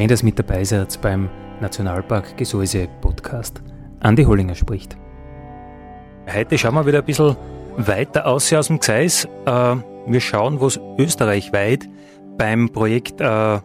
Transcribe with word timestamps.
Schön, 0.00 0.08
dass 0.08 0.22
mit 0.22 0.38
dabei 0.38 0.64
seid 0.64 0.98
beim 1.02 1.28
Nationalpark 1.60 2.38
Gesäuse 2.38 2.88
Podcast. 3.02 3.60
Andi 4.00 4.24
Hollinger 4.24 4.54
spricht. 4.54 4.96
Heute 6.26 6.56
schauen 6.56 6.72
wir 6.72 6.86
wieder 6.86 7.00
ein 7.00 7.04
bisschen 7.04 7.36
weiter 7.76 8.24
aus 8.24 8.50
aus 8.50 8.68
dem 8.68 8.80
Gseis. 8.80 9.28
Äh, 9.44 9.76
wir 10.06 10.20
schauen, 10.22 10.58
was 10.58 10.80
österreichweit 10.96 11.86
beim 12.38 12.70
Projekt 12.70 13.20
äh, 13.20 13.60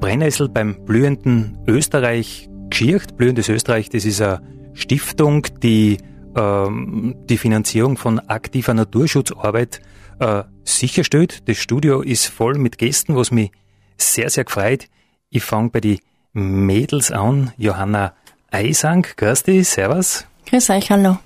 Brennnessel, 0.00 0.48
beim 0.48 0.84
blühenden 0.84 1.56
Österreich 1.68 2.50
geschircht. 2.70 3.16
Blühendes 3.16 3.48
Österreich, 3.48 3.88
das 3.88 4.04
ist 4.04 4.20
eine 4.20 4.42
Stiftung, 4.74 5.46
die 5.62 5.98
ähm, 6.34 7.14
die 7.30 7.38
Finanzierung 7.38 7.96
von 7.96 8.18
aktiver 8.18 8.74
Naturschutzarbeit 8.74 9.80
äh, 10.18 10.42
sicherstellt. 10.64 11.48
Das 11.48 11.58
Studio 11.58 12.00
ist 12.00 12.26
voll 12.26 12.58
mit 12.58 12.78
Gästen, 12.78 13.14
was 13.14 13.30
mich 13.30 13.52
sehr, 13.96 14.28
sehr 14.28 14.42
gefreut. 14.42 14.88
Ich 15.30 15.44
fange 15.44 15.68
bei 15.68 15.80
den 15.80 15.98
Mädels 16.32 17.12
an. 17.12 17.52
Johanna 17.58 18.14
Eisang, 18.50 19.06
grüß 19.16 19.42
dich, 19.42 19.68
servus. 19.68 20.24
Grüß 20.46 20.70
euch, 20.70 20.90
hallo. 20.90 21.18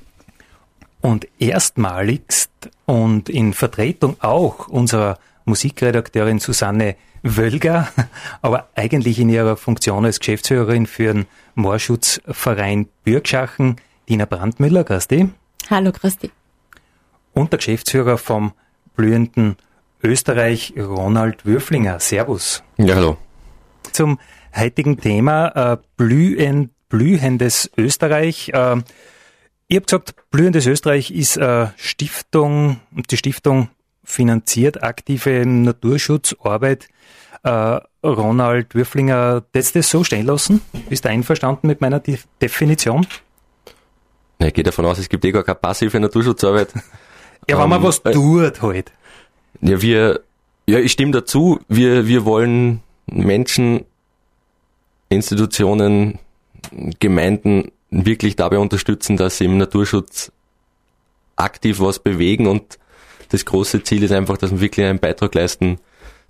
Und 1.01 1.29
erstmaligst 1.39 2.51
und 2.85 3.29
in 3.29 3.53
Vertretung 3.53 4.17
auch 4.21 4.67
unserer 4.67 5.19
Musikredakteurin 5.45 6.41
Susanne 6.41 6.97
Wölger, 7.23 7.89
aber 8.43 8.69
eigentlich 8.75 9.21
in 9.21 9.29
ihrer 9.29 9.57
Funktion 9.57 10.05
als 10.05 10.19
Geschäftsführerin 10.19 10.87
für 10.87 11.13
den 11.13 11.27
Moorschutzverein 11.55 12.89
Bürgschachen, 13.05 13.77
Dina 14.09 14.25
Brandmüller, 14.25 14.83
grüß 14.83 15.07
dich. 15.07 15.27
Hallo, 15.71 15.93
grüß 15.93 16.19
dich. 16.19 16.33
Und 17.35 17.53
der 17.53 17.59
Geschäftsführer 17.59 18.19
vom 18.19 18.53
blühenden 18.97 19.57
Österreich, 20.03 20.75
Ronald 20.77 21.47
Würflinger. 21.47 22.01
Servus. 22.01 22.65
Ja, 22.79 22.97
hallo 22.97 23.17
zum 23.93 24.19
heutigen 24.57 24.99
Thema 24.99 25.73
äh, 25.73 25.77
blühend, 25.97 26.71
blühendes 26.89 27.71
Österreich. 27.77 28.51
Äh, 28.51 28.83
ihr 29.69 29.77
habt 29.77 29.87
gesagt, 29.87 30.15
blühendes 30.31 30.67
Österreich 30.67 31.11
ist 31.11 31.37
äh, 31.37 31.69
Stiftung, 31.77 32.81
die 33.11 33.17
Stiftung 33.17 33.69
finanziert 34.05 34.83
aktive 34.83 35.47
Naturschutzarbeit. 35.47 36.89
Äh, 37.45 37.81
Ronald 38.05 38.75
Würflinger, 38.75 39.45
hättest 39.53 39.75
du 39.75 39.79
das 39.79 39.91
so 39.91 40.05
stehen 40.05 40.27
lassen? 40.27 40.61
Bist 40.89 41.05
du 41.05 41.09
einverstanden 41.09 41.67
mit 41.67 41.81
meiner 41.81 42.01
De 42.01 42.19
Definition? 42.41 43.07
Na, 44.39 44.49
ich 44.49 44.55
gehe 44.55 44.65
davon 44.65 44.85
aus, 44.87 44.99
es 44.99 45.09
gibt 45.09 45.25
eh 45.25 45.31
gar 45.31 45.45
keine 45.45 45.57
passive 45.57 45.99
Naturschutzarbeit. 46.01 46.73
ja, 47.49 47.59
wenn 47.59 47.69
man 47.69 47.79
um, 47.79 47.85
was 47.85 48.01
äh, 48.01 48.13
tut 48.13 48.61
halt. 48.61 48.93
Ja, 49.61 49.81
wir, 49.81 50.21
ja, 50.67 50.79
ich 50.79 50.93
stimme 50.93 51.13
dazu. 51.13 51.61
Wir, 51.69 52.07
wir 52.07 52.25
wollen 52.25 52.83
Menschen, 53.13 53.85
Institutionen, 55.09 56.19
Gemeinden 57.01 57.71
wirklich 57.91 58.37
dabei 58.37 58.59
unterstützen, 58.59 59.17
dass 59.17 59.39
sie 59.39 59.45
im 59.45 59.59
Naturschutz 59.59 60.33
aktiv 61.37 61.81
was 61.81 61.99
bewegen 61.99 62.47
und 62.47 62.79
das 63.31 63.45
große 63.45 63.83
Ziel 63.83 64.03
ist 64.03 64.13
einfach, 64.13 64.37
dass 64.37 64.51
wir 64.51 64.61
wirklich 64.61 64.87
einen 64.87 64.99
Beitrag 64.99 65.35
leisten 65.35 65.79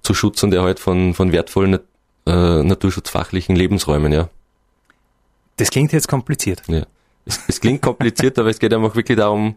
zu 0.02 0.14
Schutz 0.14 0.42
und 0.42 0.54
Erhalt 0.54 0.80
von, 0.80 1.14
von 1.14 1.32
wertvollen 1.32 1.78
äh, 2.26 2.62
naturschutzfachlichen 2.62 3.56
Lebensräumen, 3.56 4.12
ja. 4.12 4.28
Das 5.56 5.70
klingt 5.70 5.92
jetzt 5.92 6.08
kompliziert. 6.08 6.62
Ja. 6.68 6.86
Es, 7.24 7.40
es 7.48 7.60
klingt 7.60 7.82
kompliziert, 7.82 8.38
aber 8.38 8.50
es 8.50 8.58
geht 8.58 8.72
einfach 8.72 8.94
wirklich 8.94 9.18
darum, 9.18 9.56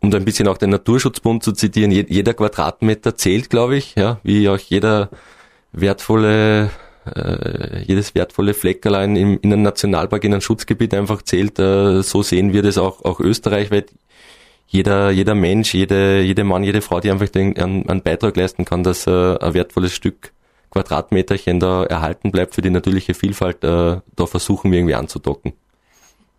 um 0.00 0.10
da 0.10 0.18
ein 0.18 0.24
bisschen 0.24 0.48
auch 0.48 0.58
den 0.58 0.70
Naturschutzbund 0.70 1.42
zu 1.42 1.52
zitieren, 1.52 1.90
jeder 1.90 2.34
Quadratmeter 2.34 3.16
zählt, 3.16 3.50
glaube 3.50 3.76
ich, 3.76 3.94
ja, 3.96 4.18
wie 4.22 4.48
auch 4.48 4.58
jeder 4.58 5.10
wertvolle, 5.72 6.70
äh, 7.06 7.82
jedes 7.82 8.14
wertvolle 8.14 8.54
Fleckerlein 8.54 9.16
im, 9.16 9.38
in 9.40 9.52
einem 9.52 9.62
Nationalpark, 9.62 10.24
in 10.24 10.32
einem 10.32 10.40
Schutzgebiet 10.40 10.94
einfach 10.94 11.22
zählt. 11.22 11.58
Äh, 11.58 12.02
so 12.02 12.22
sehen 12.22 12.52
wir 12.52 12.62
das 12.62 12.78
auch, 12.78 13.04
auch 13.04 13.20
österreichweit. 13.20 13.92
Jeder, 14.66 15.10
jeder 15.10 15.34
Mensch, 15.34 15.74
jede, 15.74 16.20
jede 16.20 16.44
Mann, 16.44 16.62
jede 16.62 16.80
Frau, 16.80 17.00
die 17.00 17.10
einfach 17.10 17.28
den, 17.28 17.56
einen, 17.58 17.88
einen 17.88 18.02
Beitrag 18.02 18.36
leisten 18.36 18.64
kann, 18.64 18.84
dass 18.84 19.06
äh, 19.06 19.36
ein 19.38 19.54
wertvolles 19.54 19.92
Stück 19.92 20.32
Quadratmeterchen 20.70 21.58
da 21.58 21.84
erhalten 21.84 22.30
bleibt 22.30 22.54
für 22.54 22.62
die 22.62 22.70
natürliche 22.70 23.14
Vielfalt, 23.14 23.64
äh, 23.64 24.00
da 24.14 24.26
versuchen 24.26 24.70
wir 24.70 24.78
irgendwie 24.78 24.94
anzudocken. 24.94 25.52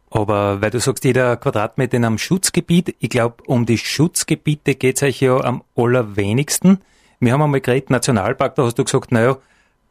Aber 0.10 0.62
weil 0.62 0.72
du 0.72 0.80
sagst, 0.80 1.04
jeder 1.06 1.38
Quadratmeter 1.38 1.98
in 1.98 2.06
einem 2.06 2.18
Schutzgebiet, 2.18 2.96
ich 3.00 3.10
glaube, 3.10 3.44
um 3.46 3.66
die 3.66 3.78
Schutzgebiete 3.78 4.76
geht's 4.76 5.04
euch 5.04 5.22
ja 5.22 5.40
am 5.40 5.64
allerwenigsten. 5.76 6.80
Wir 7.22 7.34
haben 7.34 7.42
einmal 7.44 7.62
geredet, 7.62 7.92
Nationalpark, 7.92 8.56
da 8.56 8.64
hast 8.64 8.80
du 8.80 8.84
gesagt, 8.84 9.12
naja, 9.12 9.38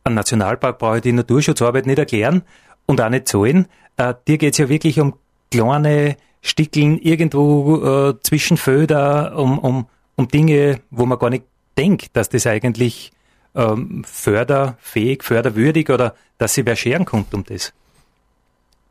ein 0.02 0.14
Nationalpark 0.14 0.78
brauche 0.78 0.96
ich 0.96 1.02
die 1.02 1.12
Naturschutzarbeit 1.12 1.86
nicht 1.86 1.98
erklären 1.98 2.42
und 2.86 3.00
auch 3.00 3.08
nicht 3.08 3.28
zahlen. 3.28 3.66
Äh, 3.96 4.14
dir 4.26 4.36
geht's 4.36 4.58
ja 4.58 4.68
wirklich 4.68 4.98
um 4.98 5.14
kleine 5.50 6.16
Stickeln 6.42 6.98
irgendwo 6.98 8.08
äh, 8.08 8.20
zwischen 8.22 8.56
Föder, 8.56 9.36
um, 9.36 9.60
um, 9.60 9.86
um 10.16 10.26
Dinge, 10.26 10.80
wo 10.91 11.06
man 11.06 11.20
gar 11.20 11.30
nicht 11.30 11.44
denkt, 11.78 12.16
dass 12.16 12.30
das 12.30 12.48
eigentlich 12.48 13.12
ähm, 13.54 14.02
förderfähig, 14.04 15.22
förderwürdig 15.22 15.88
oder 15.91 16.16
dass 16.38 16.54
sie 16.54 16.66
wer 16.66 16.74
scheren 16.74 17.04
kommt 17.04 17.32
um 17.32 17.44
das. 17.44 17.72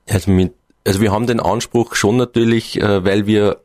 Also, 0.09 0.31
mit, 0.31 0.53
also 0.88 1.01
wir 1.01 1.11
haben 1.11 1.27
den 1.27 1.41
Anspruch 1.41 1.95
schon 1.95 2.16
natürlich, 2.16 2.79
äh, 2.79 3.03
weil 3.03 3.27
wir 3.27 3.59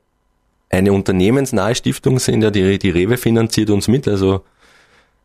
eine 0.69 0.93
unternehmensnahe 0.93 1.77
Stiftung 1.77 2.19
sind, 2.19 2.43
ja, 2.43 2.51
die, 2.51 2.81
die 2.81 2.91
Rewe 2.91 3.17
finanziert 3.19 3.71
uns 3.71 3.87
mit, 3.87 4.09
also 4.09 4.43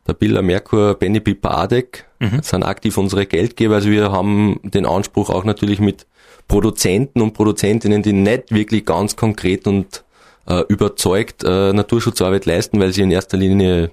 der 0.06 0.14
Billa 0.14 0.42
Merkur, 0.42 0.94
Benny 0.94 1.20
Pipa 1.20 1.50
Adek 1.62 2.06
mhm. 2.18 2.42
sind 2.42 2.62
aktiv 2.62 2.96
unsere 2.96 3.26
Geldgeber. 3.26 3.76
Also 3.76 3.90
wir 3.90 4.12
haben 4.12 4.60
den 4.62 4.86
Anspruch 4.86 5.30
auch 5.30 5.44
natürlich 5.44 5.80
mit 5.80 6.06
Produzenten 6.48 7.20
und 7.20 7.32
Produzentinnen, 7.32 8.02
die 8.02 8.12
nicht 8.12 8.52
wirklich 8.52 8.84
ganz 8.84 9.16
konkret 9.16 9.66
und 9.66 10.04
äh, 10.46 10.62
überzeugt 10.68 11.44
äh, 11.44 11.72
Naturschutzarbeit 11.72 12.46
leisten, 12.46 12.80
weil 12.80 12.92
sie 12.92 13.02
in 13.02 13.10
erster 13.10 13.36
Linie 13.36 13.92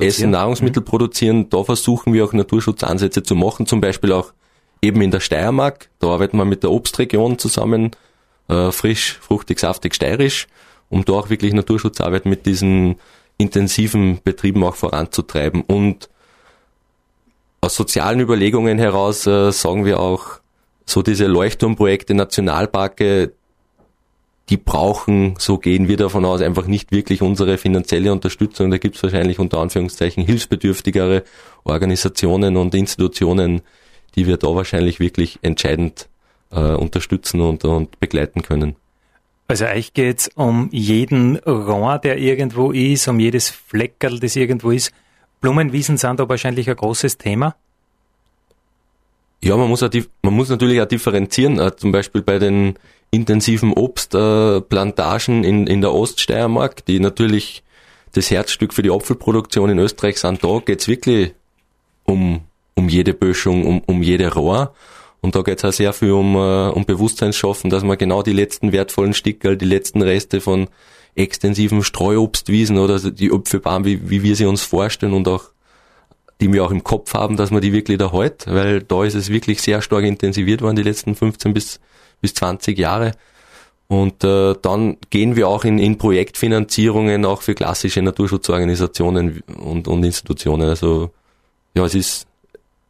Essen, 0.00 0.30
Nahrungsmittel 0.30 0.80
mhm. 0.80 0.86
produzieren. 0.86 1.50
Da 1.50 1.62
versuchen 1.64 2.12
wir 2.12 2.24
auch 2.24 2.32
Naturschutzansätze 2.32 3.22
zu 3.22 3.34
machen, 3.34 3.66
zum 3.66 3.80
Beispiel 3.80 4.12
auch 4.12 4.32
eben 4.80 5.00
in 5.00 5.10
der 5.10 5.20
Steiermark. 5.20 5.90
Da 6.00 6.08
arbeiten 6.08 6.36
wir 6.36 6.44
mit 6.44 6.62
der 6.62 6.70
Obstregion 6.70 7.38
zusammen, 7.38 7.92
äh, 8.48 8.72
frisch, 8.72 9.18
fruchtig, 9.20 9.60
saftig, 9.60 9.94
steirisch, 9.94 10.48
um 10.88 11.04
da 11.04 11.12
auch 11.12 11.30
wirklich 11.30 11.52
Naturschutzarbeit 11.52 12.26
mit 12.26 12.46
diesen 12.46 12.96
intensiven 13.42 14.20
Betrieben 14.24 14.64
auch 14.64 14.76
voranzutreiben. 14.76 15.62
Und 15.62 16.08
aus 17.60 17.76
sozialen 17.76 18.20
Überlegungen 18.20 18.78
heraus 18.78 19.26
äh, 19.26 19.52
sagen 19.52 19.84
wir 19.84 20.00
auch, 20.00 20.40
so 20.84 21.02
diese 21.02 21.26
Leuchtturmprojekte, 21.26 22.14
Nationalparke, 22.14 23.32
die 24.48 24.56
brauchen, 24.56 25.34
so 25.38 25.58
gehen 25.58 25.88
wir 25.88 25.96
davon 25.96 26.24
aus, 26.24 26.42
einfach 26.42 26.66
nicht 26.66 26.90
wirklich 26.90 27.22
unsere 27.22 27.58
finanzielle 27.58 28.12
Unterstützung. 28.12 28.70
Da 28.70 28.78
gibt 28.78 28.96
es 28.96 29.02
wahrscheinlich 29.02 29.38
unter 29.38 29.58
Anführungszeichen 29.58 30.24
hilfsbedürftigere 30.24 31.22
Organisationen 31.64 32.56
und 32.56 32.74
Institutionen, 32.74 33.62
die 34.16 34.26
wir 34.26 34.36
da 34.36 34.48
wahrscheinlich 34.54 34.98
wirklich 34.98 35.38
entscheidend 35.42 36.08
äh, 36.50 36.74
unterstützen 36.74 37.40
und, 37.40 37.64
und 37.64 37.98
begleiten 38.00 38.42
können. 38.42 38.76
Also 39.52 39.66
euch 39.66 39.92
geht's 39.92 40.30
um 40.34 40.70
jeden 40.72 41.36
Rohr, 41.40 41.98
der 41.98 42.16
irgendwo 42.16 42.72
ist, 42.72 43.06
um 43.06 43.20
jedes 43.20 43.50
Fleckerl, 43.50 44.18
das 44.18 44.34
irgendwo 44.34 44.70
ist. 44.70 44.94
Blumenwiesen 45.42 45.98
sind 45.98 46.18
da 46.18 46.26
wahrscheinlich 46.26 46.70
ein 46.70 46.76
großes 46.76 47.18
Thema. 47.18 47.54
Ja, 49.44 49.54
man 49.58 49.68
muss, 49.68 49.82
auch, 49.82 49.90
man 50.22 50.32
muss 50.32 50.48
natürlich 50.48 50.80
auch 50.80 50.86
differenzieren, 50.86 51.58
äh, 51.58 51.76
zum 51.76 51.92
Beispiel 51.92 52.22
bei 52.22 52.38
den 52.38 52.78
intensiven 53.10 53.74
Obstplantagen 53.74 55.44
in, 55.44 55.66
in 55.66 55.82
der 55.82 55.92
Oststeiermark, 55.92 56.86
die 56.86 56.98
natürlich 56.98 57.62
das 58.12 58.30
Herzstück 58.30 58.72
für 58.72 58.82
die 58.82 58.90
Apfelproduktion 58.90 59.68
in 59.68 59.78
Österreich 59.78 60.16
sind. 60.16 60.42
Da 60.42 60.62
geht's 60.64 60.88
wirklich 60.88 61.34
um, 62.04 62.40
um 62.74 62.88
jede 62.88 63.12
Böschung, 63.12 63.66
um, 63.66 63.82
um 63.84 64.02
jede 64.02 64.32
Rohr. 64.32 64.72
Und 65.22 65.36
da 65.36 65.42
geht 65.42 65.58
es 65.58 65.64
auch 65.64 65.72
sehr 65.72 65.92
viel 65.92 66.10
um, 66.10 66.34
äh, 66.34 66.68
um 66.68 66.84
Bewusstseinsschaffen, 66.84 67.70
dass 67.70 67.84
man 67.84 67.96
genau 67.96 68.22
die 68.22 68.32
letzten 68.32 68.72
wertvollen 68.72 69.14
Stickerl, 69.14 69.56
die 69.56 69.64
letzten 69.64 70.02
Reste 70.02 70.40
von 70.40 70.68
extensiven 71.14 71.82
Streuobstwiesen 71.82 72.78
oder 72.78 72.98
die 72.98 73.32
Apfelbaum, 73.32 73.84
wie, 73.84 74.10
wie 74.10 74.22
wir 74.22 74.36
sie 74.36 74.46
uns 74.46 74.62
vorstellen 74.62 75.14
und 75.14 75.28
auch 75.28 75.44
die 76.40 76.52
wir 76.52 76.64
auch 76.64 76.72
im 76.72 76.82
Kopf 76.82 77.14
haben, 77.14 77.36
dass 77.36 77.52
man 77.52 77.60
die 77.60 77.72
wirklich 77.72 77.98
da 77.98 78.10
hält, 78.10 78.46
weil 78.48 78.82
da 78.82 79.04
ist 79.04 79.14
es 79.14 79.28
wirklich 79.28 79.62
sehr 79.62 79.80
stark 79.80 80.02
intensiviert 80.02 80.60
worden 80.60 80.74
die 80.74 80.82
letzten 80.82 81.14
15 81.14 81.54
bis, 81.54 81.78
bis 82.20 82.34
20 82.34 82.76
Jahre. 82.76 83.12
Und 83.86 84.24
äh, 84.24 84.54
dann 84.60 84.96
gehen 85.10 85.36
wir 85.36 85.48
auch 85.48 85.64
in, 85.64 85.78
in 85.78 85.98
Projektfinanzierungen 85.98 87.24
auch 87.26 87.42
für 87.42 87.54
klassische 87.54 88.02
Naturschutzorganisationen 88.02 89.42
und, 89.56 89.86
und 89.86 90.02
Institutionen. 90.02 90.68
Also 90.68 91.10
ja, 91.74 91.84
es 91.84 91.94
ist, 91.94 92.26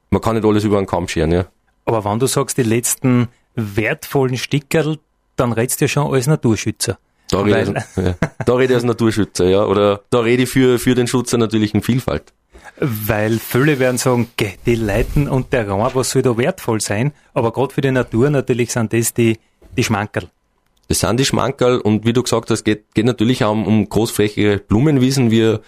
man 0.08 0.22
kann 0.22 0.36
nicht 0.36 0.46
alles 0.46 0.64
über 0.64 0.78
einen 0.78 0.86
Kamm 0.86 1.08
scheren, 1.08 1.32
ja. 1.32 1.46
Aber 1.84 2.04
wenn 2.04 2.18
du 2.18 2.26
sagst, 2.26 2.58
die 2.58 2.62
letzten 2.62 3.28
wertvollen 3.54 4.36
Stickerl, 4.36 4.98
dann 5.36 5.52
redst 5.52 5.80
du 5.80 5.84
ja 5.84 5.88
schon 5.88 6.12
als 6.12 6.26
Naturschützer. 6.26 6.98
Da 7.28 7.40
rede, 7.40 7.84
ich, 7.96 8.04
ja, 8.04 8.14
da 8.44 8.54
rede 8.54 8.72
ich 8.72 8.76
als 8.76 8.84
Naturschützer, 8.84 9.46
ja. 9.46 9.64
Oder 9.64 10.02
da 10.10 10.20
rede 10.20 10.42
ich 10.42 10.50
für, 10.50 10.78
für 10.78 10.94
den 10.94 11.06
Schutz 11.06 11.30
der 11.30 11.38
natürlichen 11.38 11.82
Vielfalt. 11.82 12.32
Weil 12.78 13.38
viele 13.38 13.78
werden 13.78 13.98
sagen, 13.98 14.28
die 14.66 14.74
Leiten 14.74 15.28
und 15.28 15.52
der 15.52 15.68
Raum, 15.68 15.88
was 15.94 16.10
soll 16.10 16.22
da 16.22 16.36
wertvoll 16.36 16.80
sein? 16.80 17.12
Aber 17.32 17.52
gerade 17.52 17.72
für 17.72 17.80
die 17.80 17.90
Natur 17.90 18.30
natürlich 18.30 18.72
sind 18.72 18.92
das 18.92 19.14
die, 19.14 19.38
die 19.76 19.84
Schmankerl. 19.84 20.28
Das 20.88 21.00
sind 21.00 21.18
die 21.18 21.24
Schmankerl 21.24 21.80
und 21.80 22.04
wie 22.04 22.12
du 22.12 22.22
gesagt 22.22 22.50
hast, 22.50 22.64
geht, 22.64 22.94
geht 22.94 23.06
natürlich 23.06 23.44
auch 23.44 23.52
um, 23.52 23.66
um 23.66 23.88
großflächige 23.88 24.58
Blumenwiesen. 24.66 25.30
Wir, 25.30 25.60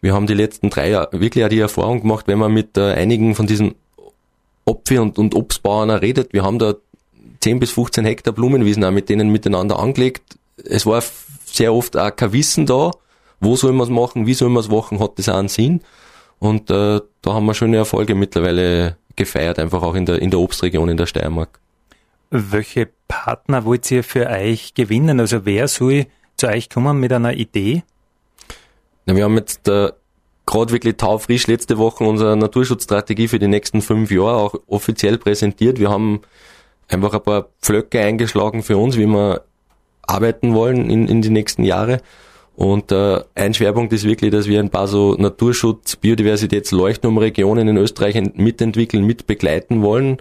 wir 0.00 0.14
haben 0.14 0.26
die 0.26 0.34
letzten 0.34 0.70
drei 0.70 0.90
Jahre 0.90 1.20
wirklich 1.20 1.44
auch 1.44 1.48
die 1.48 1.60
Erfahrung 1.60 2.00
gemacht, 2.00 2.26
wenn 2.26 2.38
man 2.38 2.52
mit 2.52 2.76
äh, 2.76 2.94
einigen 2.94 3.34
von 3.34 3.46
diesen 3.46 3.74
Opfer- 4.64 5.02
und, 5.02 5.18
und 5.18 5.34
Obstbauern 5.34 5.90
redet, 5.90 6.32
wir 6.32 6.42
haben 6.42 6.58
da 6.58 6.74
10 7.40 7.58
bis 7.58 7.70
15 7.72 8.04
Hektar 8.04 8.32
Blumenwiesen 8.32 8.84
auch 8.84 8.90
mit 8.90 9.08
denen 9.08 9.30
miteinander 9.30 9.78
angelegt. 9.78 10.38
Es 10.64 10.86
war 10.86 11.02
sehr 11.46 11.72
oft 11.72 11.96
auch 11.96 12.14
kein 12.14 12.32
Wissen 12.32 12.66
da, 12.66 12.90
wo 13.40 13.56
soll 13.56 13.72
man 13.72 13.84
es 13.84 13.90
machen, 13.90 14.26
wie 14.26 14.34
soll 14.34 14.50
man 14.50 14.60
es 14.60 14.68
machen, 14.68 15.00
hat 15.00 15.18
das 15.18 15.28
auch 15.28 15.38
einen 15.38 15.48
Sinn. 15.48 15.80
Und 16.38 16.70
äh, 16.70 17.00
da 17.22 17.34
haben 17.34 17.46
wir 17.46 17.54
schöne 17.54 17.78
Erfolge 17.78 18.14
mittlerweile 18.14 18.96
gefeiert, 19.16 19.58
einfach 19.58 19.82
auch 19.82 19.94
in 19.94 20.06
der, 20.06 20.20
in 20.22 20.30
der 20.30 20.40
Obstregion 20.40 20.88
in 20.88 20.96
der 20.96 21.06
Steiermark. 21.06 21.60
Welche 22.30 22.88
Partner 23.08 23.64
wollt 23.64 23.90
ihr 23.90 24.04
für 24.04 24.28
euch 24.28 24.74
gewinnen? 24.74 25.20
Also 25.20 25.44
wer 25.44 25.68
soll 25.68 26.06
zu 26.36 26.46
euch 26.48 26.70
kommen 26.70 27.00
mit 27.00 27.12
einer 27.12 27.34
Idee? 27.34 27.82
Ja, 29.06 29.16
wir 29.16 29.24
haben 29.24 29.36
jetzt 29.36 29.68
äh, 29.68 29.90
gerade 30.50 30.72
wirklich 30.72 30.96
taufrisch 30.96 31.46
letzte 31.46 31.78
Woche 31.78 32.02
unsere 32.02 32.36
Naturschutzstrategie 32.36 33.28
für 33.28 33.38
die 33.38 33.46
nächsten 33.46 33.82
fünf 33.82 34.10
Jahre 34.10 34.36
auch 34.36 34.54
offiziell 34.66 35.16
präsentiert. 35.16 35.78
Wir 35.78 35.90
haben 35.90 36.22
einfach 36.88 37.14
ein 37.14 37.22
paar 37.22 37.48
Pflöcke 37.62 38.00
eingeschlagen 38.00 38.62
für 38.64 38.76
uns, 38.76 38.96
wie 38.96 39.06
wir 39.06 39.44
arbeiten 40.02 40.54
wollen 40.54 40.90
in, 40.90 41.06
in 41.06 41.22
die 41.22 41.30
nächsten 41.30 41.62
Jahre. 41.62 42.00
Und 42.56 42.90
äh, 42.90 43.20
ein 43.36 43.54
Schwerpunkt 43.54 43.92
ist 43.92 44.04
wirklich, 44.04 44.32
dass 44.32 44.48
wir 44.48 44.58
ein 44.58 44.70
paar 44.70 44.88
so 44.88 45.14
Naturschutz, 45.14 45.96
Biodiversitäts, 45.96 46.72
Leuchtturmregionen 46.72 47.68
in 47.68 47.76
Österreich 47.76 48.20
mitentwickeln, 48.34 49.06
mitbegleiten 49.06 49.82
wollen. 49.82 50.18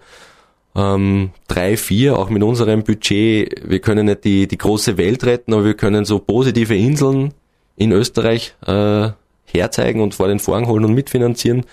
Ähm, 0.76 1.32
drei, 1.48 1.76
vier, 1.76 2.20
auch 2.20 2.30
mit 2.30 2.44
unserem 2.44 2.84
Budget. 2.84 3.68
Wir 3.68 3.80
können 3.80 4.06
nicht 4.06 4.24
die, 4.24 4.48
die 4.48 4.58
große 4.60 4.98
Welt 4.98 5.24
retten, 5.26 5.54
aber 5.54 5.66
wir 5.66 5.74
können 5.74 6.06
so 6.06 6.20
positive 6.20 6.76
Inseln 6.76 7.34
in 7.76 7.92
Österreich 7.92 8.56
äh, 8.66 9.10
herzeigen 9.52 10.02
und 10.02 10.14
vor 10.14 10.28
den 10.28 10.40
Vorhang 10.40 10.68
holen 10.68 10.86
und 10.86 10.94
mitfinanzieren. 10.94 11.66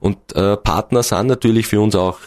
Und 0.00 0.16
äh, 0.34 0.56
Partner 0.56 1.02
sind 1.02 1.26
natürlich 1.26 1.66
für 1.66 1.80
uns 1.80 1.94
auch 1.96 2.18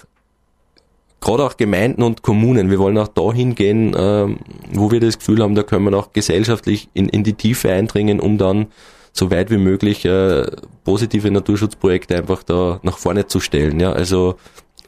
gerade 1.21 1.43
auch 1.43 1.55
Gemeinden 1.55 2.03
und 2.03 2.23
Kommunen. 2.23 2.69
Wir 2.69 2.79
wollen 2.79 2.97
auch 2.97 3.07
dahin 3.07 3.55
gehen, 3.55 3.93
äh, 3.93 4.27
wo 4.73 4.91
wir 4.91 4.99
das 4.99 5.19
Gefühl 5.19 5.41
haben, 5.41 5.55
da 5.55 5.63
können 5.63 5.85
wir 5.85 5.97
auch 5.97 6.11
gesellschaftlich 6.11 6.89
in, 6.93 7.07
in 7.07 7.23
die 7.23 7.33
Tiefe 7.33 7.71
eindringen, 7.71 8.19
um 8.19 8.37
dann 8.37 8.67
so 9.13 9.29
weit 9.29 9.51
wie 9.51 9.57
möglich 9.57 10.03
äh, 10.05 10.45
positive 10.83 11.29
Naturschutzprojekte 11.29 12.17
einfach 12.17 12.43
da 12.43 12.79
nach 12.81 12.97
vorne 12.97 13.27
zu 13.27 13.39
stellen. 13.39 13.79
Ja, 13.79 13.91
also 13.91 14.35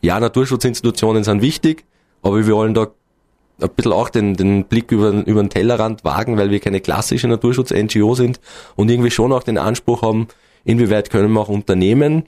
ja, 0.01 0.19
Naturschutzinstitutionen 0.19 1.23
sind 1.23 1.41
wichtig, 1.41 1.85
aber 2.21 2.45
wir 2.45 2.53
wollen 2.53 2.73
da 2.73 2.87
ein 3.61 3.69
bisschen 3.69 3.93
auch 3.93 4.09
den, 4.09 4.35
den 4.35 4.65
Blick 4.65 4.91
über, 4.91 5.11
über 5.25 5.41
den 5.41 5.49
Tellerrand 5.49 6.03
wagen, 6.03 6.37
weil 6.37 6.49
wir 6.49 6.59
keine 6.59 6.81
klassische 6.81 7.27
Naturschutz-NGO 7.27 8.15
sind 8.15 8.39
und 8.75 8.89
irgendwie 8.89 9.11
schon 9.11 9.31
auch 9.31 9.43
den 9.43 9.57
Anspruch 9.57 10.01
haben, 10.01 10.27
inwieweit 10.63 11.09
können 11.09 11.31
wir 11.31 11.41
auch 11.41 11.49
Unternehmen, 11.49 12.23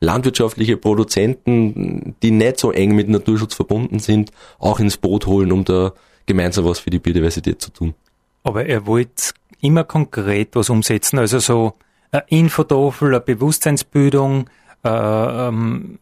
landwirtschaftliche 0.00 0.76
Produzenten, 0.76 2.14
die 2.22 2.30
nicht 2.30 2.58
so 2.58 2.72
eng 2.72 2.94
mit 2.94 3.08
Naturschutz 3.08 3.54
verbunden 3.54 3.98
sind, 3.98 4.30
auch 4.58 4.80
ins 4.80 4.96
Boot 4.96 5.26
holen, 5.26 5.52
um 5.52 5.64
da 5.64 5.92
gemeinsam 6.26 6.64
was 6.64 6.78
für 6.78 6.90
die 6.90 6.98
Biodiversität 6.98 7.60
zu 7.60 7.70
tun. 7.70 7.94
Aber 8.42 8.64
er 8.64 8.86
wollte 8.86 9.32
immer 9.60 9.84
konkret 9.84 10.50
was 10.54 10.70
umsetzen, 10.70 11.18
also 11.18 11.38
so 11.38 11.74
eine 12.12 12.24
Infotafel, 12.28 13.08
eine 13.08 13.20
Bewusstseinsbildung, 13.20 14.48
äh, 14.84 14.88
ähm, 14.88 15.98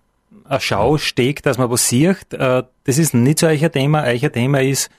ein 0.49 0.61
Schausteg, 0.61 1.43
dass 1.43 1.59
man 1.59 1.71
was 1.71 1.89
sieht. 1.89 2.33
Äh, 2.33 2.63
das 2.85 2.99
ist 2.99 3.15
nicht 3.15 3.39
so 3.39 3.47
euer 3.47 3.71
Thema. 3.71 4.05
Euer 4.05 4.33
Thema 4.33 4.63
ist, 4.63 4.91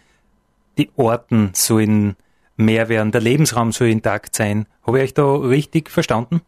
die 0.77 0.89
Orten 0.95 1.51
sollen 1.53 2.15
mehr 2.55 2.89
werden, 2.89 3.11
der 3.11 3.21
Lebensraum 3.21 3.71
soll 3.71 3.87
intakt 3.87 4.35
sein. 4.35 4.67
Habe 4.85 4.99
ich 4.99 5.03
euch 5.05 5.13
da 5.13 5.35
richtig 5.35 5.89
verstanden? 5.89 6.41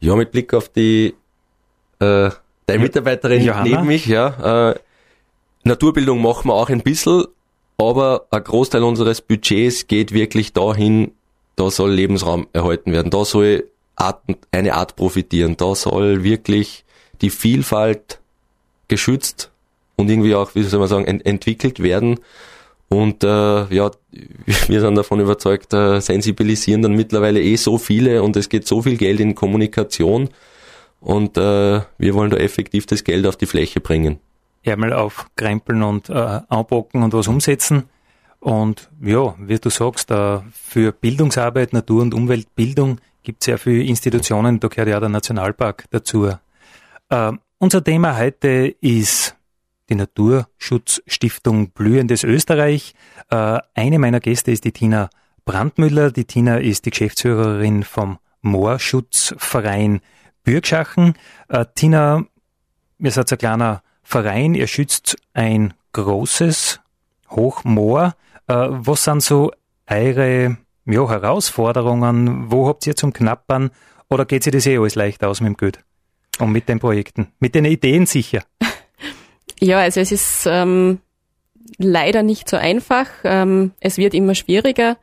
Ja, 0.00 0.14
mit 0.14 0.30
Blick 0.30 0.54
auf 0.54 0.68
die 0.68 1.14
äh, 1.98 2.30
deine 2.66 2.82
Mitarbeiterin 2.82 3.42
Johanna? 3.42 3.64
neben 3.64 3.86
mich, 3.86 4.06
ja. 4.06 4.70
Äh, 4.70 4.78
Naturbildung 5.64 6.22
machen 6.22 6.48
wir 6.48 6.54
auch 6.54 6.68
ein 6.68 6.82
bisschen, 6.82 7.24
aber 7.78 8.26
ein 8.30 8.44
Großteil 8.44 8.82
unseres 8.84 9.20
Budgets 9.20 9.88
geht 9.88 10.12
wirklich 10.12 10.52
dahin, 10.52 11.12
da 11.56 11.70
soll 11.70 11.92
Lebensraum 11.92 12.46
erhalten 12.52 12.92
werden, 12.92 13.10
da 13.10 13.24
soll 13.24 13.68
Art, 13.96 14.22
eine 14.52 14.74
Art 14.74 14.94
profitieren, 14.94 15.56
da 15.56 15.74
soll 15.74 16.22
wirklich 16.22 16.84
die 17.20 17.30
Vielfalt 17.30 18.20
geschützt 18.88 19.50
und 19.96 20.08
irgendwie 20.10 20.34
auch, 20.34 20.54
wie 20.54 20.62
soll 20.62 20.80
man 20.80 20.88
sagen, 20.88 21.04
ent 21.04 21.26
entwickelt 21.26 21.82
werden. 21.82 22.20
Und 22.88 23.22
äh, 23.22 23.28
ja, 23.74 23.90
wir 24.68 24.80
sind 24.80 24.94
davon 24.94 25.20
überzeugt, 25.20 25.74
äh, 25.74 26.00
sensibilisieren 26.00 26.82
dann 26.82 26.92
mittlerweile 26.94 27.42
eh 27.42 27.56
so 27.56 27.78
viele 27.78 28.22
und 28.22 28.36
es 28.36 28.48
geht 28.48 28.66
so 28.66 28.82
viel 28.82 28.96
Geld 28.96 29.20
in 29.20 29.34
Kommunikation 29.34 30.30
und 31.00 31.36
äh, 31.36 31.80
wir 31.98 32.14
wollen 32.14 32.30
da 32.30 32.38
effektiv 32.38 32.86
das 32.86 33.04
Geld 33.04 33.26
auf 33.26 33.36
die 33.36 33.46
Fläche 33.46 33.80
bringen. 33.80 34.18
Ärmel 34.62 34.92
auf 34.92 35.26
Krempeln 35.36 35.82
und 35.82 36.08
äh, 36.08 36.12
anpacken 36.48 37.02
und 37.02 37.12
was 37.12 37.28
umsetzen. 37.28 37.84
Und 38.40 38.88
ja, 39.00 39.34
wie 39.38 39.58
du 39.58 39.70
sagst, 39.70 40.10
äh, 40.10 40.40
für 40.52 40.92
Bildungsarbeit, 40.92 41.72
Natur- 41.72 42.02
und 42.02 42.14
Umweltbildung 42.14 43.00
gibt 43.22 43.42
es 43.42 43.46
sehr 43.46 43.58
viele 43.58 43.82
Institutionen, 43.84 44.60
da 44.60 44.68
gehört 44.68 44.88
ja 44.88 45.00
der 45.00 45.08
Nationalpark 45.08 45.84
dazu. 45.90 46.30
Uh, 47.10 47.32
unser 47.56 47.82
Thema 47.82 48.18
heute 48.18 48.74
ist 48.82 49.34
die 49.88 49.94
Naturschutzstiftung 49.94 51.70
Blühendes 51.70 52.22
Österreich. 52.22 52.94
Uh, 53.32 53.60
eine 53.74 53.98
meiner 53.98 54.20
Gäste 54.20 54.50
ist 54.50 54.64
die 54.64 54.72
Tina 54.72 55.08
Brandmüller. 55.46 56.10
Die 56.10 56.26
Tina 56.26 56.58
ist 56.58 56.84
die 56.84 56.90
Geschäftsführerin 56.90 57.82
vom 57.82 58.18
Moorschutzverein 58.42 60.00
Bürgschachen. 60.44 61.14
Uh, 61.50 61.64
Tina, 61.74 62.26
ihr 62.98 63.10
seid 63.10 63.32
ein 63.32 63.38
kleiner 63.38 63.82
Verein, 64.02 64.54
ihr 64.54 64.66
schützt 64.66 65.16
ein 65.32 65.72
großes 65.92 66.80
Hochmoor. 67.30 68.14
was 68.46 69.04
sind 69.04 69.22
so 69.22 69.50
eure 69.86 70.58
ja, 70.84 71.08
Herausforderungen? 71.08 72.50
Wo 72.50 72.68
habt 72.68 72.86
ihr 72.86 72.96
zum 72.96 73.12
Knappern? 73.12 73.70
Oder 74.08 74.24
geht 74.24 74.44
sich 74.44 74.52
das 74.52 74.66
eh 74.66 74.78
alles 74.78 74.94
leicht 74.94 75.24
aus 75.24 75.40
mit 75.40 75.48
dem 75.48 75.56
Geld? 75.56 75.84
Und 76.38 76.52
mit 76.52 76.68
den 76.68 76.78
Projekten, 76.78 77.28
mit 77.40 77.54
den 77.54 77.64
Ideen 77.64 78.06
sicher. 78.06 78.44
Ja, 79.60 79.80
also 79.80 80.00
es 80.00 80.12
ist 80.12 80.46
ähm, 80.46 81.00
leider 81.78 82.22
nicht 82.22 82.48
so 82.48 82.56
einfach. 82.56 83.06
Ähm, 83.24 83.72
es 83.80 83.98
wird 83.98 84.14
immer 84.14 84.34
schwieriger. 84.34 84.96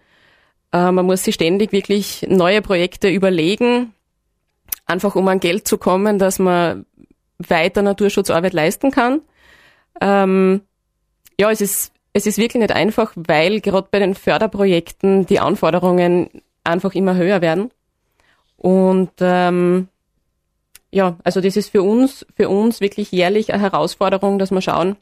Äh, 0.71 0.91
man 0.91 1.05
muss 1.05 1.23
sich 1.23 1.35
ständig 1.35 1.71
wirklich 1.71 2.25
neue 2.29 2.61
Projekte 2.61 3.09
überlegen, 3.09 3.93
einfach 4.85 5.15
um 5.15 5.27
an 5.27 5.39
Geld 5.39 5.67
zu 5.67 5.77
kommen, 5.77 6.19
dass 6.19 6.39
man 6.39 6.85
weiter 7.37 7.81
Naturschutzarbeit 7.81 8.53
leisten 8.53 8.91
kann. 8.91 9.21
Ähm, 10.01 10.61
ja, 11.39 11.51
es 11.51 11.61
ist, 11.61 11.91
es 12.13 12.25
ist 12.27 12.37
wirklich 12.37 12.61
nicht 12.61 12.71
einfach, 12.71 13.11
weil 13.15 13.59
gerade 13.59 13.87
bei 13.91 13.99
den 13.99 14.15
Förderprojekten 14.15 15.25
die 15.25 15.39
Anforderungen 15.39 16.29
einfach 16.63 16.93
immer 16.93 17.15
höher 17.15 17.41
werden. 17.41 17.71
Und 18.57 19.11
ähm, 19.19 19.89
ja, 20.95 21.17
also 21.25 21.41
das 21.41 21.57
ist 21.57 21.71
für 21.71 21.83
uns, 21.83 22.25
für 22.37 22.47
uns 22.47 22.79
wirklich 22.79 23.11
jährlich 23.11 23.53
eine 23.53 23.61
Herausforderung, 23.61 24.39
dass 24.39 24.51
wir 24.51 24.61
schauen, 24.61 24.95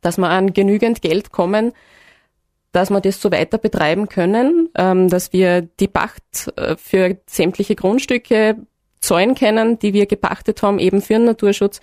dass 0.00 0.16
wir 0.16 0.28
an 0.28 0.52
genügend 0.52 1.02
Geld 1.02 1.32
kommen, 1.32 1.72
dass 2.70 2.88
wir 2.88 3.00
das 3.00 3.20
so 3.20 3.32
weiter 3.32 3.58
betreiben 3.58 4.08
können, 4.08 4.68
ähm, 4.76 5.08
dass 5.08 5.32
wir 5.32 5.62
die 5.62 5.88
Pacht 5.88 6.22
äh, 6.54 6.76
für 6.76 7.18
sämtliche 7.26 7.74
Grundstücke 7.74 8.58
zäunen 9.00 9.34
können, 9.34 9.76
die 9.80 9.92
wir 9.92 10.06
gepachtet 10.06 10.62
haben, 10.62 10.78
eben 10.78 11.02
für 11.02 11.14
den 11.14 11.24
Naturschutz. 11.24 11.80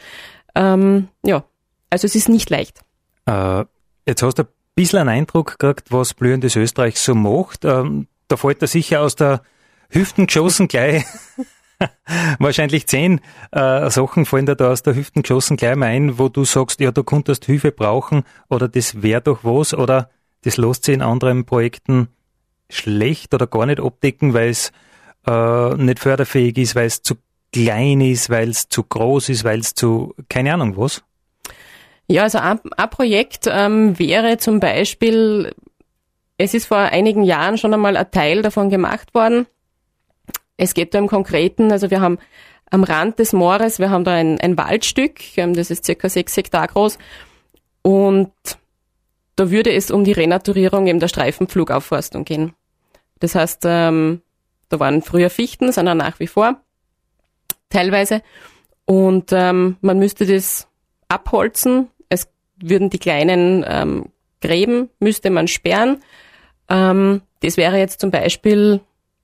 Ähm, 0.55 1.09
ja, 1.21 1.43
also 1.89 2.05
es 2.05 2.15
ist 2.15 2.29
nicht 2.29 2.49
leicht. 2.49 2.79
Äh, 3.25 3.65
jetzt 4.07 4.23
hast 4.23 4.39
du 4.39 4.43
ein 4.43 4.49
bisschen 4.75 4.99
einen 4.99 5.09
Eindruck 5.09 5.59
gekriegt, 5.59 5.91
was 5.91 6.13
Blühendes 6.13 6.55
Österreich 6.55 6.97
so 6.97 7.15
macht. 7.15 7.65
Ähm, 7.65 8.07
da 8.29 8.37
fällt 8.37 8.61
er 8.61 8.69
sicher 8.69 9.01
aus 9.01 9.17
der 9.17 9.41
Hüften 9.89 10.27
geschossen 10.27 10.69
gleich. 10.69 11.03
Wahrscheinlich 12.39 12.87
zehn 12.87 13.21
äh, 13.51 13.89
Sachen 13.89 14.25
fallen 14.25 14.45
dir 14.45 14.55
da 14.55 14.71
aus 14.71 14.83
der 14.83 14.95
Hüften 14.95 15.21
geschossen 15.21 15.57
gleich 15.57 15.75
mal 15.75 15.87
ein, 15.87 16.19
wo 16.19 16.29
du 16.29 16.43
sagst, 16.43 16.79
ja, 16.79 16.91
du 16.91 17.03
könntest 17.03 17.45
Hilfe 17.45 17.71
brauchen 17.71 18.23
oder 18.49 18.67
das 18.67 19.01
wäre 19.01 19.21
doch 19.21 19.43
was 19.43 19.73
oder 19.73 20.09
das 20.43 20.57
lässt 20.57 20.85
sich 20.85 20.95
in 20.95 21.01
anderen 21.01 21.45
Projekten 21.45 22.09
schlecht 22.69 23.33
oder 23.33 23.47
gar 23.47 23.65
nicht 23.65 23.79
abdecken, 23.79 24.33
weil 24.33 24.49
es 24.49 24.71
äh, 25.25 25.75
nicht 25.75 25.99
förderfähig 25.99 26.57
ist, 26.57 26.75
weil 26.75 26.87
es 26.87 27.01
zu 27.01 27.15
klein 27.51 28.01
ist, 28.01 28.29
weil 28.29 28.49
es 28.49 28.69
zu 28.69 28.83
groß 28.83 29.29
ist, 29.29 29.43
weil 29.43 29.59
es 29.59 29.73
zu, 29.73 30.13
keine 30.29 30.53
Ahnung 30.53 30.77
was? 30.77 31.03
Ja, 32.07 32.23
also 32.23 32.39
ein, 32.39 32.59
ein 32.75 32.89
Projekt 32.89 33.47
ähm, 33.47 33.97
wäre 33.99 34.37
zum 34.37 34.59
Beispiel, 34.59 35.53
es 36.37 36.53
ist 36.53 36.65
vor 36.65 36.77
einigen 36.77 37.23
Jahren 37.23 37.57
schon 37.57 37.73
einmal 37.73 37.97
ein 37.97 38.11
Teil 38.11 38.41
davon 38.41 38.69
gemacht 38.69 39.13
worden. 39.13 39.45
Es 40.59 40.73
geht 40.73 40.93
da 40.93 40.99
im 40.99 41.07
Konkreten, 41.07 41.71
also 41.71 41.89
wir 41.89 42.01
haben 42.01 42.19
am 42.69 42.83
Rand 42.83 43.17
des 43.19 43.33
Moores, 43.33 43.79
wir 43.79 43.89
haben 43.89 44.03
da 44.03 44.13
ein, 44.13 44.39
ein 44.39 44.57
Waldstück, 44.57 45.37
ähm, 45.37 45.53
das 45.53 45.71
ist 45.71 45.85
circa 45.85 46.09
sechs 46.09 46.37
Hektar 46.37 46.67
groß 46.67 46.97
und 47.81 48.31
da 49.35 49.49
würde 49.49 49.71
es 49.71 49.89
um 49.89 50.03
die 50.03 50.11
Renaturierung 50.11 50.87
eben 50.87 50.99
der 50.99 51.07
Streifenpflugaufforstung 51.07 52.25
gehen. 52.25 52.53
Das 53.19 53.35
heißt, 53.35 53.61
ähm, 53.65 54.21
da 54.67 54.79
waren 54.79 55.01
früher 55.01 55.29
Fichten, 55.29 55.71
sind 55.71 55.87
auch 55.87 55.93
nach 55.93 56.19
wie 56.19 56.27
vor 56.27 56.61
teilweise. 57.69 58.21
Und 58.85 59.31
ähm, 59.31 59.77
man 59.81 59.99
müsste 59.99 60.25
das 60.25 60.67
abholzen. 61.07 61.89
Es 62.09 62.27
würden 62.61 62.89
die 62.89 62.99
kleinen 62.99 63.63
ähm, 63.67 64.05
Gräben, 64.41 64.89
müsste 64.99 65.29
man 65.29 65.47
sperren. 65.47 66.01
Ähm, 66.69 67.21
das 67.41 67.57
wäre 67.57 67.77
jetzt 67.77 68.01
zum 68.01 68.11
Beispiel 68.11 68.81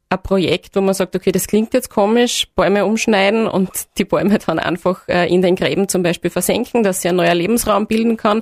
ein 0.10 0.22
Projekt, 0.22 0.76
wo 0.76 0.82
man 0.82 0.94
sagt, 0.94 1.16
okay, 1.16 1.32
das 1.32 1.48
klingt 1.48 1.74
jetzt 1.74 1.90
komisch, 1.90 2.48
Bäume 2.56 2.86
umschneiden 2.86 3.48
und 3.48 3.70
die 3.98 4.06
Bäume 4.06 4.38
dann 4.40 4.60
einfach 4.60 5.08
äh, 5.08 5.28
in 5.34 5.42
den 5.42 5.56
Gräben 5.56 5.90
zum 5.90 6.04
Beispiel 6.04 6.30
versenken, 6.30 6.84
dass 6.84 7.02
sie 7.02 7.10
ein 7.10 7.16
neuer 7.16 7.34
Lebensraum 7.34 7.88
bilden 7.88 8.18
kann. 8.18 8.42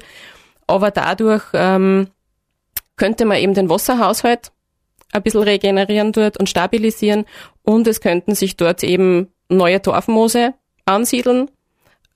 Aber 0.67 0.91
dadurch 0.91 1.43
ähm, 1.53 2.07
könnte 2.95 3.25
man 3.25 3.37
eben 3.37 3.53
den 3.53 3.69
Wasserhaushalt 3.69 4.51
ein 5.11 5.23
bisschen 5.23 5.43
regenerieren 5.43 6.11
dort 6.11 6.37
und 6.37 6.49
stabilisieren 6.49 7.25
und 7.61 7.87
es 7.87 8.01
könnten 8.01 8.35
sich 8.35 8.57
dort 8.57 8.83
eben 8.83 9.31
neue 9.47 9.79
Dorfmoose 9.79 10.53
ansiedeln 10.85 11.49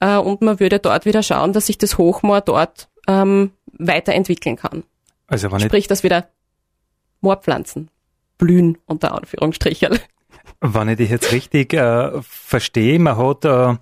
äh, 0.00 0.16
und 0.16 0.42
man 0.42 0.60
würde 0.60 0.78
dort 0.78 1.04
wieder 1.04 1.22
schauen, 1.22 1.52
dass 1.52 1.66
sich 1.66 1.78
das 1.78 1.96
Hochmoor 1.96 2.40
dort 2.40 2.88
ähm, 3.06 3.52
weiterentwickeln 3.72 4.56
kann. 4.56 4.84
Also 5.26 5.48
Sprich, 5.58 5.86
dass 5.86 6.02
wieder 6.02 6.28
Moorpflanzen 7.20 7.90
blühen, 8.38 8.78
unter 8.86 9.14
Anführungsstrichen. 9.14 9.98
Wenn 10.60 10.88
ich 10.88 10.96
dich 10.96 11.10
jetzt 11.10 11.32
richtig 11.32 11.74
äh, 11.74 12.22
verstehe, 12.22 12.98
man 12.98 13.16
hat 13.16 13.44
äh, 13.44 13.76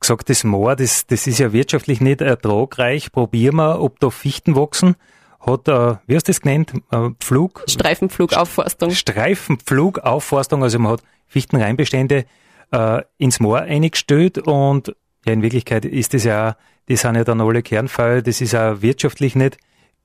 gesagt, 0.00 0.28
das 0.28 0.44
Moor, 0.44 0.76
das, 0.76 1.06
das 1.06 1.26
ist 1.26 1.38
ja 1.38 1.52
wirtschaftlich 1.52 2.00
nicht 2.00 2.20
ertragreich. 2.20 3.12
Probieren 3.12 3.56
wir, 3.56 3.80
ob 3.80 4.00
da 4.00 4.10
Fichten 4.10 4.56
wachsen 4.56 4.96
hat, 5.40 5.68
äh, 5.68 5.96
wie 6.06 6.16
hast 6.16 6.28
du 6.28 6.32
das 6.32 6.40
genannt? 6.40 6.72
Äh, 6.90 7.10
Pflug? 7.18 7.64
Streifenpflugaufforstung. 7.66 8.90
Streifenpflugaufforstung, 8.90 10.62
also 10.62 10.78
man 10.78 10.92
hat 10.92 11.02
Fichtenreinbestände 11.26 12.26
äh, 12.72 13.02
ins 13.18 13.40
Moor 13.40 13.60
eingestellt 13.60 14.38
und 14.38 14.94
ja, 15.26 15.32
in 15.32 15.42
Wirklichkeit 15.42 15.84
ist 15.84 16.14
das 16.14 16.24
ja, 16.24 16.56
die 16.88 16.96
sind 16.96 17.14
ja 17.14 17.24
dann 17.24 17.40
alle 17.40 17.62
Kernfall, 17.62 18.22
das 18.22 18.40
ist 18.40 18.54
auch 18.54 18.82
wirtschaftlich 18.82 19.34
nicht 19.34 19.58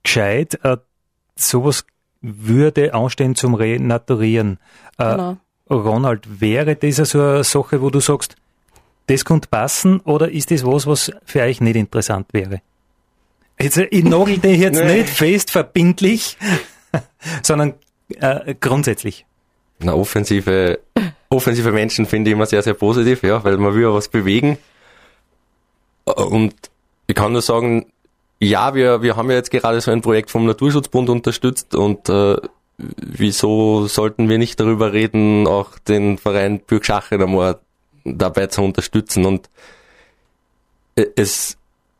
gescheit. 0.03 0.59
Äh, 0.63 0.77
sowas 1.35 1.85
würde 2.37 2.93
anstehen 2.93 3.35
zum 3.35 3.55
Renaturieren. 3.55 4.59
Äh, 4.97 5.11
genau. 5.11 5.37
Ronald, 5.69 6.41
wäre 6.41 6.75
das 6.75 6.97
so 6.97 7.19
eine 7.19 7.43
Sache, 7.43 7.81
wo 7.81 7.89
du 7.89 7.99
sagst, 7.99 8.35
das 9.07 9.25
könnte 9.25 9.47
passen 9.47 9.99
oder 10.01 10.31
ist 10.31 10.51
das 10.51 10.65
was, 10.65 10.87
was 10.87 11.11
für 11.25 11.41
euch 11.41 11.61
nicht 11.61 11.75
interessant 11.75 12.27
wäre? 12.31 12.61
Jetzt, 13.59 13.77
ich 13.77 14.03
nagel 14.03 14.37
dich 14.37 14.59
jetzt 14.59 14.83
nee. 14.83 14.97
nicht 14.97 15.09
fest 15.09 15.51
verbindlich, 15.51 16.37
sondern 17.43 17.73
äh, 18.19 18.55
grundsätzlich. 18.59 19.25
Na, 19.79 19.93
offensive, 19.93 20.79
offensive 21.29 21.71
Menschen 21.71 22.05
finde 22.05 22.29
ich 22.29 22.33
immer 22.33 22.45
sehr, 22.45 22.61
sehr 22.61 22.73
positiv, 22.73 23.23
ja, 23.23 23.43
weil 23.43 23.57
man 23.57 23.73
will 23.73 23.83
ja 23.83 23.93
was 23.93 24.07
bewegen. 24.09 24.57
Und 26.05 26.53
ich 27.07 27.15
kann 27.15 27.31
nur 27.31 27.41
sagen, 27.41 27.85
ja, 28.39 28.75
wir, 28.75 29.01
wir 29.01 29.15
haben 29.15 29.29
ja 29.29 29.37
jetzt 29.37 29.51
gerade 29.51 29.81
so 29.81 29.91
ein 29.91 30.01
Projekt 30.01 30.29
vom 30.29 30.45
Naturschutzbund 30.45 31.09
unterstützt 31.09 31.75
und 31.75 32.09
äh, 32.09 32.37
wieso 32.77 33.87
sollten 33.87 34.29
wir 34.29 34.37
nicht 34.37 34.59
darüber 34.59 34.93
reden, 34.93 35.47
auch 35.47 35.79
den 35.79 36.17
Verein 36.17 36.59
Bürgschache 36.59 37.15
einmal 37.15 37.59
dabei 38.03 38.47
zu 38.47 38.61
unterstützen? 38.61 39.25
Und 39.25 39.49
äh, 40.95 41.05
es 41.15 41.57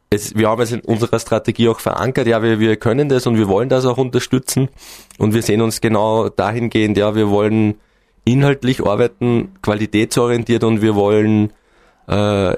es, 0.09 0.35
wir 0.35 0.49
haben 0.49 0.61
es 0.61 0.71
in 0.71 0.81
unserer 0.81 1.19
Strategie 1.19 1.69
auch 1.69 1.79
verankert, 1.79 2.27
ja, 2.27 2.41
wir, 2.41 2.59
wir 2.59 2.77
können 2.77 3.09
das 3.09 3.27
und 3.27 3.37
wir 3.37 3.47
wollen 3.47 3.69
das 3.69 3.85
auch 3.85 3.97
unterstützen. 3.97 4.69
Und 5.17 5.33
wir 5.33 5.41
sehen 5.41 5.61
uns 5.61 5.81
genau 5.81 6.29
dahingehend, 6.29 6.97
ja, 6.97 7.15
wir 7.15 7.29
wollen 7.29 7.75
inhaltlich 8.23 8.85
arbeiten, 8.85 9.53
qualitätsorientiert 9.61 10.63
und 10.63 10.81
wir 10.81 10.95
wollen 10.95 11.51
äh, 12.07 12.55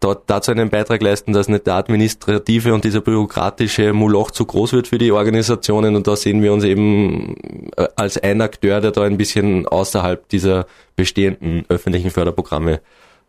dort 0.00 0.28
dazu 0.30 0.50
einen 0.50 0.70
Beitrag 0.70 1.02
leisten, 1.02 1.32
dass 1.32 1.48
nicht 1.48 1.66
der 1.66 1.74
administrative 1.74 2.74
und 2.74 2.84
dieser 2.84 3.00
bürokratische 3.00 3.92
Moloch 3.92 4.30
zu 4.30 4.44
groß 4.44 4.72
wird 4.72 4.88
für 4.88 4.98
die 4.98 5.12
Organisationen 5.12 5.96
und 5.96 6.06
da 6.06 6.16
sehen 6.16 6.42
wir 6.42 6.52
uns 6.52 6.64
eben 6.64 7.36
äh, 7.76 7.88
als 7.96 8.18
ein 8.18 8.40
Akteur, 8.40 8.80
der 8.80 8.90
da 8.90 9.02
ein 9.02 9.18
bisschen 9.18 9.66
außerhalb 9.66 10.28
dieser 10.28 10.66
bestehenden 10.96 11.64
öffentlichen 11.68 12.10
Förderprogramme 12.10 12.80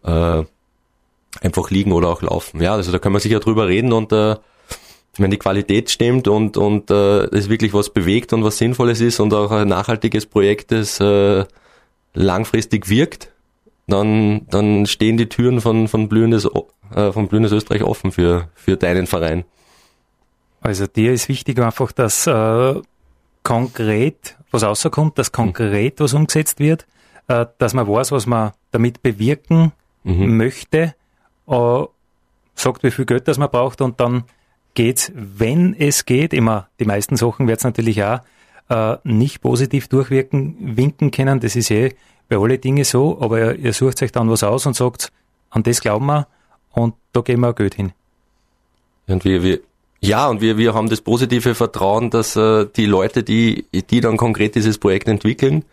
äh, 0.04 0.44
einfach 1.42 1.70
liegen 1.70 1.92
oder 1.92 2.10
auch 2.10 2.22
laufen. 2.22 2.62
Ja, 2.62 2.74
also 2.74 2.92
da 2.92 3.00
kann 3.00 3.12
man 3.12 3.22
sicher 3.22 3.40
drüber 3.40 3.68
reden 3.68 3.94
und 3.94 4.12
äh, 4.12 4.36
wenn 5.18 5.32
die 5.32 5.38
Qualität 5.38 5.90
stimmt 5.90 6.28
und 6.28 6.58
und 6.58 6.92
äh, 6.92 7.24
es 7.36 7.50
wirklich 7.50 7.74
was 7.74 7.90
bewegt 7.90 8.34
und 8.34 8.44
was 8.44 8.58
Sinnvolles 8.58 9.02
ist 9.02 9.20
und 9.20 9.34
auch 9.34 9.52
ein 9.52 9.68
nachhaltiges 9.68 10.26
Projekt, 10.26 10.72
das 10.72 11.00
äh, 11.00 11.46
langfristig 12.14 12.90
wirkt, 12.90 13.32
dann 13.90 14.48
dann 14.50 14.86
stehen 14.86 15.18
die 15.18 15.30
Türen 15.30 15.62
von 15.62 15.88
von 15.88 16.10
blühendes 16.10 16.48
äh, 16.96 17.12
von 17.12 17.28
blühendes 17.28 17.52
Österreich 17.52 17.84
offen 17.84 18.12
für 18.12 18.50
für 18.56 18.78
deinen 18.78 19.08
Verein. 19.08 19.44
Also 20.62 20.88
dir 20.88 21.14
ist 21.14 21.30
wichtig 21.30 21.60
einfach, 21.60 21.92
dass 21.92 22.28
äh, 22.28 22.82
konkret 23.44 24.38
was 24.52 24.64
rauskommt, 24.64 25.18
dass 25.18 25.32
konkret 25.32 26.00
was 26.00 26.14
umgesetzt 26.14 26.60
wird, 26.60 26.86
äh, 27.28 27.46
dass 27.58 27.74
man 27.74 27.88
weiß, 27.88 28.12
was 28.12 28.26
man 28.26 28.52
damit 28.72 29.02
bewirken 29.02 29.72
mhm. 30.04 30.38
möchte 30.38 30.96
äh, 31.48 31.84
sagt, 32.56 32.84
wie 32.84 32.92
viel 32.92 33.06
Geld 33.06 33.28
das 33.28 33.38
man 33.38 33.50
braucht 33.50 33.82
und 33.82 34.00
dann 34.00 34.24
geht's, 34.74 35.12
wenn 35.16 35.74
es 35.74 36.06
geht, 36.06 36.34
immer 36.34 36.68
die 36.80 36.86
meisten 36.86 37.16
Sachen 37.16 37.48
wird 37.48 37.60
es 37.60 37.64
natürlich 37.64 38.04
auch 38.04 38.20
äh, 38.70 38.98
nicht 39.04 39.42
positiv 39.42 39.88
durchwirken, 39.88 40.78
winken 40.78 41.12
können, 41.12 41.40
das 41.40 41.56
ist 41.56 41.72
eh 41.72 41.96
bei 42.30 42.38
alle 42.38 42.58
Dinge 42.58 42.86
so, 42.86 43.20
aber 43.20 43.40
ihr, 43.40 43.56
ihr 43.56 43.74
sucht 43.74 44.02
euch 44.02 44.12
dann 44.12 44.30
was 44.30 44.44
aus 44.44 44.66
und 44.66 44.76
sagt, 44.76 45.12
an 45.50 45.64
das 45.64 45.82
glauben 45.82 46.06
wir 46.06 46.28
und 46.72 46.94
da 47.12 47.22
geben 47.22 47.42
wir 47.42 47.50
auch 47.50 47.56
Geld 47.56 47.76
hin. 47.76 47.92
Und 49.08 49.26
wir, 49.26 49.42
wir, 49.42 49.60
ja, 50.02 50.30
und 50.30 50.40
wir, 50.40 50.58
wir 50.58 50.74
haben 50.74 50.90
das 50.90 51.02
positive 51.02 51.56
Vertrauen, 51.56 52.12
dass 52.12 52.36
äh, 52.36 52.68
die 52.76 52.86
Leute, 52.86 53.24
die, 53.24 53.66
die 53.74 54.00
dann 54.00 54.16
konkret 54.18 54.56
dieses 54.56 54.78
Projekt 54.78 55.08
entwickeln, 55.08 55.66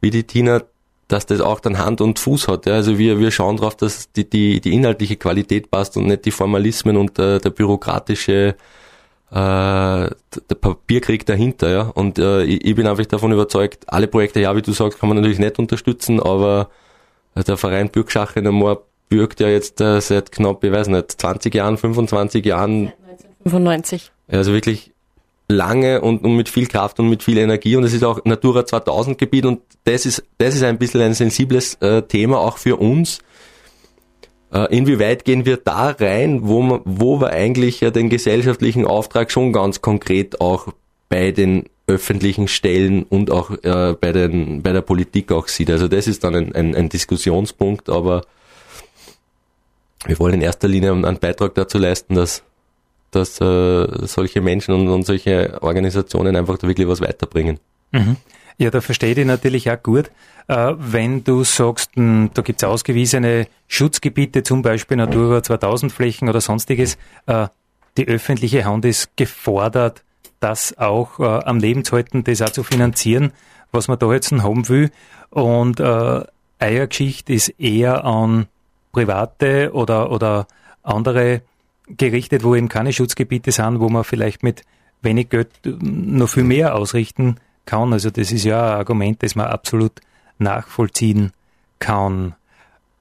wie 0.00 0.10
die 0.10 0.24
Tina, 0.24 0.62
dass 1.08 1.26
das 1.26 1.40
auch 1.40 1.60
dann 1.60 1.78
Hand 1.78 2.00
und 2.00 2.18
Fuß 2.18 2.48
hat. 2.48 2.66
Ja. 2.66 2.74
Also 2.74 2.98
wir, 2.98 3.18
wir 3.18 3.30
schauen 3.30 3.56
darauf, 3.56 3.76
dass 3.76 4.12
die, 4.12 4.28
die, 4.28 4.60
die 4.60 4.74
inhaltliche 4.74 5.16
Qualität 5.16 5.70
passt 5.70 5.96
und 5.96 6.06
nicht 6.06 6.26
die 6.26 6.30
Formalismen 6.30 6.96
und 6.96 7.16
der, 7.18 7.40
der 7.40 7.50
bürokratische 7.50 8.56
äh, 9.34 9.36
der 9.36 10.54
Papierkrieg 10.60 11.26
dahinter. 11.26 11.68
Ja. 11.68 11.82
Und 11.82 12.18
äh, 12.18 12.44
ich, 12.44 12.64
ich 12.64 12.74
bin 12.76 12.86
einfach 12.86 13.04
davon 13.06 13.32
überzeugt, 13.32 13.84
alle 13.88 14.06
Projekte, 14.06 14.40
ja, 14.40 14.54
wie 14.54 14.62
du 14.62 14.72
sagst, 14.72 15.00
kann 15.00 15.08
man 15.08 15.16
natürlich 15.16 15.40
nicht 15.40 15.58
unterstützen, 15.58 16.20
aber 16.20 16.70
der 17.34 17.56
Verein 17.56 17.88
Bürgschache 17.90 18.38
in 18.38 18.48
Moor 18.48 18.84
bürgt 19.08 19.40
ja 19.40 19.48
jetzt 19.48 19.80
äh, 19.80 20.00
seit 20.00 20.30
knapp, 20.30 20.62
ich 20.62 20.70
weiß 20.70 20.88
nicht, 20.88 21.20
20 21.20 21.52
Jahren, 21.52 21.76
25 21.76 22.44
Jahren. 22.44 22.92
1995. 23.44 24.12
Also 24.28 24.52
wirklich 24.52 24.92
lange 25.48 26.00
und, 26.00 26.24
und 26.24 26.36
mit 26.36 26.48
viel 26.48 26.66
Kraft 26.66 27.00
und 27.00 27.10
mit 27.10 27.22
viel 27.22 27.36
Energie 27.36 27.76
und 27.76 27.84
es 27.84 27.92
ist 27.92 28.02
auch 28.02 28.24
Natura 28.24 28.64
2000 28.64 29.18
Gebiet 29.18 29.44
und 29.44 29.60
das 29.84 30.06
ist, 30.06 30.24
das 30.38 30.54
ist 30.54 30.62
ein 30.62 30.78
bisschen 30.78 31.02
ein 31.02 31.12
sensibles 31.12 31.74
äh, 31.80 32.02
Thema 32.02 32.38
auch 32.38 32.56
für 32.56 32.76
uns. 32.76 33.18
Äh, 34.54 34.74
inwieweit 34.74 35.24
gehen 35.24 35.44
wir 35.44 35.56
da 35.56 35.90
rein, 35.90 36.46
wo, 36.46 36.62
man, 36.62 36.80
wo 36.84 37.20
wir 37.20 37.30
eigentlich 37.30 37.80
ja 37.80 37.90
den 37.90 38.08
gesellschaftlichen 38.08 38.86
Auftrag 38.86 39.30
schon 39.30 39.52
ganz 39.52 39.82
konkret 39.82 40.40
auch 40.40 40.68
bei 41.08 41.32
den 41.32 41.64
öffentlichen 41.86 42.48
Stellen 42.48 43.02
und 43.02 43.30
auch 43.30 43.50
äh, 43.62 43.94
bei, 44.00 44.12
den, 44.12 44.62
bei 44.62 44.72
der 44.72 44.80
Politik 44.80 45.32
auch 45.32 45.48
sieht. 45.48 45.70
Also 45.70 45.88
das 45.88 46.06
ist 46.06 46.24
dann 46.24 46.34
ein, 46.34 46.54
ein, 46.54 46.74
ein 46.74 46.88
Diskussionspunkt, 46.88 47.90
aber 47.90 48.22
wir 50.06 50.18
wollen 50.18 50.34
in 50.34 50.42
erster 50.42 50.68
Linie 50.68 50.92
einen 50.92 51.18
Beitrag 51.18 51.54
dazu 51.54 51.78
leisten, 51.78 52.14
dass 52.14 52.42
dass 53.14 53.40
äh, 53.40 54.06
solche 54.06 54.40
Menschen 54.40 54.74
und, 54.74 54.88
und 54.88 55.06
solche 55.06 55.62
Organisationen 55.62 56.36
einfach 56.36 56.58
da 56.58 56.66
wirklich 56.66 56.88
was 56.88 57.00
weiterbringen. 57.00 57.60
Mhm. 57.92 58.16
Ja, 58.56 58.70
da 58.70 58.80
verstehe 58.80 59.14
ich 59.14 59.26
natürlich 59.26 59.70
auch 59.70 59.82
gut. 59.82 60.10
Äh, 60.46 60.74
wenn 60.76 61.24
du 61.24 61.42
sagst, 61.44 61.96
hm, 61.96 62.30
da 62.34 62.42
gibt's 62.42 62.62
ausgewiesene 62.62 63.48
Schutzgebiete, 63.66 64.42
zum 64.42 64.62
Beispiel 64.62 64.96
Natura 64.96 65.42
2000 65.42 65.92
Flächen 65.92 66.28
oder 66.28 66.40
sonstiges, 66.40 66.96
äh, 67.26 67.48
die 67.96 68.06
öffentliche 68.06 68.64
Hand 68.64 68.84
ist 68.84 69.16
gefordert, 69.16 70.04
das 70.40 70.76
auch 70.78 71.18
äh, 71.20 71.24
am 71.24 71.58
Leben 71.58 71.84
zu 71.84 71.96
halten, 71.96 72.24
das 72.24 72.42
auch 72.42 72.50
zu 72.50 72.62
finanzieren, 72.62 73.32
was 73.72 73.88
man 73.88 73.98
da 73.98 74.12
jetzt 74.12 74.30
haben 74.32 74.68
will. 74.68 74.90
Und 75.30 75.80
äh, 75.80 76.24
Eiergeschichte 76.58 77.32
ist 77.32 77.48
eher 77.58 78.04
an 78.04 78.46
private 78.92 79.72
oder, 79.72 80.10
oder 80.10 80.46
andere 80.82 81.42
gerichtet, 81.88 82.44
wo 82.44 82.54
eben 82.54 82.68
keine 82.68 82.92
Schutzgebiete 82.92 83.52
sind, 83.52 83.80
wo 83.80 83.88
man 83.88 84.04
vielleicht 84.04 84.42
mit 84.42 84.62
wenig 85.02 85.28
Geld 85.30 85.48
noch 85.64 86.28
viel 86.28 86.44
mehr 86.44 86.74
ausrichten 86.74 87.36
kann. 87.66 87.92
Also 87.92 88.10
das 88.10 88.32
ist 88.32 88.44
ja 88.44 88.72
ein 88.72 88.78
Argument, 88.78 89.22
das 89.22 89.34
man 89.34 89.46
absolut 89.46 89.92
nachvollziehen 90.38 91.32
kann. 91.78 92.34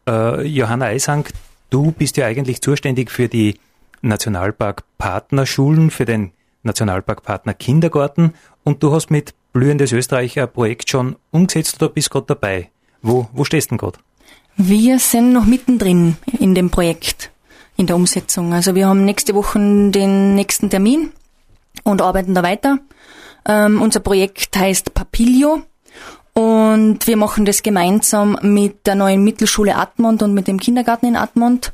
Äh, 0.08 0.46
Johanna 0.48 0.86
Eisang, 0.86 1.28
du 1.70 1.92
bist 1.92 2.18
ja 2.18 2.26
eigentlich 2.26 2.62
zuständig 2.62 3.12
für 3.12 3.28
die 3.28 3.60
Nationalpark-Partnerschulen, 4.02 5.92
für 5.92 6.06
den 6.06 6.32
Nationalpark-Partner 6.64 7.54
Kindergarten 7.54 8.34
und 8.64 8.84
du 8.84 8.92
hast 8.92 9.10
mit 9.12 9.34
Blühendes 9.54 9.92
Österreich 9.92 10.40
ein 10.40 10.52
Projekt 10.52 10.90
schon 10.90 11.16
umgesetzt 11.30 11.82
oder 11.82 11.94
bist 11.94 12.10
gerade 12.10 12.26
dabei? 12.28 12.72
Wo, 13.04 13.30
wo 13.34 13.44
stehst 13.44 13.68
du 13.68 13.70
denn 13.70 13.78
gerade? 13.78 14.00
Wir 14.58 15.00
sind 15.00 15.34
noch 15.34 15.46
mittendrin 15.46 16.18
in 16.40 16.56
dem 16.56 16.70
Projekt, 16.70 17.32
in 17.76 17.86
der 17.86 17.96
Umsetzung. 17.96 18.54
Also 18.54 18.76
wir 18.76 18.88
haben 18.88 19.06
nächste 19.06 19.36
Woche 19.36 19.60
den 19.60 20.36
nächsten 20.36 20.70
Termin 20.70 21.12
und 21.84 22.02
arbeiten 22.02 22.34
da 22.34 22.44
weiter. 22.44 22.80
Ähm, 23.46 23.82
unser 23.82 24.00
Projekt 24.00 24.56
heißt 24.58 24.94
Papilio 24.94 25.64
und 26.34 27.06
wir 27.06 27.18
machen 27.18 27.46
das 27.46 27.62
gemeinsam 27.62 28.38
mit 28.42 28.88
der 28.88 28.96
neuen 28.96 29.24
Mittelschule 29.24 29.76
Atmund 29.76 30.24
und 30.24 30.34
mit 30.34 30.48
dem 30.48 30.60
Kindergarten 30.60 31.08
in 31.08 31.16
Atmund. 31.16 31.74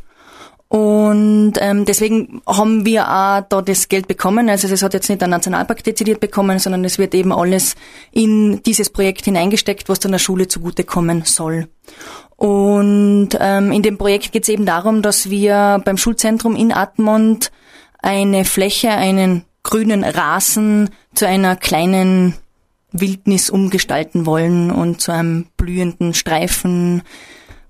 Und 0.67 1.53
ähm, 1.59 1.85
deswegen 1.85 2.43
haben 2.45 2.85
wir 2.85 3.09
auch 3.09 3.41
da 3.49 3.61
das 3.61 3.87
Geld 3.87 4.07
bekommen. 4.07 4.49
Also 4.49 4.67
das 4.67 4.83
hat 4.83 4.93
jetzt 4.93 5.09
nicht 5.09 5.19
der 5.19 5.27
Nationalpark 5.27 5.83
dezidiert 5.83 6.19
bekommen, 6.19 6.59
sondern 6.59 6.85
es 6.85 6.99
wird 6.99 7.15
eben 7.15 7.31
alles 7.31 7.75
in 8.11 8.61
dieses 8.63 8.91
Projekt 8.91 9.25
hineingesteckt, 9.25 9.89
was 9.89 9.99
dann 9.99 10.11
der 10.11 10.19
Schule 10.19 10.47
zugutekommen 10.47 11.23
soll. 11.25 11.69
Und 12.35 13.29
ähm, 13.39 13.71
in 13.71 13.81
dem 13.81 13.97
Projekt 13.97 14.31
geht 14.31 14.43
es 14.43 14.49
eben 14.49 14.67
darum, 14.67 15.01
dass 15.01 15.31
wir 15.31 15.81
beim 15.83 15.97
Schulzentrum 15.97 16.55
in 16.55 16.71
Atmund 16.71 17.51
eine 17.97 18.45
Fläche, 18.45 18.91
einen 18.91 19.43
grünen 19.63 20.03
Rasen 20.03 20.89
zu 21.13 21.27
einer 21.27 21.55
kleinen 21.55 22.35
Wildnis 22.91 23.49
umgestalten 23.49 24.25
wollen 24.25 24.71
und 24.71 25.01
zu 25.01 25.11
einem 25.11 25.45
blühenden 25.57 26.13
Streifen, 26.13 27.03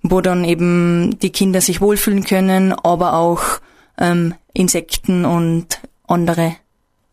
wo 0.01 0.22
dann 0.22 0.46
eben 0.46 1.17
die 1.19 1.31
Kinder 1.31 1.61
sich 1.61 1.81
wohlfühlen 1.81 2.24
können, 2.24 2.74
aber 2.74 3.14
auch 3.14 3.42
ähm, 3.98 4.33
Insekten 4.53 5.25
und 5.25 5.81
andere, 6.07 6.55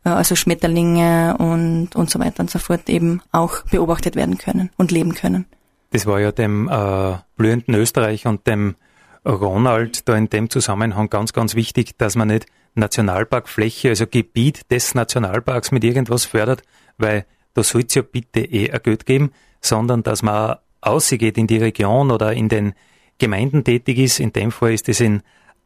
äh, 0.04 0.10
also 0.10 0.36
Schmetterlinge 0.36 1.36
und, 1.38 1.96
und 1.96 2.10
so 2.10 2.20
weiter 2.20 2.40
und 2.40 2.50
so 2.50 2.58
fort 2.58 2.88
eben 2.88 3.22
auch 3.32 3.62
beobachtet 3.62 4.14
werden 4.14 4.38
können 4.38 4.70
und 4.76 4.92
leben 4.92 5.14
können. 5.14 5.46
Das 5.90 6.06
war 6.06 6.20
ja 6.20 6.30
dem 6.32 6.68
äh, 6.68 7.16
blühenden 7.36 7.74
Österreich 7.74 8.26
und 8.26 8.46
dem 8.46 8.76
Ronald 9.24 10.08
da 10.08 10.16
in 10.16 10.28
dem 10.28 10.50
Zusammenhang 10.50 11.10
ganz, 11.10 11.32
ganz 11.32 11.56
wichtig, 11.56 11.98
dass 11.98 12.14
man 12.14 12.28
nicht 12.28 12.46
Nationalparkfläche, 12.76 13.90
also 13.90 14.06
Gebiet 14.06 14.70
des 14.70 14.94
Nationalparks 14.94 15.72
mit 15.72 15.84
irgendwas 15.84 16.24
fördert, 16.24 16.62
weil 16.98 17.26
da 17.54 17.62
soll 17.62 17.84
es 17.88 17.94
ja 17.94 18.02
bitte 18.02 18.40
eh 18.40 18.70
ein 18.70 18.80
Geld 18.82 19.06
geben, 19.06 19.32
sondern 19.60 20.02
dass 20.02 20.22
man 20.22 20.56
ausgeht 20.80 21.38
in 21.38 21.46
die 21.46 21.58
Region 21.58 22.10
oder 22.10 22.32
in 22.32 22.48
den 22.48 22.74
Gemeinden 23.18 23.64
tätig 23.64 23.98
ist. 23.98 24.20
In 24.20 24.32
dem 24.32 24.52
Fall 24.52 24.74
ist 24.74 24.88
das 24.88 25.00
in 25.00 25.22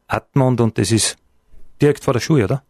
Atmund 0.07 0.61
und 0.61 0.79
das 0.79 0.93
ist 0.93 1.17
direkt 1.81 2.05
vor 2.05 2.15
der 2.15 2.21
Schule, 2.21 2.45
oder? 2.45 2.63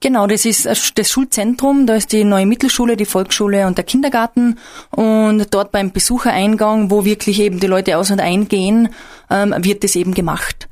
Genau, 0.00 0.26
das 0.26 0.44
ist 0.44 0.66
das 0.66 1.10
Schulzentrum, 1.10 1.86
da 1.86 1.94
ist 1.94 2.12
die 2.12 2.22
neue 2.22 2.44
Mittelschule, 2.44 2.98
die 2.98 3.06
Volksschule 3.06 3.66
und 3.66 3.78
der 3.78 3.84
Kindergarten 3.84 4.58
und 4.90 5.54
dort 5.54 5.72
beim 5.72 5.90
Besuchereingang, 5.90 6.90
wo 6.90 7.06
wirklich 7.06 7.40
eben 7.40 7.60
die 7.60 7.66
Leute 7.66 7.96
aus 7.96 8.10
und 8.10 8.20
eingehen, 8.20 8.90
ähm, 9.30 9.54
wird 9.58 9.84
das 9.84 9.96
eben 9.96 10.12
gemacht. 10.12 10.68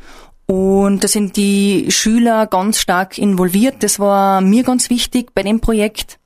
Und 0.47 1.03
da 1.03 1.09
sind 1.09 1.37
die 1.37 1.87
Schüler 1.91 2.47
ganz 2.47 2.79
stark 2.79 3.19
involviert. 3.19 3.77
Das 3.83 3.99
war 3.99 4.41
mir 4.41 4.63
ganz 4.63 4.91
wichtig 4.91 5.35
bei 5.35 5.43
dem 5.43 5.61
Projekt. 5.61 6.19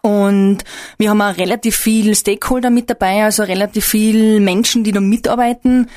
Und 0.00 0.58
wir 0.98 1.10
haben 1.10 1.22
auch 1.22 1.36
relativ 1.36 1.76
viel 1.76 2.14
Stakeholder 2.14 2.70
mit 2.70 2.90
dabei, 2.90 3.22
also 3.24 3.44
relativ 3.44 3.84
viel 3.84 4.40
Menschen, 4.40 4.84
die 4.84 4.92
da 4.92 5.00
mitarbeiten. 5.00 5.88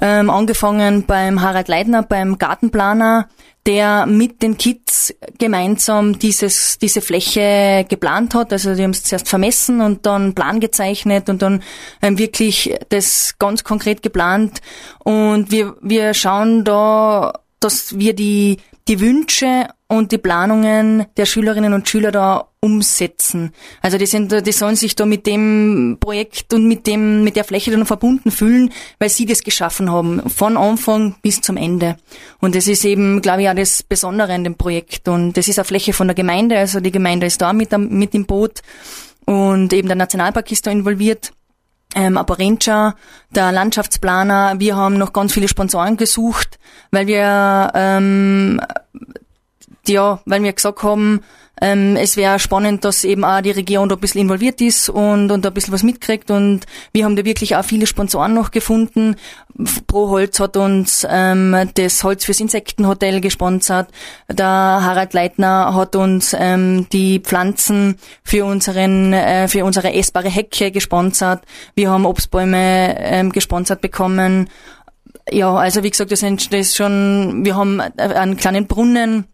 Ähm, 0.00 0.30
angefangen 0.30 1.04
beim 1.04 1.42
Harald 1.42 1.68
Leitner, 1.68 2.02
beim 2.02 2.38
Gartenplaner, 2.38 3.28
der 3.66 4.06
mit 4.06 4.42
den 4.42 4.58
Kids 4.58 5.14
gemeinsam 5.38 6.18
dieses, 6.18 6.78
diese 6.78 7.00
Fläche 7.00 7.86
geplant 7.88 8.34
hat. 8.34 8.52
Also 8.52 8.74
die 8.74 8.82
haben 8.82 8.90
es 8.90 9.04
zuerst 9.04 9.28
vermessen 9.28 9.80
und 9.80 10.04
dann 10.04 10.34
Plan 10.34 10.58
gezeichnet 10.58 11.28
und 11.28 11.42
dann 11.42 11.62
ähm, 12.00 12.18
wirklich 12.18 12.74
das 12.88 13.36
ganz 13.38 13.62
konkret 13.62 14.02
geplant. 14.02 14.60
Und 14.98 15.50
wir, 15.50 15.76
wir 15.80 16.14
schauen 16.14 16.64
da, 16.64 17.32
dass 17.60 17.98
wir 17.98 18.14
die, 18.14 18.58
die 18.88 19.00
Wünsche 19.00 19.68
und 19.88 20.10
die 20.10 20.18
Planungen 20.18 21.06
der 21.16 21.26
Schülerinnen 21.26 21.74
und 21.74 21.88
Schüler 21.88 22.10
da 22.10 22.48
umsetzen. 22.60 23.52
Also 23.80 23.98
die 23.98 24.06
sind, 24.06 24.46
die 24.46 24.52
sollen 24.52 24.76
sich 24.76 24.96
da 24.96 25.04
mit 25.04 25.26
dem 25.26 25.98
Projekt 26.00 26.54
und 26.54 26.66
mit 26.66 26.86
dem, 26.86 27.24
mit 27.24 27.36
der 27.36 27.44
Fläche 27.44 27.70
dann 27.70 27.86
verbunden 27.86 28.30
fühlen, 28.30 28.72
weil 28.98 29.08
sie 29.08 29.26
das 29.26 29.42
geschaffen 29.42 29.90
haben, 29.90 30.28
von 30.30 30.56
Anfang 30.56 31.16
bis 31.22 31.40
zum 31.40 31.56
Ende. 31.56 31.96
Und 32.40 32.54
das 32.54 32.68
ist 32.68 32.84
eben, 32.84 33.20
glaube 33.20 33.42
ich, 33.42 33.48
auch 33.48 33.54
das 33.54 33.82
Besondere 33.82 34.32
an 34.32 34.44
dem 34.44 34.56
Projekt. 34.56 35.08
Und 35.08 35.36
das 35.36 35.48
ist 35.48 35.58
eine 35.58 35.64
Fläche 35.64 35.92
von 35.92 36.08
der 36.08 36.14
Gemeinde, 36.14 36.58
also 36.58 36.80
die 36.80 36.92
Gemeinde 36.92 37.26
ist 37.26 37.42
da 37.42 37.52
mit, 37.52 37.76
mit 37.76 38.14
im 38.14 38.26
Boot 38.26 38.62
und 39.24 39.72
eben 39.72 39.88
der 39.88 39.96
Nationalpark 39.96 40.50
ist 40.52 40.66
da 40.66 40.70
involviert. 40.70 41.32
Ähm, 41.94 42.16
Ranger, 42.16 42.94
der 43.30 43.52
Landschaftsplaner, 43.52 44.54
wir 44.58 44.76
haben 44.76 44.96
noch 44.96 45.12
ganz 45.12 45.32
viele 45.32 45.48
Sponsoren 45.48 45.96
gesucht, 45.96 46.58
weil 46.90 47.06
wir 47.06 47.70
ähm, 47.74 48.60
ja, 49.88 50.20
weil 50.26 50.42
wir 50.42 50.52
gesagt 50.52 50.82
haben, 50.82 51.20
ähm, 51.60 51.96
es 51.96 52.16
wäre 52.16 52.38
spannend, 52.38 52.84
dass 52.84 53.04
eben 53.04 53.24
auch 53.24 53.40
die 53.40 53.50
Regierung 53.50 53.88
da 53.88 53.94
ein 53.94 54.00
bisschen 54.00 54.22
involviert 54.22 54.60
ist 54.60 54.88
und, 54.88 55.30
und 55.30 55.46
ein 55.46 55.54
bisschen 55.54 55.72
was 55.72 55.84
mitkriegt 55.84 56.30
und 56.30 56.60
wir 56.92 57.04
haben 57.04 57.14
da 57.14 57.24
wirklich 57.24 57.54
auch 57.54 57.64
viele 57.64 57.86
Sponsoren 57.86 58.34
noch 58.34 58.50
gefunden. 58.50 59.16
Pro 59.86 60.08
Holz 60.08 60.40
hat 60.40 60.56
uns 60.56 61.06
ähm, 61.08 61.54
das 61.74 62.02
Holz 62.02 62.24
fürs 62.24 62.40
Insektenhotel 62.40 63.20
gesponsert. 63.20 63.90
Der 64.28 64.46
Harald 64.46 65.12
Leitner 65.12 65.74
hat 65.74 65.94
uns 65.94 66.34
ähm, 66.36 66.86
die 66.90 67.20
Pflanzen 67.20 67.96
für 68.24 68.44
unseren 68.44 69.12
äh, 69.12 69.46
für 69.46 69.64
unsere 69.64 69.92
essbare 69.92 70.30
Hecke 70.30 70.72
gesponsert. 70.72 71.44
Wir 71.76 71.90
haben 71.90 72.06
Obstbäume 72.06 72.96
ähm, 72.98 73.30
gesponsert 73.30 73.82
bekommen. 73.82 74.48
Ja, 75.30 75.54
also 75.54 75.84
wie 75.84 75.90
gesagt, 75.90 76.10
das 76.10 76.22
ist 76.24 76.76
schon, 76.76 77.44
wir 77.44 77.54
haben 77.54 77.80
einen 77.80 78.36
kleinen 78.36 78.66
Brunnen 78.66 79.26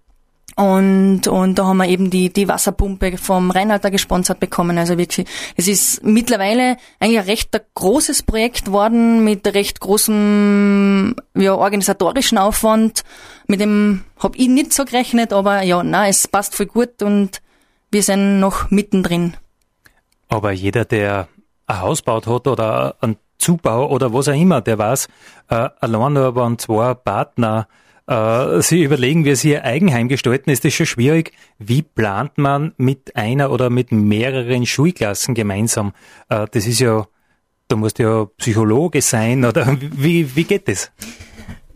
und, 0.58 1.28
und 1.28 1.54
da 1.54 1.66
haben 1.66 1.76
wir 1.76 1.86
eben 1.86 2.10
die, 2.10 2.32
die 2.32 2.48
Wasserpumpe 2.48 3.16
vom 3.16 3.52
Rheinhalter 3.52 3.92
gesponsert 3.92 4.40
bekommen. 4.40 4.76
Also 4.76 4.98
wirklich, 4.98 5.24
es 5.54 5.68
ist 5.68 6.02
mittlerweile 6.02 6.78
eigentlich 6.98 7.20
ein 7.20 7.26
recht 7.26 7.60
großes 7.76 8.24
Projekt 8.24 8.72
worden 8.72 9.22
mit 9.22 9.46
recht 9.46 9.78
großem 9.78 11.14
ja, 11.36 11.54
organisatorischen 11.54 12.38
Aufwand. 12.38 13.04
Mit 13.46 13.60
dem 13.60 14.02
habe 14.18 14.36
ich 14.36 14.48
nicht 14.48 14.72
so 14.72 14.84
gerechnet, 14.84 15.32
aber 15.32 15.62
ja, 15.62 15.84
na, 15.84 16.08
es 16.08 16.26
passt 16.26 16.56
voll 16.56 16.66
gut 16.66 17.04
und 17.04 17.40
wir 17.92 18.02
sind 18.02 18.40
noch 18.40 18.68
mittendrin. 18.68 19.36
Aber 20.28 20.50
jeder, 20.50 20.84
der 20.84 21.28
ein 21.68 21.80
Haus 21.82 22.02
baut 22.02 22.26
hat 22.26 22.48
oder 22.48 22.96
einen 23.00 23.16
Zubau 23.38 23.88
oder 23.88 24.12
was 24.12 24.26
auch 24.26 24.34
immer, 24.34 24.60
der 24.60 24.76
weiß, 24.76 25.06
äh, 25.50 25.68
allein 25.78 26.14
nur 26.14 26.34
waren 26.34 26.58
zwei 26.58 26.94
Partner 26.94 27.68
äh, 28.08 28.62
Sie 28.62 28.82
überlegen, 28.82 29.24
wie 29.24 29.34
Sie 29.36 29.50
Ihr 29.50 29.64
Eigenheim 29.64 30.08
gestalten, 30.08 30.50
ist 30.50 30.64
das 30.64 30.72
schon 30.72 30.86
schwierig. 30.86 31.32
Wie 31.58 31.82
plant 31.82 32.38
man 32.38 32.72
mit 32.76 33.14
einer 33.14 33.50
oder 33.50 33.70
mit 33.70 33.92
mehreren 33.92 34.66
Schulklassen 34.66 35.34
gemeinsam? 35.34 35.92
Äh, 36.28 36.46
das 36.50 36.66
ist 36.66 36.80
ja, 36.80 37.06
da 37.68 37.76
musst 37.76 37.98
du 37.98 38.02
ja 38.02 38.24
Psychologe 38.38 39.02
sein 39.02 39.44
oder 39.44 39.76
wie, 39.80 40.34
wie 40.34 40.44
geht 40.44 40.68
das? 40.68 40.90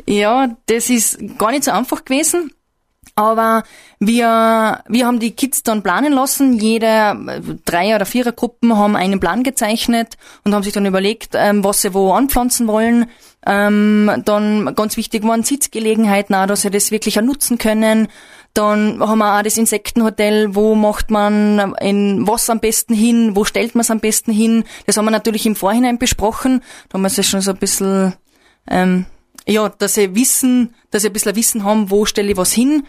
Ja, 0.07 0.57
das 0.66 0.90
ist 0.90 1.18
gar 1.38 1.51
nicht 1.51 1.64
so 1.64 1.71
einfach 1.71 2.05
gewesen. 2.05 2.53
Aber 3.14 3.62
wir, 4.01 4.83
wir 4.88 5.07
haben 5.07 5.21
die 5.21 5.33
Kids 5.33 5.62
dann 5.62 5.83
planen 5.83 6.12
lassen. 6.12 6.55
Jede 6.55 7.59
drei 7.64 7.95
oder 7.95 8.07
vierer 8.07 8.33
Gruppen 8.33 8.77
haben 8.77 8.97
einen 8.97 9.21
Plan 9.21 9.42
gezeichnet 9.42 10.16
und 10.45 10.55
haben 10.55 10.62
sich 10.62 10.73
dann 10.73 10.87
überlegt, 10.87 11.35
ähm, 11.35 11.62
was 11.62 11.83
sie 11.83 11.92
wo 11.92 12.12
anpflanzen 12.12 12.66
wollen. 12.68 13.07
Ähm, 13.44 14.11
dann 14.24 14.74
ganz 14.74 14.96
wichtig 14.96 15.24
waren 15.24 15.42
Sitzgelegenheiten 15.42 16.35
auch, 16.35 16.46
dass 16.46 16.62
sie 16.62 16.70
das 16.70 16.90
wirklich 16.90 17.18
auch 17.18 17.24
nutzen 17.24 17.59
können. 17.59 18.09
Dann 18.55 19.00
haben 19.00 19.18
wir 19.18 19.38
auch 19.38 19.42
das 19.42 19.57
Insektenhotel, 19.57 20.55
wo 20.55 20.74
macht 20.74 21.11
man 21.11 21.74
in 21.81 22.26
was 22.26 22.50
am 22.50 22.61
besten 22.61 22.94
hin, 22.94 23.35
wo 23.35 23.44
stellt 23.44 23.74
man 23.74 23.81
es 23.81 23.90
am 23.90 24.00
besten 24.00 24.31
hin. 24.31 24.64
Das 24.87 24.96
haben 24.96 25.07
wir 25.07 25.11
natürlich 25.11 25.46
im 25.46 25.57
Vorhinein 25.57 25.98
besprochen. 25.98 26.62
Da 26.88 26.94
haben 26.94 27.02
wir 27.02 27.07
es 27.09 27.26
schon 27.26 27.40
so 27.40 27.52
ein 27.52 27.57
bisschen, 27.57 28.12
ähm, 28.68 29.07
ja, 29.48 29.70
dass 29.70 29.94
sie 29.94 30.14
wissen, 30.14 30.74
dass 30.90 31.02
sie 31.02 31.09
ein 31.09 31.14
bisschen 31.14 31.35
Wissen 31.35 31.64
haben, 31.64 31.90
wo 31.90 32.05
stelle 32.05 32.31
ich 32.31 32.37
was 32.37 32.52
hin. 32.52 32.87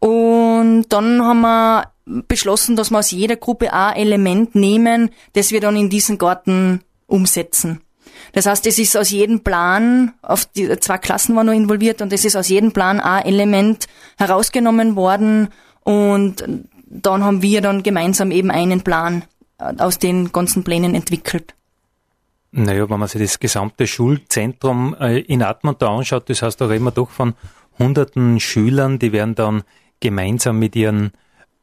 Und 0.00 0.84
dann 0.90 1.22
haben 1.22 1.40
wir 1.40 1.92
beschlossen, 2.28 2.76
dass 2.76 2.90
wir 2.90 2.98
aus 2.98 3.10
jeder 3.10 3.36
Gruppe 3.36 3.72
ein 3.72 3.96
Element 3.96 4.54
nehmen, 4.54 5.10
das 5.32 5.50
wir 5.50 5.60
dann 5.60 5.76
in 5.76 5.88
diesen 5.88 6.18
Garten 6.18 6.82
umsetzen. 7.06 7.80
Das 8.32 8.46
heißt, 8.46 8.66
es 8.66 8.78
ist 8.78 8.96
aus 8.96 9.10
jedem 9.10 9.40
Plan, 9.40 10.12
auf 10.22 10.44
die 10.44 10.68
zwei 10.78 10.98
Klassen 10.98 11.34
waren 11.36 11.46
noch 11.46 11.52
involviert 11.52 12.00
und 12.02 12.12
es 12.12 12.24
ist 12.24 12.36
aus 12.36 12.48
jedem 12.48 12.72
Plan 12.72 13.00
ein 13.00 13.24
Element 13.24 13.86
herausgenommen 14.18 14.96
worden 14.96 15.48
und 15.82 16.44
dann 16.86 17.24
haben 17.24 17.42
wir 17.42 17.60
dann 17.60 17.82
gemeinsam 17.82 18.30
eben 18.30 18.50
einen 18.50 18.82
Plan 18.82 19.24
aus 19.58 19.98
den 19.98 20.32
ganzen 20.32 20.64
Plänen 20.64 20.94
entwickelt. 20.94 21.54
Naja, 22.52 22.90
wenn 22.90 22.98
man 22.98 23.08
sich 23.08 23.22
das 23.22 23.38
gesamte 23.38 23.86
Schulzentrum 23.86 24.96
äh, 24.98 25.20
in 25.20 25.42
Atmund 25.42 25.82
anschaut, 25.82 26.28
das 26.28 26.42
heißt, 26.42 26.60
da 26.60 26.66
reden 26.66 26.84
wir 26.84 26.90
doch 26.90 27.10
von 27.10 27.34
hunderten 27.78 28.40
Schülern, 28.40 28.98
die 28.98 29.12
werden 29.12 29.36
dann 29.36 29.62
gemeinsam 30.00 30.58
mit 30.58 30.74
ihren 30.74 31.12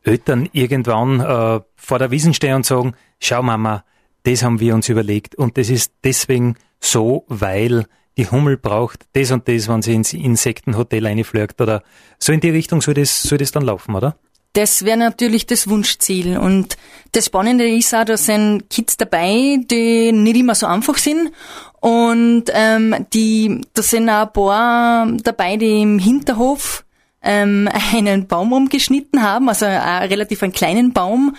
Eltern 0.04 0.48
irgendwann 0.54 1.20
äh, 1.20 1.60
vor 1.76 2.00
der 2.00 2.12
Wiesen 2.12 2.34
stehen 2.34 2.56
und 2.56 2.66
sagen, 2.66 2.94
schau 3.20 3.44
Mama, 3.44 3.84
das 4.24 4.44
haben 4.44 4.60
wir 4.60 4.76
uns 4.76 4.90
überlegt 4.90 5.36
und 5.36 5.58
das 5.58 5.70
ist 5.70 5.92
deswegen 6.04 6.56
so, 6.80 7.26
weil 7.28 7.86
die 8.18 8.30
Hummel 8.30 8.58
braucht 8.58 9.06
das 9.14 9.32
und 9.32 9.48
das, 9.48 9.68
wenn 9.68 9.82
sie 9.82 9.94
ins 9.94 10.14
Insektenhotel 10.14 11.06
reinfliegt 11.06 11.62
oder 11.62 11.84
so 12.20 12.34
in 12.34 12.40
die 12.40 12.50
Richtung 12.50 12.82
soll 12.82 12.96
das, 12.96 13.22
soll 13.22 13.38
das 13.38 13.52
dann 13.52 13.64
laufen, 13.64 13.96
oder? 13.96 14.18
Das 14.54 14.86
wäre 14.86 14.98
natürlich 14.98 15.46
das 15.46 15.70
Wunschziel. 15.70 16.36
Und 16.38 16.78
das 17.12 17.28
Spannende 17.28 17.68
ist 17.70 17.94
auch, 17.94 18.06
da 18.06 18.18
sind 18.18 18.72
Kids 18.72 18.98
dabei, 18.98 19.60
die 19.70 20.12
nicht 20.12 20.36
immer 20.36 20.56
so 20.56 20.66
einfach 20.66 20.98
sind. 20.98 21.32
Und 21.80 22.46
ähm, 22.54 23.06
die, 23.14 23.62
da 23.74 23.84
sind 23.84 24.10
auch 24.10 24.26
ein 24.26 24.34
paar 24.34 25.12
dabei, 25.24 25.58
die 25.58 25.84
im 25.84 26.00
Hinterhof 26.00 26.86
ähm, 27.22 27.70
einen 27.94 28.26
Baum 28.26 28.52
umgeschnitten 28.52 29.22
haben, 29.22 29.48
also 29.48 29.66
einen 29.66 30.10
relativ 30.10 30.42
einen 30.42 30.54
kleinen 30.54 30.92
Baum. 30.92 31.36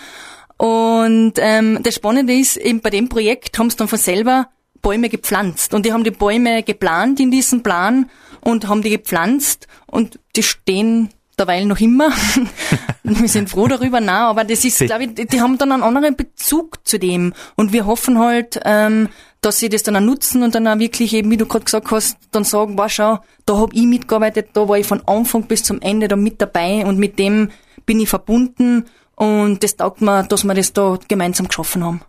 Und 0.58 1.34
ähm, 1.38 1.78
das 1.82 1.94
Spannende 1.94 2.34
ist, 2.34 2.56
eben 2.56 2.80
bei 2.80 2.90
dem 2.90 3.08
Projekt 3.08 3.58
haben 3.58 3.70
sie 3.70 3.76
dann 3.76 3.88
von 3.88 3.98
selber 3.98 4.48
Bäume 4.82 5.08
gepflanzt. 5.08 5.72
Und 5.72 5.86
die 5.86 5.92
haben 5.92 6.04
die 6.04 6.10
Bäume 6.10 6.62
geplant 6.62 7.20
in 7.20 7.30
diesem 7.30 7.62
Plan 7.62 8.10
und 8.40 8.68
haben 8.68 8.82
die 8.82 8.90
gepflanzt 8.90 9.66
und 9.86 10.18
die 10.36 10.42
stehen 10.42 11.10
derweil 11.38 11.66
noch 11.66 11.78
immer. 11.78 12.10
wir 13.02 13.28
sind 13.28 13.50
froh 13.50 13.68
darüber, 13.68 14.00
na, 14.00 14.28
aber 14.28 14.44
das 14.44 14.64
ist, 14.64 14.78
glaube 14.80 15.04
ich, 15.04 15.28
die 15.28 15.40
haben 15.40 15.58
dann 15.58 15.72
einen 15.72 15.82
anderen 15.82 16.16
Bezug 16.16 16.86
zu 16.86 16.98
dem. 16.98 17.32
Und 17.54 17.72
wir 17.72 17.86
hoffen 17.86 18.18
halt, 18.18 18.60
ähm, 18.64 19.08
dass 19.40 19.60
sie 19.60 19.68
das 19.68 19.84
dann 19.84 19.96
auch 19.96 20.00
nutzen 20.00 20.42
und 20.42 20.54
dann 20.54 20.66
auch 20.66 20.78
wirklich 20.78 21.14
eben, 21.14 21.30
wie 21.30 21.36
du 21.36 21.46
gerade 21.46 21.64
gesagt 21.64 21.90
hast, 21.92 22.18
dann 22.32 22.42
sagen, 22.42 22.76
war 22.76 22.88
schau, 22.88 23.20
da 23.46 23.56
hab 23.58 23.72
ich 23.72 23.84
mitgearbeitet, 23.84 24.50
da 24.54 24.68
war 24.68 24.78
ich 24.78 24.86
von 24.86 25.06
Anfang 25.06 25.44
bis 25.44 25.62
zum 25.62 25.80
Ende 25.80 26.08
da 26.08 26.16
mit 26.16 26.42
dabei 26.42 26.84
und 26.84 26.98
mit 26.98 27.18
dem 27.20 27.50
bin 27.86 28.00
ich 28.00 28.08
verbunden 28.08 28.86
und 29.18 29.62
das 29.62 29.76
taugt 29.76 30.00
mir, 30.00 30.24
dass 30.24 30.44
wir 30.44 30.54
das 30.54 30.72
da 30.72 30.98
gemeinsam 31.08 31.48
geschaffen 31.48 31.84
haben. 31.84 32.00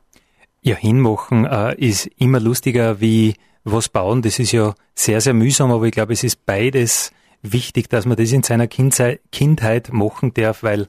Ja, 0.61 0.75
hinmachen 0.75 1.45
äh, 1.45 1.75
ist 1.75 2.07
immer 2.17 2.39
lustiger 2.39 2.99
wie 3.01 3.35
was 3.63 3.89
bauen. 3.89 4.21
Das 4.21 4.39
ist 4.39 4.51
ja 4.51 4.75
sehr, 4.93 5.21
sehr 5.21 5.33
mühsam, 5.33 5.71
aber 5.71 5.85
ich 5.85 5.91
glaube, 5.91 6.13
es 6.13 6.23
ist 6.23 6.45
beides 6.45 7.11
wichtig, 7.41 7.89
dass 7.89 8.05
man 8.05 8.17
das 8.17 8.31
in 8.31 8.43
seiner 8.43 8.67
Kindheit, 8.67 9.21
Kindheit 9.31 9.91
machen 9.93 10.33
darf, 10.33 10.63
weil 10.63 10.87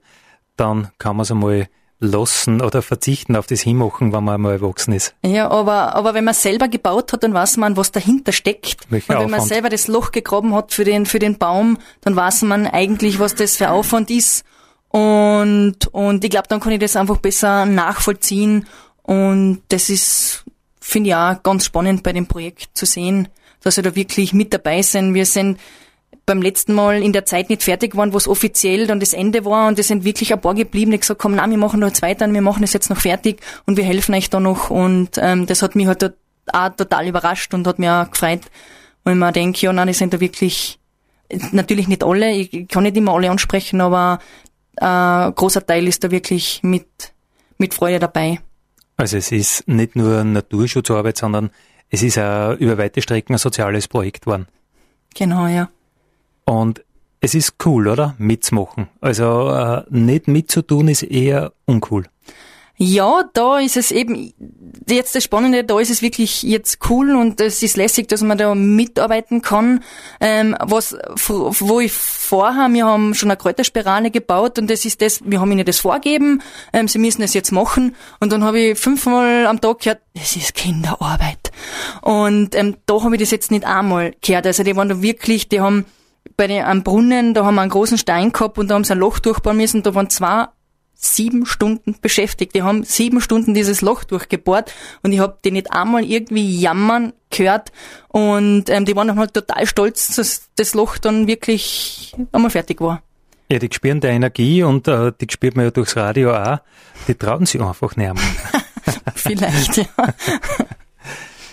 dann 0.56 0.88
kann 0.98 1.16
man 1.16 1.22
es 1.22 1.30
einmal 1.30 1.68
lassen 2.00 2.62
oder 2.62 2.82
verzichten 2.82 3.36
auf 3.36 3.46
das 3.46 3.60
Hinmachen, 3.60 4.12
wenn 4.12 4.24
man 4.24 4.34
einmal 4.34 4.52
erwachsen 4.54 4.92
ist. 4.92 5.14
Ja, 5.22 5.50
aber, 5.50 5.94
aber 5.94 6.14
wenn 6.14 6.24
man 6.24 6.34
selber 6.34 6.66
gebaut 6.68 7.12
hat, 7.12 7.22
dann 7.22 7.34
weiß 7.34 7.58
man, 7.58 7.76
was 7.76 7.92
dahinter 7.92 8.32
steckt. 8.32 8.78
Welcher 8.90 9.14
und 9.14 9.18
wenn 9.18 9.26
Aufwand? 9.26 9.30
man 9.30 9.40
selber 9.48 9.68
das 9.68 9.86
Loch 9.86 10.10
gegraben 10.10 10.54
hat 10.54 10.72
für 10.72 10.84
den, 10.84 11.06
für 11.06 11.18
den 11.18 11.38
Baum, 11.38 11.78
dann 12.00 12.16
weiß 12.16 12.42
man 12.42 12.66
eigentlich, 12.66 13.20
was 13.20 13.34
das 13.34 13.56
für 13.56 13.70
Aufwand 13.70 14.10
ist. 14.10 14.44
Und, 14.90 15.86
und 15.92 16.24
ich 16.24 16.30
glaube, 16.30 16.48
dann 16.48 16.60
kann 16.60 16.72
ich 16.72 16.80
das 16.80 16.96
einfach 16.96 17.18
besser 17.18 17.64
nachvollziehen. 17.64 18.66
Und 19.02 19.62
das 19.68 19.88
ist, 19.88 20.44
finde 20.80 21.10
ich 21.10 21.14
auch 21.14 21.42
ganz 21.42 21.64
spannend 21.64 22.02
bei 22.02 22.12
dem 22.12 22.26
Projekt 22.26 22.70
zu 22.74 22.86
sehen, 22.86 23.28
dass 23.62 23.76
wir 23.76 23.84
da 23.84 23.94
wirklich 23.94 24.32
mit 24.32 24.52
dabei 24.52 24.82
sind. 24.82 25.14
Wir 25.14 25.26
sind, 25.26 25.58
beim 26.30 26.42
letzten 26.42 26.74
Mal 26.74 27.02
in 27.02 27.12
der 27.12 27.24
Zeit 27.24 27.50
nicht 27.50 27.64
fertig 27.64 27.96
waren, 27.96 28.12
wo 28.12 28.16
es 28.16 28.28
offiziell 28.28 28.86
dann 28.86 29.00
das 29.00 29.14
Ende 29.14 29.44
war 29.44 29.66
und 29.66 29.78
es 29.80 29.88
sind 29.88 30.04
wirklich 30.04 30.32
ein 30.32 30.40
paar 30.40 30.54
geblieben, 30.54 30.92
die 30.92 31.00
gesagt 31.00 31.20
komm, 31.20 31.34
na, 31.34 31.50
wir 31.50 31.58
machen 31.58 31.80
noch 31.80 31.88
jetzt 31.88 32.02
weiter, 32.02 32.32
wir 32.32 32.40
machen 32.40 32.62
es 32.62 32.72
jetzt 32.72 32.88
noch 32.88 32.98
fertig 33.00 33.40
und 33.66 33.76
wir 33.76 33.82
helfen 33.82 34.14
euch 34.14 34.30
da 34.30 34.38
noch 34.38 34.70
und 34.70 35.10
ähm, 35.16 35.46
das 35.46 35.62
hat 35.62 35.74
mich 35.74 35.88
halt 35.88 36.14
auch 36.52 36.68
total 36.76 37.08
überrascht 37.08 37.52
und 37.52 37.66
hat 37.66 37.80
mich 37.80 37.88
auch 37.88 38.08
gefreut, 38.08 38.42
weil 39.02 39.16
man 39.16 39.32
denkt, 39.32 39.60
ja, 39.60 39.72
nein, 39.72 39.88
die 39.88 39.92
sind 39.92 40.14
da 40.14 40.20
wirklich, 40.20 40.78
natürlich 41.50 41.88
nicht 41.88 42.04
alle, 42.04 42.30
ich 42.30 42.68
kann 42.68 42.84
nicht 42.84 42.96
immer 42.96 43.14
alle 43.14 43.28
ansprechen, 43.28 43.80
aber 43.80 44.20
äh, 44.80 45.32
großer 45.32 45.64
Teil 45.64 45.86
ist 45.86 46.02
da 46.02 46.10
wirklich 46.10 46.62
mit, 46.62 47.12
mit 47.58 47.74
Freude 47.74 47.98
dabei. 47.98 48.40
Also 48.96 49.16
es 49.16 49.32
ist 49.32 49.68
nicht 49.68 49.96
nur 49.96 50.24
Naturschutzarbeit, 50.24 51.16
sondern 51.16 51.50
es 51.88 52.02
ist 52.02 52.18
auch 52.18 52.54
über 52.54 52.78
weite 52.78 53.02
Strecken 53.02 53.34
ein 53.34 53.38
soziales 53.38 53.88
Projekt 53.88 54.24
geworden. 54.24 54.46
Genau, 55.14 55.46
ja. 55.46 55.68
Und 56.44 56.84
es 57.20 57.34
ist 57.34 57.54
cool, 57.64 57.88
oder? 57.88 58.14
Mitzumachen. 58.18 58.88
Also 59.00 59.50
äh, 59.50 59.84
nicht 59.90 60.28
mitzutun 60.28 60.88
ist 60.88 61.02
eher 61.02 61.52
uncool. 61.66 62.06
Ja, 62.82 63.28
da 63.34 63.58
ist 63.58 63.76
es 63.76 63.90
eben, 63.90 64.32
jetzt 64.88 65.14
das 65.14 65.22
Spannende, 65.22 65.64
da 65.64 65.78
ist 65.78 65.90
es 65.90 66.00
wirklich 66.00 66.42
jetzt 66.42 66.78
cool 66.88 67.14
und 67.14 67.38
es 67.38 67.62
ist 67.62 67.76
lässig, 67.76 68.08
dass 68.08 68.22
man 68.22 68.38
da 68.38 68.54
mitarbeiten 68.54 69.42
kann. 69.42 69.84
Ähm, 70.18 70.56
was, 70.58 70.96
wo 71.26 71.80
ich 71.80 71.92
vorher, 71.92 72.72
wir 72.72 72.86
haben 72.86 73.14
schon 73.14 73.30
eine 73.30 73.36
Kräuterspirale 73.36 74.10
gebaut 74.10 74.58
und 74.58 74.70
das 74.70 74.86
ist 74.86 75.02
das, 75.02 75.20
wir 75.22 75.42
haben 75.42 75.52
ihnen 75.52 75.66
das 75.66 75.78
vorgeben, 75.78 76.40
ähm, 76.72 76.88
sie 76.88 76.98
müssen 76.98 77.20
es 77.20 77.34
jetzt 77.34 77.52
machen 77.52 77.94
und 78.18 78.32
dann 78.32 78.44
habe 78.44 78.58
ich 78.58 78.78
fünfmal 78.78 79.46
am 79.46 79.60
Tag 79.60 79.80
gehört, 79.80 80.00
es 80.14 80.36
ist 80.36 80.54
Kinderarbeit. 80.54 81.52
Und 82.00 82.54
ähm, 82.54 82.78
da 82.86 83.04
habe 83.04 83.16
ich 83.16 83.20
das 83.20 83.30
jetzt 83.30 83.50
nicht 83.50 83.66
einmal 83.66 84.14
gehört. 84.22 84.46
Also 84.46 84.62
die 84.62 84.74
waren 84.74 84.88
da 84.88 85.02
wirklich, 85.02 85.50
die 85.50 85.60
haben 85.60 85.84
bei 86.38 86.46
den, 86.46 86.64
am 86.64 86.82
Brunnen, 86.82 87.34
da 87.34 87.44
haben 87.44 87.56
wir 87.56 87.60
einen 87.60 87.70
großen 87.70 87.98
Stein 87.98 88.32
gehabt 88.32 88.56
und 88.56 88.68
da 88.68 88.74
haben 88.74 88.84
sie 88.84 88.94
ein 88.94 88.98
Loch 88.98 89.18
durchbauen 89.18 89.58
müssen. 89.58 89.82
Da 89.82 89.94
waren 89.94 90.08
zwei 90.08 90.46
sieben 91.00 91.46
Stunden 91.46 91.96
beschäftigt. 92.00 92.54
Die 92.54 92.62
haben 92.62 92.84
sieben 92.84 93.20
Stunden 93.20 93.54
dieses 93.54 93.80
Loch 93.80 94.04
durchgebohrt 94.04 94.72
und 95.02 95.12
ich 95.12 95.18
habe 95.18 95.38
die 95.44 95.50
nicht 95.50 95.72
einmal 95.72 96.04
irgendwie 96.04 96.60
jammern 96.60 97.14
gehört 97.30 97.72
und 98.08 98.68
ähm, 98.68 98.84
die 98.84 98.94
waren 98.94 99.08
dann 99.08 99.18
halt 99.18 99.32
total 99.32 99.66
stolz, 99.66 100.14
dass 100.14 100.50
das 100.56 100.74
Loch 100.74 100.98
dann 100.98 101.26
wirklich 101.26 102.14
einmal 102.32 102.50
fertig 102.50 102.80
war. 102.80 103.02
Ja, 103.50 103.58
die 103.58 103.70
spüren 103.72 104.00
die 104.00 104.08
Energie 104.08 104.62
und 104.62 104.86
äh, 104.88 105.12
die 105.18 105.26
spürt 105.30 105.56
man 105.56 105.64
ja 105.64 105.70
durchs 105.70 105.96
Radio 105.96 106.34
auch. 106.36 106.58
Die 107.08 107.14
trauen 107.14 107.46
sich 107.46 107.60
einfach 107.60 107.96
näher. 107.96 108.14
Vielleicht, 109.14 109.78
ja. 109.78 109.86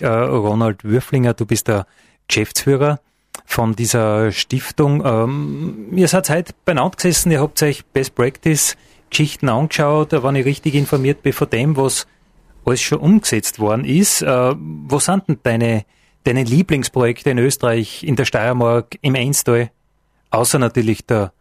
äh, 0.00 0.06
Ronald 0.06 0.84
Würflinger, 0.84 1.34
du 1.34 1.46
bist 1.46 1.68
der 1.68 1.86
Geschäftsführer 2.28 3.00
von 3.46 3.74
dieser 3.74 4.30
Stiftung. 4.30 5.02
Ähm, 5.04 5.88
ihr 5.92 6.06
seid 6.06 6.28
heute 6.28 6.52
beieinander 6.64 6.96
gesessen, 6.96 7.32
ihr 7.32 7.40
habt 7.40 7.62
euch 7.62 7.84
Best 7.86 8.14
Practice 8.14 8.76
Geschichten 9.10 9.48
angeschaut, 9.48 10.12
wenn 10.12 10.36
ich 10.36 10.44
richtig 10.44 10.74
informiert 10.74 11.22
bin 11.22 11.32
von 11.32 11.50
dem, 11.50 11.76
was 11.76 12.06
alles 12.64 12.80
schon 12.80 12.98
umgesetzt 12.98 13.58
worden 13.58 13.84
ist. 13.84 14.22
Äh, 14.22 14.54
wo 14.56 14.98
sind 14.98 15.28
denn 15.28 15.38
deine, 15.42 15.84
deine 16.24 16.44
Lieblingsprojekte 16.44 17.30
in 17.30 17.38
Österreich, 17.38 18.04
in 18.04 18.16
der 18.16 18.24
Steiermark, 18.24 18.96
im 19.00 19.14
Einstal? 19.14 19.70
Außer 20.30 20.58
natürlich 20.58 21.06
der, 21.06 21.32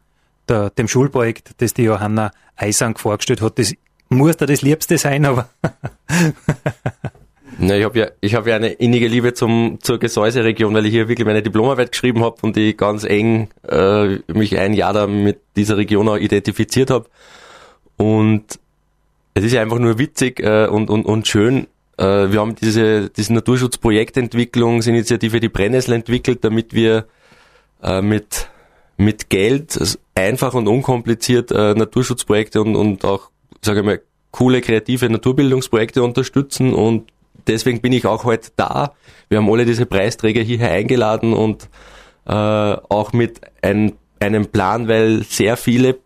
der, 0.48 0.70
dem 0.70 0.88
Schulprojekt, 0.88 1.52
das 1.58 1.74
die 1.74 1.84
Johanna 1.84 2.32
Eisang 2.56 2.98
vorgestellt 2.98 3.42
hat. 3.42 3.60
Das 3.60 3.74
muss 4.10 4.38
da 4.38 4.46
das 4.46 4.62
Liebste 4.62 4.98
sein, 4.98 5.26
aber 5.26 5.50
Na, 7.60 7.76
ich 7.76 7.84
habe 7.84 8.00
ja, 8.22 8.38
habe 8.38 8.50
ja 8.52 8.56
eine 8.56 8.70
innige 8.70 9.08
Liebe 9.08 9.34
zum 9.34 9.80
zur 9.82 9.98
Gesäuseregion, 10.00 10.74
weil 10.76 10.86
ich 10.86 10.92
hier 10.92 11.08
wirklich 11.08 11.26
meine 11.26 11.42
Diplomarbeit 11.42 11.92
geschrieben 11.92 12.24
habe 12.24 12.38
und 12.42 12.56
ich 12.56 12.78
ganz 12.78 13.04
eng 13.04 13.50
äh, 13.68 14.18
mich 14.32 14.58
ein 14.60 14.74
Jahr 14.74 14.94
da 14.94 15.08
mit 15.08 15.40
dieser 15.56 15.78
Region 15.78 16.08
auch 16.08 16.18
identifiziert 16.18 16.92
habe. 16.92 17.10
Und 17.98 18.60
es 19.34 19.44
ist 19.44 19.56
einfach 19.56 19.80
nur 19.80 20.00
witzig 20.00 20.40
äh, 20.40 20.68
und, 20.68 20.90
und, 20.90 21.06
und 21.06 21.28
schön. 21.28 21.68
Äh, 21.98 22.32
wir 22.32 22.40
haben 22.40 22.56
diese, 22.56 23.10
diese 23.10 23.34
Naturschutzprojektentwicklungsinitiative, 23.34 25.40
die 25.40 25.50
Brennnessel 25.50 25.94
entwickelt, 25.94 26.44
damit 26.44 26.74
wir 26.74 27.06
äh, 27.84 28.02
mit, 28.02 28.50
mit 28.98 29.30
Geld 29.30 29.98
einfach 30.16 30.54
und 30.54 30.68
unkompliziert 30.68 31.52
äh, 31.52 31.74
Naturschutzprojekte 31.74 32.62
und, 32.62 32.76
und 32.76 33.06
auch, 33.06 33.30
sage 33.62 33.82
ich 33.82 33.86
mal, 33.86 34.02
coole 34.32 34.62
kreative 34.62 35.10
Naturbildungsprojekte 35.10 36.04
unterstützen 36.04 36.74
und 36.74 37.12
deswegen 37.48 37.82
bin 37.82 37.94
ich 37.94 38.06
auch 38.06 38.24
heute 38.24 38.52
da. 38.56 38.94
Wir 39.30 39.40
haben 39.40 39.50
alle 39.50 39.66
diese 39.66 39.86
Preisträger 39.86 40.42
hierher 40.42 40.72
eingeladen 40.72 41.34
und 41.34 41.70
äh, 42.26 42.34
auch 42.34 43.14
mit 43.14 43.42
ein 43.62 43.94
einen 44.20 44.48
Plan, 44.48 44.88
weil 44.88 45.24
sehr 45.24 45.58
viele 45.58 45.98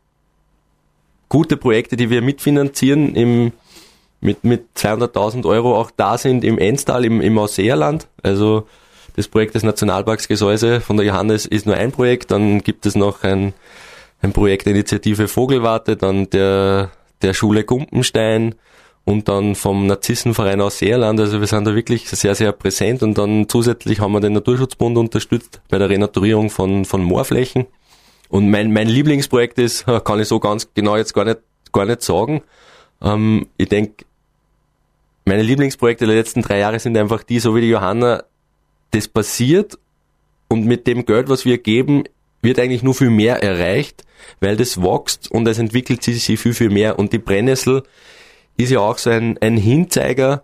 gute 1.32 1.56
Projekte, 1.56 1.96
die 1.96 2.10
wir 2.10 2.22
mitfinanzieren, 2.22 3.16
im, 3.16 3.54
mit, 4.20 4.44
mit 4.44 4.66
200.000 4.76 5.46
Euro 5.46 5.80
auch 5.80 5.90
da 5.90 6.18
sind 6.18 6.44
im 6.44 6.58
Enstal, 6.58 7.06
im, 7.06 7.22
im 7.22 7.40
Ausseerland. 7.40 8.10
Also 8.22 8.68
das 9.16 9.30
Projekt 9.30 9.56
des 9.56 9.64
Nationalparks 9.64 10.28
Gesäuse 10.28 10.82
von 10.82 10.98
der 10.98 11.06
Johannes 11.06 11.46
ist 11.46 11.66
nur 11.66 11.76
ein 11.76 11.94
Projekt. 11.94 12.32
Dann 12.32 12.62
gibt 12.62 12.86
es 12.86 12.96
noch 12.96 13.24
ein, 13.24 13.54
ein 14.22 14.34
Projekt 14.34 14.68
Initiative 14.68 15.30
Vogelwarte, 15.30 15.96
dann 15.96 16.30
der, 16.32 16.92
der 17.22 17.34
Schule 17.34 17.64
Gumpenstein 17.64 18.56
und 19.06 19.30
dann 19.30 19.56
vom 19.56 19.88
Narzissenverein 19.88 20.60
aus 20.60 20.80
Seerland. 20.80 21.18
Also 21.22 21.40
wir 21.40 21.48
sind 21.48 21.66
da 21.66 21.74
wirklich 21.74 22.10
sehr, 22.10 22.36
sehr 22.36 22.52
präsent 22.52 23.04
und 23.04 23.18
dann 23.18 23.48
zusätzlich 23.48 24.02
haben 24.02 24.12
wir 24.12 24.20
den 24.20 24.34
Naturschutzbund 24.34 24.98
unterstützt 24.98 25.62
bei 25.70 25.78
der 25.78 25.90
Renaturierung 25.90 26.50
von, 26.50 26.84
von 26.84 27.02
Moorflächen. 27.02 27.68
Und 28.32 28.50
mein, 28.50 28.72
mein 28.72 28.88
Lieblingsprojekt 28.88 29.60
ist, 29.60 29.86
kann 30.06 30.20
ich 30.20 30.28
so 30.28 30.40
ganz 30.40 30.74
genau 30.74 30.96
jetzt 30.96 31.14
gar 31.14 31.26
nicht, 31.26 31.40
gar 31.74 31.86
nicht 31.86 32.02
sagen. 32.02 32.42
Ähm, 33.02 33.48
ich 33.58 33.68
denke, 33.68 34.06
meine 35.26 35.44
Lieblingsprojekte 35.44 36.08
der 36.08 36.16
letzten 36.16 36.42
drei 36.42 36.60
Jahre 36.60 36.80
sind 36.80 36.98
einfach 36.98 37.24
die, 37.24 37.40
so 37.40 37.56
wie 37.56 37.62
die 37.62 37.70
Johanna, 37.70 38.24
das 38.92 39.10
passiert 39.10 39.78
und 40.48 40.66
mit 40.66 40.88
dem 40.88 41.06
Geld, 41.06 41.28
was 41.28 41.44
wir 41.44 41.58
geben, 41.58 42.06
wird 42.42 42.58
eigentlich 42.58 42.84
nur 42.84 42.96
viel 42.96 43.10
mehr 43.10 43.44
erreicht, 43.44 44.06
weil 44.40 44.56
das 44.56 44.82
wächst 44.82 45.30
und 45.30 45.46
es 45.48 45.60
entwickelt 45.60 46.02
sich 46.02 46.40
viel, 46.40 46.54
viel 46.54 46.70
mehr. 46.70 46.98
Und 46.98 47.12
die 47.12 47.20
Brennnessel 47.20 47.84
ist 48.56 48.72
ja 48.72 48.80
auch 48.80 48.98
so 48.98 49.10
ein, 49.10 49.38
ein 49.40 49.58
Hinzeiger, 49.58 50.44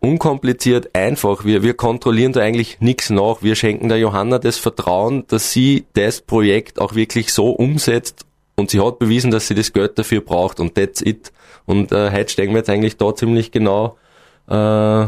unkompliziert, 0.00 0.94
einfach. 0.94 1.44
Wir, 1.44 1.62
wir 1.62 1.74
kontrollieren 1.74 2.32
da 2.32 2.40
eigentlich 2.40 2.80
nichts 2.80 3.10
nach. 3.10 3.42
Wir 3.42 3.56
schenken 3.56 3.88
der 3.88 3.98
Johanna 3.98 4.38
das 4.38 4.58
Vertrauen, 4.58 5.24
dass 5.28 5.50
sie 5.50 5.86
das 5.94 6.20
Projekt 6.20 6.80
auch 6.80 6.94
wirklich 6.94 7.32
so 7.32 7.50
umsetzt 7.50 8.24
und 8.56 8.70
sie 8.70 8.80
hat 8.80 8.98
bewiesen, 8.98 9.30
dass 9.30 9.48
sie 9.48 9.54
das 9.54 9.72
Geld 9.72 9.98
dafür 9.98 10.20
braucht 10.20 10.60
und 10.60 10.74
that's 10.74 11.00
it. 11.00 11.32
Und 11.66 11.92
äh, 11.92 12.10
heute 12.12 12.30
stehen 12.30 12.50
wir 12.50 12.58
jetzt 12.58 12.70
eigentlich 12.70 12.96
da 12.96 13.14
ziemlich 13.14 13.50
genau 13.50 13.96
äh, 14.48 15.06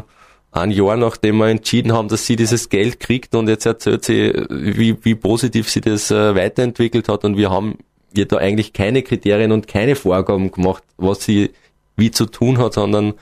ein 0.52 0.70
Jahr 0.72 0.96
nachdem 0.96 1.38
wir 1.38 1.48
entschieden 1.48 1.92
haben, 1.92 2.08
dass 2.08 2.26
sie 2.26 2.36
dieses 2.36 2.68
Geld 2.68 2.98
kriegt 3.00 3.34
und 3.34 3.48
jetzt 3.48 3.66
erzählt 3.66 4.04
sie, 4.04 4.32
wie, 4.50 4.96
wie 5.04 5.14
positiv 5.14 5.70
sie 5.70 5.80
das 5.80 6.10
äh, 6.10 6.34
weiterentwickelt 6.34 7.08
hat 7.08 7.24
und 7.24 7.36
wir 7.36 7.50
haben 7.50 7.78
ihr 8.12 8.26
da 8.26 8.38
eigentlich 8.38 8.72
keine 8.72 9.02
Kriterien 9.02 9.52
und 9.52 9.68
keine 9.68 9.94
Vorgaben 9.94 10.50
gemacht, 10.50 10.82
was 10.96 11.24
sie 11.24 11.50
wie 11.96 12.10
zu 12.10 12.26
tun 12.26 12.58
hat, 12.58 12.74
sondern 12.74 13.14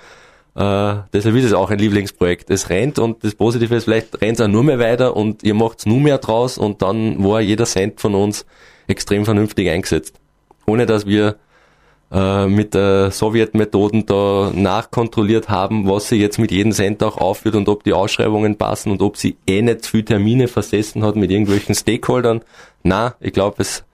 äh, 0.58 1.02
deshalb 1.12 1.36
ist 1.36 1.44
es 1.44 1.52
auch 1.52 1.70
ein 1.70 1.78
Lieblingsprojekt. 1.78 2.50
Es 2.50 2.68
rennt 2.68 2.98
und 2.98 3.22
das 3.22 3.36
Positive 3.36 3.76
ist, 3.76 3.84
vielleicht 3.84 4.20
rennt 4.20 4.40
es 4.40 4.44
auch 4.44 4.50
nur 4.50 4.64
mehr 4.64 4.80
weiter 4.80 5.16
und 5.16 5.44
ihr 5.44 5.54
macht 5.54 5.86
nur 5.86 6.00
mehr 6.00 6.18
draus 6.18 6.58
und 6.58 6.82
dann 6.82 7.22
war 7.22 7.40
jeder 7.40 7.64
Cent 7.64 8.00
von 8.00 8.16
uns 8.16 8.44
extrem 8.88 9.24
vernünftig 9.24 9.70
eingesetzt. 9.70 10.16
Ohne 10.66 10.84
dass 10.84 11.06
wir 11.06 11.36
äh, 12.10 12.48
mit 12.48 12.74
äh, 12.74 13.08
Sowjetmethoden 13.12 14.06
da 14.06 14.50
nachkontrolliert 14.52 15.48
haben, 15.48 15.88
was 15.88 16.08
sie 16.08 16.16
jetzt 16.16 16.40
mit 16.40 16.50
jedem 16.50 16.72
Cent 16.72 17.04
auch 17.04 17.18
aufführt 17.18 17.54
und 17.54 17.68
ob 17.68 17.84
die 17.84 17.92
Ausschreibungen 17.92 18.56
passen 18.56 18.90
und 18.90 19.00
ob 19.00 19.16
sie 19.16 19.36
eh 19.46 19.62
nicht 19.62 19.84
zu 19.84 19.92
viele 19.92 20.06
Termine 20.06 20.48
versessen 20.48 21.04
hat 21.04 21.14
mit 21.14 21.30
irgendwelchen 21.30 21.76
Stakeholdern. 21.76 22.40
Na, 22.82 23.14
ich 23.20 23.32
glaube, 23.32 23.62
es 23.62 23.84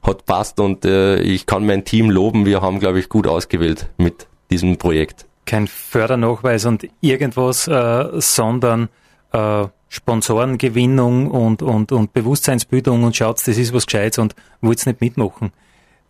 hat 0.00 0.24
passt 0.24 0.58
und 0.58 0.86
äh, 0.86 1.20
ich 1.20 1.44
kann 1.44 1.66
mein 1.66 1.84
Team 1.84 2.08
loben. 2.08 2.46
Wir 2.46 2.62
haben, 2.62 2.80
glaube 2.80 2.98
ich, 2.98 3.10
gut 3.10 3.26
ausgewählt 3.26 3.90
mit 3.98 4.26
diesem 4.50 4.78
Projekt 4.78 5.26
kein 5.46 5.66
Fördernachweis 5.66 6.64
und 6.64 6.88
irgendwas, 7.00 7.68
äh, 7.68 8.08
sondern 8.20 8.88
äh, 9.32 9.66
Sponsorengewinnung 9.88 11.30
und, 11.30 11.62
und, 11.62 11.92
und 11.92 12.12
Bewusstseinsbildung 12.12 13.04
und 13.04 13.14
schaut, 13.14 13.38
das 13.46 13.56
ist 13.56 13.72
was 13.72 13.86
Gescheites 13.86 14.18
und 14.18 14.34
wollt 14.60 14.84
nicht 14.86 15.00
mitmachen. 15.00 15.52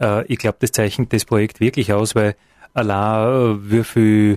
Äh, 0.00 0.24
ich 0.26 0.38
glaube, 0.38 0.58
das 0.60 0.72
zeichnet 0.72 1.12
das 1.12 1.24
Projekt 1.24 1.60
wirklich 1.60 1.92
aus, 1.92 2.14
weil 2.14 2.36
allein 2.72 3.58
äh, 3.58 3.70
wie 3.70 3.84
viel 3.84 4.36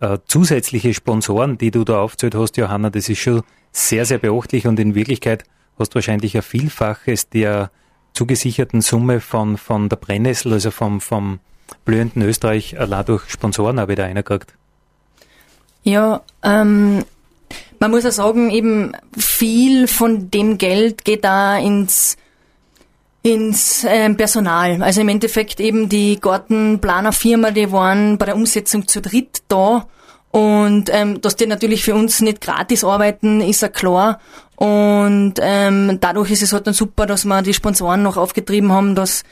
äh, 0.00 0.18
zusätzliche 0.26 0.94
Sponsoren, 0.94 1.58
die 1.58 1.70
du 1.70 1.84
da 1.84 2.00
aufzählt 2.00 2.34
hast, 2.34 2.56
Johanna, 2.56 2.90
das 2.90 3.08
ist 3.08 3.18
schon 3.18 3.42
sehr, 3.72 4.04
sehr 4.04 4.18
beachtlich 4.18 4.66
und 4.66 4.80
in 4.80 4.94
Wirklichkeit 4.94 5.44
hast 5.78 5.90
du 5.90 5.96
wahrscheinlich 5.96 6.36
ein 6.36 6.42
Vielfaches 6.42 7.28
der 7.28 7.70
zugesicherten 8.14 8.80
Summe 8.80 9.20
von, 9.20 9.56
von 9.56 9.88
der 9.88 9.96
Brennnessel, 9.96 10.52
also 10.52 10.70
vom, 10.70 11.00
vom 11.00 11.38
blühenden 11.84 12.22
Österreich 12.22 12.78
allein 12.78 13.04
durch 13.06 13.28
Sponsoren 13.30 13.78
auch 13.78 13.88
wieder 13.88 14.04
reingekriegt. 14.04 14.54
Ja, 15.82 16.22
ähm, 16.42 17.04
man 17.78 17.90
muss 17.90 18.04
ja 18.04 18.10
sagen, 18.10 18.50
eben 18.50 18.92
viel 19.16 19.88
von 19.88 20.30
dem 20.30 20.58
Geld 20.58 21.04
geht 21.04 21.24
da 21.24 21.56
ins 21.56 22.16
ins 23.22 23.84
ähm, 23.86 24.16
Personal. 24.16 24.82
Also 24.82 25.00
im 25.00 25.08
Endeffekt 25.08 25.60
eben 25.60 25.88
die 25.88 26.18
Gartenplanerfirma, 26.20 27.50
die 27.50 27.72
waren 27.72 28.16
bei 28.16 28.26
der 28.26 28.36
Umsetzung 28.36 28.86
zu 28.86 29.00
dritt 29.00 29.42
da 29.48 29.86
und 30.30 30.90
ähm, 30.92 31.20
dass 31.20 31.36
die 31.36 31.46
natürlich 31.46 31.84
für 31.84 31.94
uns 31.94 32.20
nicht 32.20 32.40
gratis 32.40 32.84
arbeiten, 32.84 33.40
ist 33.40 33.62
ja 33.62 33.68
klar. 33.68 34.20
Und 34.56 35.34
ähm, 35.40 35.98
dadurch 36.00 36.30
ist 36.30 36.42
es 36.42 36.52
halt 36.52 36.66
dann 36.66 36.74
super, 36.74 37.06
dass 37.06 37.24
wir 37.24 37.42
die 37.42 37.54
Sponsoren 37.54 38.02
noch 38.02 38.16
aufgetrieben 38.16 38.72
haben, 38.72 38.94
dass 38.94 39.22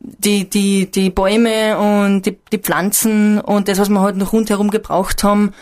die, 0.00 0.48
die, 0.48 0.90
die 0.90 1.10
Bäume 1.10 1.78
und 1.78 2.22
die, 2.22 2.38
die 2.52 2.58
Pflanzen 2.58 3.40
und 3.40 3.68
das, 3.68 3.78
was 3.78 3.90
wir 3.90 4.00
halt 4.00 4.16
noch 4.16 4.32
rundherum 4.32 4.70
gebraucht 4.70 5.22
haben, 5.22 5.52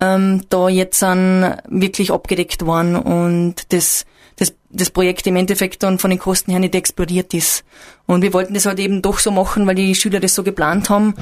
ähm, 0.00 0.42
da 0.50 0.68
jetzt 0.68 1.00
dann 1.02 1.56
wirklich 1.68 2.12
abgedeckt 2.12 2.66
worden 2.66 2.96
und 2.96 3.72
das, 3.72 4.04
das, 4.36 4.54
das 4.70 4.90
Projekt 4.90 5.26
im 5.26 5.36
Endeffekt 5.36 5.82
dann 5.82 5.98
von 5.98 6.10
den 6.10 6.18
Kosten 6.18 6.50
her 6.50 6.60
nicht 6.60 6.74
explodiert 6.74 7.32
ist. 7.32 7.64
Und 8.06 8.22
wir 8.22 8.34
wollten 8.34 8.54
das 8.54 8.66
halt 8.66 8.78
eben 8.78 9.00
doch 9.00 9.18
so 9.18 9.30
machen, 9.30 9.66
weil 9.66 9.74
die 9.74 9.94
Schüler 9.94 10.20
das 10.20 10.34
so 10.34 10.42
geplant 10.42 10.90
haben. 10.90 11.14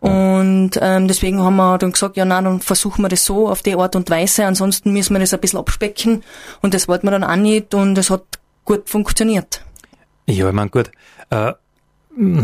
Und 0.00 0.72
ähm, 0.80 1.06
deswegen 1.06 1.40
haben 1.40 1.56
wir 1.56 1.78
dann 1.78 1.92
gesagt, 1.92 2.16
ja 2.16 2.24
nein, 2.24 2.44
dann 2.44 2.60
versuchen 2.60 3.02
wir 3.02 3.08
das 3.08 3.24
so 3.24 3.48
auf 3.48 3.62
die 3.62 3.76
Art 3.76 3.94
und 3.94 4.10
Weise, 4.10 4.46
ansonsten 4.46 4.92
müssen 4.92 5.14
wir 5.14 5.20
das 5.20 5.32
ein 5.32 5.40
bisschen 5.40 5.60
abspecken. 5.60 6.24
Und 6.60 6.74
das 6.74 6.88
wollten 6.88 7.06
wir 7.06 7.12
dann 7.12 7.22
auch 7.22 7.36
nicht 7.36 7.72
und 7.74 7.96
es 7.98 8.10
hat 8.10 8.24
gut 8.64 8.88
funktioniert. 8.88 9.62
Ja, 10.26 10.48
ich 10.48 10.54
meine, 10.54 10.70
gut. 10.70 10.90
Äh, 11.30 11.52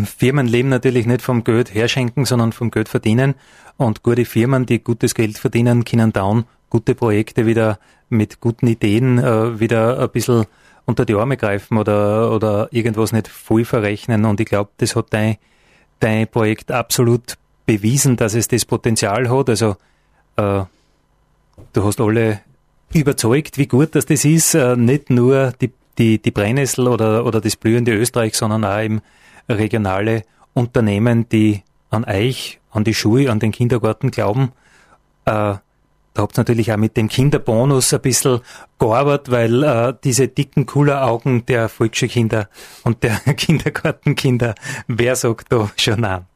Firmen 0.05 0.47
leben 0.47 0.69
natürlich 0.71 1.07
nicht 1.07 1.23
vom 1.23 1.45
Geld 1.45 1.75
herschenken, 1.75 2.25
sondern 2.25 2.53
vom 2.53 2.71
Geld 2.71 2.89
verdienen. 2.89 3.35
Und 3.77 4.03
gute 4.03 4.25
Firmen, 4.25 4.67
die 4.67 4.83
gutes 4.83 5.15
Geld 5.15 5.39
verdienen, 5.39 5.85
können 5.85 6.13
dann 6.13 6.45
gute 6.71 6.95
Projekte 6.95 7.47
wieder 7.47 7.79
mit 8.09 8.41
guten 8.41 8.67
Ideen 8.67 9.19
äh, 9.19 9.61
wieder 9.61 10.01
ein 10.01 10.11
bisschen 10.11 10.47
unter 10.87 11.05
die 11.05 11.15
Arme 11.15 11.37
greifen 11.37 11.77
oder, 11.77 12.33
oder 12.33 12.69
irgendwas 12.71 13.13
nicht 13.13 13.29
voll 13.29 13.65
verrechnen. 13.65 14.25
Und 14.25 14.41
ich 14.41 14.47
glaube, 14.47 14.71
das 14.79 14.97
hat 14.97 15.09
dein, 15.11 15.37
dein 16.01 16.27
Projekt 16.27 16.73
absolut 16.73 17.37
bewiesen, 17.67 18.17
dass 18.17 18.35
es 18.35 18.49
das 18.49 18.65
Potenzial 18.65 19.29
hat. 19.29 19.51
Also 19.51 19.77
äh, 20.37 20.63
du 21.75 21.85
hast 21.85 22.01
alle 22.01 22.41
überzeugt, 22.95 23.59
wie 23.59 23.67
gut 23.67 23.95
dass 23.95 24.07
das 24.07 24.25
ist. 24.25 24.55
Äh, 24.55 24.77
nicht 24.77 25.11
nur 25.11 25.53
die, 25.61 25.73
die, 25.99 26.19
die 26.19 26.31
Brennnessel 26.31 26.89
oder, 26.89 27.27
oder 27.27 27.43
das 27.43 27.57
blühende 27.57 27.93
Österreich, 27.93 28.35
sondern 28.35 28.65
auch 28.65 28.81
eben 28.81 29.03
regionale 29.49 30.25
Unternehmen, 30.55 31.29
die 31.29 31.63
an 31.91 32.05
euch, 32.05 32.61
an 32.71 32.85
die 32.85 32.95
Schule, 32.95 33.31
an 33.31 33.41
den 33.41 33.53
Kindergarten 33.53 34.11
glauben. 34.11 34.53
Äh, 35.25 35.57
da 36.15 36.23
habt 36.23 36.37
ihr 36.37 36.41
natürlich 36.41 36.73
auch 36.73 36.77
mit 36.77 36.97
dem 36.97 37.09
Kinderbonus 37.09 37.95
ein 37.95 38.01
bisschen 38.01 38.41
gearbeitet, 38.79 39.31
weil 39.31 39.63
äh, 39.63 39.95
diese 40.03 40.27
dicken 40.27 40.67
Augen 40.91 41.47
der 41.47 41.69
Volksschulkinder 41.69 42.49
und 42.83 43.03
der 43.05 43.17
Kindergartenkinder, 43.37 44.55
wer 44.89 45.15
sagt 45.15 45.53
da 45.53 45.71
schon 45.77 46.01
nein? 46.01 46.27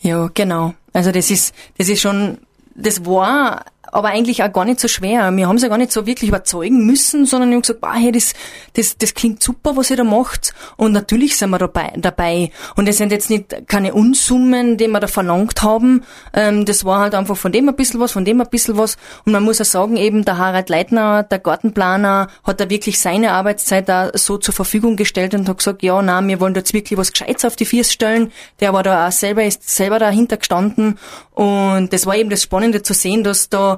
Ja, 0.00 0.30
genau. 0.32 0.74
Also 0.92 1.10
das 1.10 1.30
ist, 1.30 1.54
das 1.78 1.88
ist 1.88 2.00
schon, 2.00 2.38
das 2.74 3.04
war 3.04 3.64
aber 3.90 4.08
eigentlich 4.08 4.42
auch 4.42 4.52
gar 4.52 4.64
nicht 4.64 4.80
so 4.80 4.86
schwer. 4.86 5.30
Wir 5.36 5.48
haben 5.48 5.58
sie 5.58 5.64
ja 5.66 5.68
gar 5.68 5.78
nicht 5.78 5.92
so 5.92 6.06
wirklich 6.06 6.28
überzeugen 6.28 6.86
müssen, 6.86 7.26
sondern 7.26 7.50
wir 7.50 7.56
haben 7.56 7.62
gesagt, 7.62 7.80
bah, 7.80 7.94
hey, 7.94 8.12
das, 8.12 8.32
das, 8.74 8.96
das 8.96 9.14
klingt 9.14 9.42
super, 9.42 9.76
was 9.76 9.90
ihr 9.90 9.96
da 9.96 10.04
macht. 10.04 10.54
Und 10.76 10.92
natürlich 10.92 11.36
sind 11.36 11.50
wir 11.50 11.58
dabei. 11.58 11.92
dabei. 11.96 12.50
Und 12.76 12.88
es 12.88 12.98
sind 12.98 13.10
jetzt 13.10 13.28
nicht 13.28 13.66
keine 13.66 13.92
Unsummen, 13.92 14.76
die 14.76 14.86
wir 14.86 15.00
da 15.00 15.08
verlangt 15.08 15.62
haben. 15.62 16.04
Ähm, 16.32 16.64
das 16.64 16.84
war 16.84 17.00
halt 17.00 17.14
einfach 17.14 17.36
von 17.36 17.50
dem 17.50 17.68
ein 17.68 17.74
bisschen 17.74 17.98
was, 17.98 18.12
von 18.12 18.24
dem 18.24 18.40
ein 18.40 18.48
bisschen 18.48 18.78
was. 18.78 18.96
Und 19.24 19.32
man 19.32 19.42
muss 19.42 19.58
ja 19.58 19.64
sagen, 19.64 19.96
eben 19.96 20.24
der 20.24 20.38
Harald 20.38 20.68
Leitner, 20.68 21.24
der 21.24 21.40
Gartenplaner, 21.40 22.28
hat 22.44 22.60
da 22.60 22.70
wirklich 22.70 23.00
seine 23.00 23.32
Arbeitszeit 23.32 23.88
da 23.88 24.10
so 24.14 24.38
zur 24.38 24.54
Verfügung 24.54 24.96
gestellt 24.96 25.34
und 25.34 25.48
hat 25.48 25.58
gesagt, 25.58 25.82
ja, 25.82 26.00
na, 26.02 26.26
wir 26.26 26.40
wollen 26.40 26.54
jetzt 26.54 26.72
wirklich 26.72 26.98
was 26.98 27.12
Gescheites 27.12 27.44
auf 27.44 27.56
die 27.56 27.64
Füße 27.64 27.90
stellen. 27.90 28.32
Der 28.60 28.72
war 28.72 28.84
da 28.84 29.08
auch 29.08 29.12
selber, 29.12 29.44
ist 29.44 29.68
selber 29.68 29.98
dahinter 29.98 30.36
gestanden. 30.36 30.98
Und 31.32 31.92
das 31.92 32.06
war 32.06 32.14
eben 32.14 32.30
das 32.30 32.42
Spannende 32.42 32.82
zu 32.82 32.94
sehen, 32.94 33.24
dass 33.24 33.48
da 33.48 33.71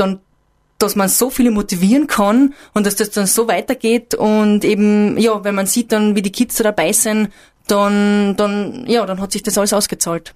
dann 0.00 0.20
dass 0.80 0.96
man 0.96 1.08
so 1.08 1.30
viele 1.30 1.50
motivieren 1.50 2.06
kann 2.06 2.54
und 2.72 2.86
dass 2.86 2.96
das 2.96 3.10
dann 3.10 3.26
so 3.26 3.46
weitergeht 3.48 4.14
und 4.14 4.64
eben, 4.64 5.18
ja, 5.18 5.44
wenn 5.44 5.54
man 5.54 5.66
sieht 5.66 5.92
dann, 5.92 6.16
wie 6.16 6.22
die 6.22 6.32
Kids 6.32 6.56
da 6.56 6.64
dabei 6.64 6.92
sind, 6.92 7.28
dann, 7.66 8.34
dann, 8.36 8.86
ja, 8.86 9.04
dann 9.06 9.20
hat 9.20 9.32
sich 9.32 9.42
das 9.42 9.58
alles 9.58 9.72
ausgezahlt. 9.72 10.34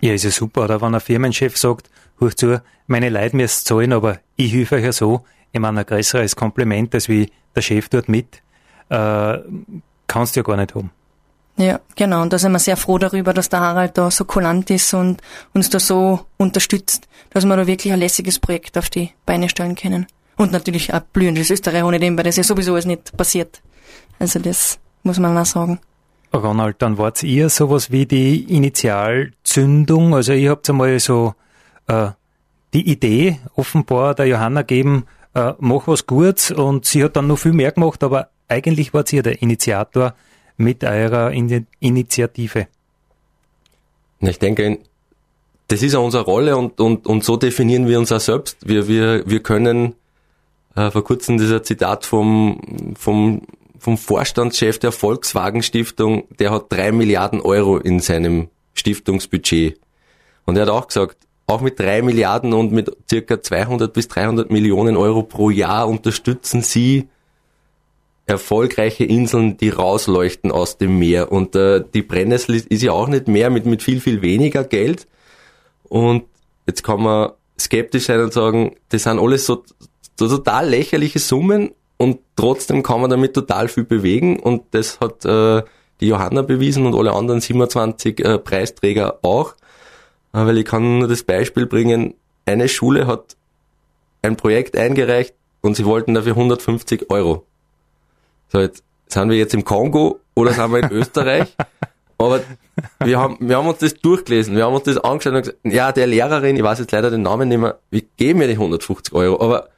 Ja, 0.00 0.12
ist 0.12 0.24
ja 0.24 0.30
super, 0.30 0.64
oder 0.64 0.80
wenn 0.82 0.94
ein 0.94 1.00
Firmenchef 1.00 1.56
sagt, 1.56 1.88
hör 2.18 2.36
zu, 2.36 2.60
meine 2.86 3.08
Leute 3.08 3.34
müssen 3.36 3.64
zahlen, 3.64 3.92
aber 3.92 4.18
ich 4.36 4.52
helfe 4.52 4.76
euch 4.76 4.84
ja 4.84 4.92
so, 4.92 5.24
ich 5.52 5.60
meine, 5.60 5.80
ein 5.80 5.86
größeres 5.86 6.36
Kompliment, 6.36 6.94
als 6.94 7.08
wie 7.08 7.30
der 7.56 7.62
Chef 7.62 7.88
dort 7.88 8.08
mit, 8.08 8.42
äh, 8.90 8.94
kann 8.94 9.82
kannst 10.06 10.36
du 10.36 10.40
ja 10.40 10.44
gar 10.44 10.56
nicht 10.56 10.74
haben. 10.74 10.90
Ja, 11.56 11.80
genau. 11.96 12.22
Und 12.22 12.32
da 12.32 12.38
sind 12.38 12.52
wir 12.52 12.58
sehr 12.58 12.76
froh 12.76 12.98
darüber, 12.98 13.34
dass 13.34 13.48
der 13.48 13.60
Harald 13.60 13.98
da 13.98 14.10
so 14.10 14.24
kulant 14.24 14.70
ist 14.70 14.94
und 14.94 15.20
uns 15.52 15.68
da 15.70 15.78
so 15.78 16.20
unterstützt, 16.38 17.08
dass 17.30 17.44
wir 17.44 17.56
da 17.56 17.66
wirklich 17.66 17.92
ein 17.92 17.98
lässiges 17.98 18.38
Projekt 18.38 18.78
auf 18.78 18.88
die 18.88 19.10
Beine 19.26 19.48
stellen 19.48 19.74
können. 19.74 20.06
Und 20.36 20.52
natürlich 20.52 20.92
auch 20.94 21.00
blühendes 21.00 21.50
Österreich, 21.50 21.84
ohne 21.84 21.98
dem, 21.98 22.16
weil 22.16 22.24
das 22.24 22.36
ja 22.36 22.42
sowieso 22.42 22.72
alles 22.72 22.86
nicht 22.86 23.16
passiert. 23.16 23.60
Also 24.18 24.38
das 24.38 24.78
muss 25.02 25.18
man 25.18 25.36
auch 25.36 25.46
sagen. 25.46 25.78
Ronald, 26.32 26.80
dann 26.80 26.96
wart 26.96 27.22
ihr 27.22 27.50
sowas 27.50 27.90
wie 27.90 28.06
die 28.06 28.44
Initialzündung. 28.44 30.14
Also 30.14 30.32
ihr 30.32 30.50
habt 30.50 30.68
einmal 30.70 30.98
so 30.98 31.34
äh, 31.86 32.08
die 32.72 32.90
Idee 32.90 33.38
offenbar 33.54 34.14
der 34.14 34.26
Johanna 34.26 34.62
gegeben, 34.62 35.04
äh, 35.34 35.52
mach 35.58 35.86
was 35.86 36.06
Gutes 36.06 36.50
und 36.50 36.86
sie 36.86 37.04
hat 37.04 37.16
dann 37.16 37.26
noch 37.26 37.38
viel 37.38 37.52
mehr 37.52 37.72
gemacht, 37.72 38.02
aber 38.02 38.28
eigentlich 38.48 38.94
wart 38.94 39.12
ihr 39.12 39.22
der 39.22 39.42
Initiator 39.42 40.14
mit 40.62 40.84
eurer 40.84 41.32
In 41.32 41.66
Initiative. 41.80 42.68
Ich 44.20 44.38
denke, 44.38 44.78
das 45.68 45.82
ist 45.82 45.92
ja 45.92 45.98
unsere 45.98 46.24
Rolle 46.24 46.56
und, 46.56 46.80
und, 46.80 47.06
und 47.06 47.24
so 47.24 47.36
definieren 47.36 47.88
wir 47.88 47.98
uns 47.98 48.12
auch 48.12 48.20
selbst. 48.20 48.56
Wir, 48.66 48.88
wir, 48.88 49.24
wir 49.26 49.42
können 49.42 49.94
äh, 50.76 50.90
vor 50.90 51.04
kurzem 51.04 51.38
dieser 51.38 51.62
Zitat 51.62 52.06
vom, 52.06 52.94
vom, 52.96 53.42
vom 53.78 53.98
Vorstandschef 53.98 54.78
der 54.78 54.92
Volkswagen 54.92 55.62
Stiftung, 55.62 56.24
der 56.38 56.50
hat 56.50 56.66
drei 56.70 56.92
Milliarden 56.92 57.40
Euro 57.40 57.78
in 57.78 58.00
seinem 58.00 58.48
Stiftungsbudget. 58.74 59.78
Und 60.44 60.56
er 60.56 60.62
hat 60.62 60.70
auch 60.70 60.86
gesagt, 60.86 61.16
auch 61.46 61.60
mit 61.60 61.78
drei 61.78 62.02
Milliarden 62.02 62.52
und 62.52 62.72
mit 62.72 62.90
circa 63.08 63.42
200 63.42 63.92
bis 63.92 64.08
300 64.08 64.50
Millionen 64.50 64.96
Euro 64.96 65.22
pro 65.22 65.50
Jahr 65.50 65.88
unterstützen 65.88 66.62
sie 66.62 67.08
erfolgreiche 68.26 69.04
Inseln, 69.04 69.56
die 69.56 69.70
rausleuchten 69.70 70.52
aus 70.52 70.78
dem 70.78 70.98
Meer. 70.98 71.32
Und 71.32 71.56
äh, 71.56 71.82
die 71.92 72.02
Brennnessel 72.02 72.54
ist, 72.54 72.82
ja 72.82 72.92
auch 72.92 73.08
nicht 73.08 73.28
mehr 73.28 73.50
mit, 73.50 73.66
mit 73.66 73.82
viel, 73.82 74.00
viel 74.00 74.22
weniger 74.22 74.64
Geld. 74.64 75.06
Und 75.84 76.24
jetzt 76.66 76.82
kann 76.82 77.02
man 77.02 77.32
skeptisch 77.58 78.04
sein 78.04 78.20
und 78.20 78.32
sagen, 78.32 78.76
das 78.88 79.04
sind 79.04 79.18
alles 79.18 79.46
so, 79.46 79.62
so 80.18 80.28
total 80.28 80.68
lächerliche 80.68 81.18
Summen 81.18 81.72
und 81.96 82.18
trotzdem 82.36 82.82
kann 82.82 83.00
man 83.00 83.10
damit 83.10 83.34
total 83.34 83.68
viel 83.68 83.84
bewegen 83.84 84.40
und 84.40 84.62
das 84.72 84.98
hat 85.00 85.24
äh, 85.24 85.62
die 86.00 86.08
Johanna 86.08 86.42
bewiesen 86.42 86.86
und 86.86 86.94
alle 86.94 87.12
anderen 87.12 87.40
27 87.40 88.24
äh, 88.24 88.38
Preisträger 88.38 89.20
auch, 89.22 89.52
äh, 90.32 90.44
weil 90.44 90.58
ich 90.58 90.64
kann 90.64 90.98
nur 90.98 91.08
das 91.08 91.22
Beispiel 91.22 91.66
bringen, 91.66 92.14
eine 92.44 92.68
Schule 92.68 93.06
hat 93.06 93.36
ein 94.22 94.36
Projekt 94.36 94.76
eingereicht 94.76 95.34
und 95.60 95.76
sie 95.76 95.84
wollten 95.84 96.14
dafür 96.14 96.32
150 96.32 97.10
Euro. 97.10 97.46
So, 98.52 98.60
jetzt 98.60 98.84
sind 99.06 99.30
wir 99.30 99.38
jetzt 99.38 99.54
im 99.54 99.64
Kongo 99.64 100.20
oder 100.34 100.52
sind 100.52 100.70
wir 100.72 100.82
in 100.82 100.90
Österreich? 100.92 101.56
Aber 102.18 102.42
wir 103.02 103.18
haben, 103.18 103.38
wir 103.40 103.56
haben 103.56 103.66
uns 103.66 103.78
das 103.78 103.94
durchgelesen, 103.94 104.54
wir 104.54 104.66
haben 104.66 104.74
uns 104.74 104.84
das 104.84 104.98
angeschaut 104.98 105.32
und 105.32 105.40
gesagt, 105.40 105.58
ja, 105.64 105.90
der 105.90 106.06
Lehrerin, 106.06 106.56
ich 106.56 106.62
weiß 106.62 106.80
jetzt 106.80 106.92
leider 106.92 107.10
den 107.10 107.22
Namen 107.22 107.48
nicht 107.48 107.58
mehr, 107.58 107.78
wir 107.90 108.02
geben 108.18 108.40
mir 108.40 108.48
die 108.48 108.54
150 108.54 109.14
Euro, 109.14 109.42
aber 109.42 109.68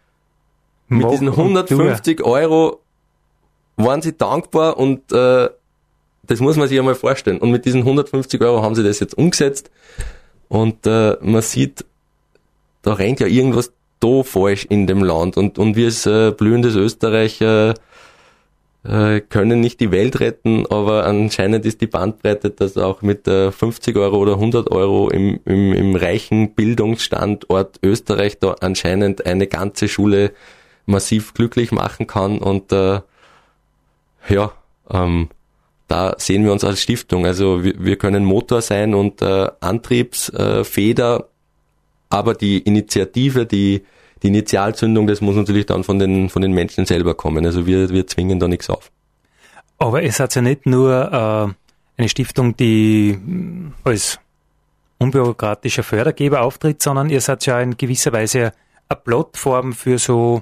mit 0.88 1.08
diesen 1.08 1.28
150 1.28 2.24
Euro 2.24 2.80
waren 3.76 4.02
sie 4.02 4.16
dankbar 4.16 4.76
und 4.76 5.12
äh, 5.12 5.48
das 6.24 6.40
muss 6.40 6.56
man 6.56 6.66
sich 6.66 6.78
einmal 6.78 6.96
vorstellen. 6.96 7.38
Und 7.38 7.52
mit 7.52 7.64
diesen 7.66 7.82
150 7.82 8.40
Euro 8.42 8.62
haben 8.62 8.74
sie 8.74 8.82
das 8.82 8.98
jetzt 8.98 9.16
umgesetzt 9.16 9.70
und 10.48 10.84
äh, 10.84 11.16
man 11.20 11.42
sieht, 11.42 11.84
da 12.82 12.94
rennt 12.94 13.20
ja 13.20 13.28
irgendwas 13.28 13.72
da 14.00 14.24
falsch 14.24 14.64
in 14.64 14.88
dem 14.88 15.04
Land 15.04 15.37
und, 15.37 15.58
und 15.60 15.76
wir 15.76 15.87
als 15.87 16.06
äh, 16.06 16.32
blühendes 16.32 16.74
Österreich 16.74 17.40
äh, 17.40 17.74
äh, 18.84 19.20
können 19.20 19.60
nicht 19.60 19.80
die 19.80 19.90
Welt 19.90 20.20
retten, 20.20 20.66
aber 20.66 21.06
anscheinend 21.06 21.64
ist 21.64 21.80
die 21.80 21.86
Bandbreite, 21.86 22.50
dass 22.50 22.76
auch 22.76 23.02
mit 23.02 23.26
äh, 23.26 23.50
50 23.50 23.96
Euro 23.96 24.18
oder 24.18 24.34
100 24.34 24.70
Euro 24.70 25.08
im, 25.08 25.40
im, 25.44 25.72
im 25.72 25.96
reichen 25.96 26.54
Bildungsstandort 26.54 27.80
Österreich 27.82 28.38
da 28.38 28.56
anscheinend 28.60 29.26
eine 29.26 29.46
ganze 29.46 29.88
Schule 29.88 30.32
massiv 30.86 31.32
glücklich 31.32 31.72
machen 31.72 32.06
kann 32.06 32.38
und 32.38 32.72
äh, 32.72 33.00
ja, 34.28 34.52
ähm, 34.90 35.28
da 35.88 36.14
sehen 36.18 36.44
wir 36.44 36.52
uns 36.52 36.64
als 36.64 36.82
Stiftung. 36.82 37.26
Also 37.26 37.64
wir, 37.64 37.74
wir 37.78 37.96
können 37.96 38.24
Motor 38.24 38.62
sein 38.62 38.94
und 38.94 39.22
äh, 39.22 39.48
Antriebsfeder, 39.60 41.20
äh, 41.20 41.24
aber 42.10 42.34
die 42.34 42.58
Initiative, 42.58 43.46
die, 43.46 43.84
die 44.24 44.28
Initialzündung, 44.28 45.06
das 45.06 45.20
muss 45.20 45.37
natürlich 45.37 45.66
dann 45.66 45.84
von 45.84 45.98
den, 45.98 46.30
von 46.30 46.40
den 46.40 46.52
Menschen 46.52 46.87
selber 46.87 47.14
kommen. 47.14 47.44
Also 47.44 47.66
wir, 47.66 47.90
wir 47.90 48.06
zwingen 48.06 48.40
da 48.40 48.48
nichts 48.48 48.70
auf. 48.70 48.90
Aber 49.78 50.02
es 50.02 50.18
hat 50.18 50.34
ja 50.34 50.40
nicht 50.40 50.64
nur 50.64 50.92
äh, 51.12 52.00
eine 52.00 52.08
Stiftung, 52.08 52.56
die 52.56 53.18
als 53.84 54.18
unbürokratischer 54.98 55.82
Fördergeber 55.82 56.40
auftritt, 56.40 56.82
sondern 56.82 57.10
ihr 57.10 57.20
seid 57.20 57.44
ja 57.44 57.60
in 57.60 57.76
gewisser 57.76 58.12
Weise 58.12 58.52
eine 58.88 59.00
Plattform 59.04 59.74
für 59.74 59.98
so 59.98 60.40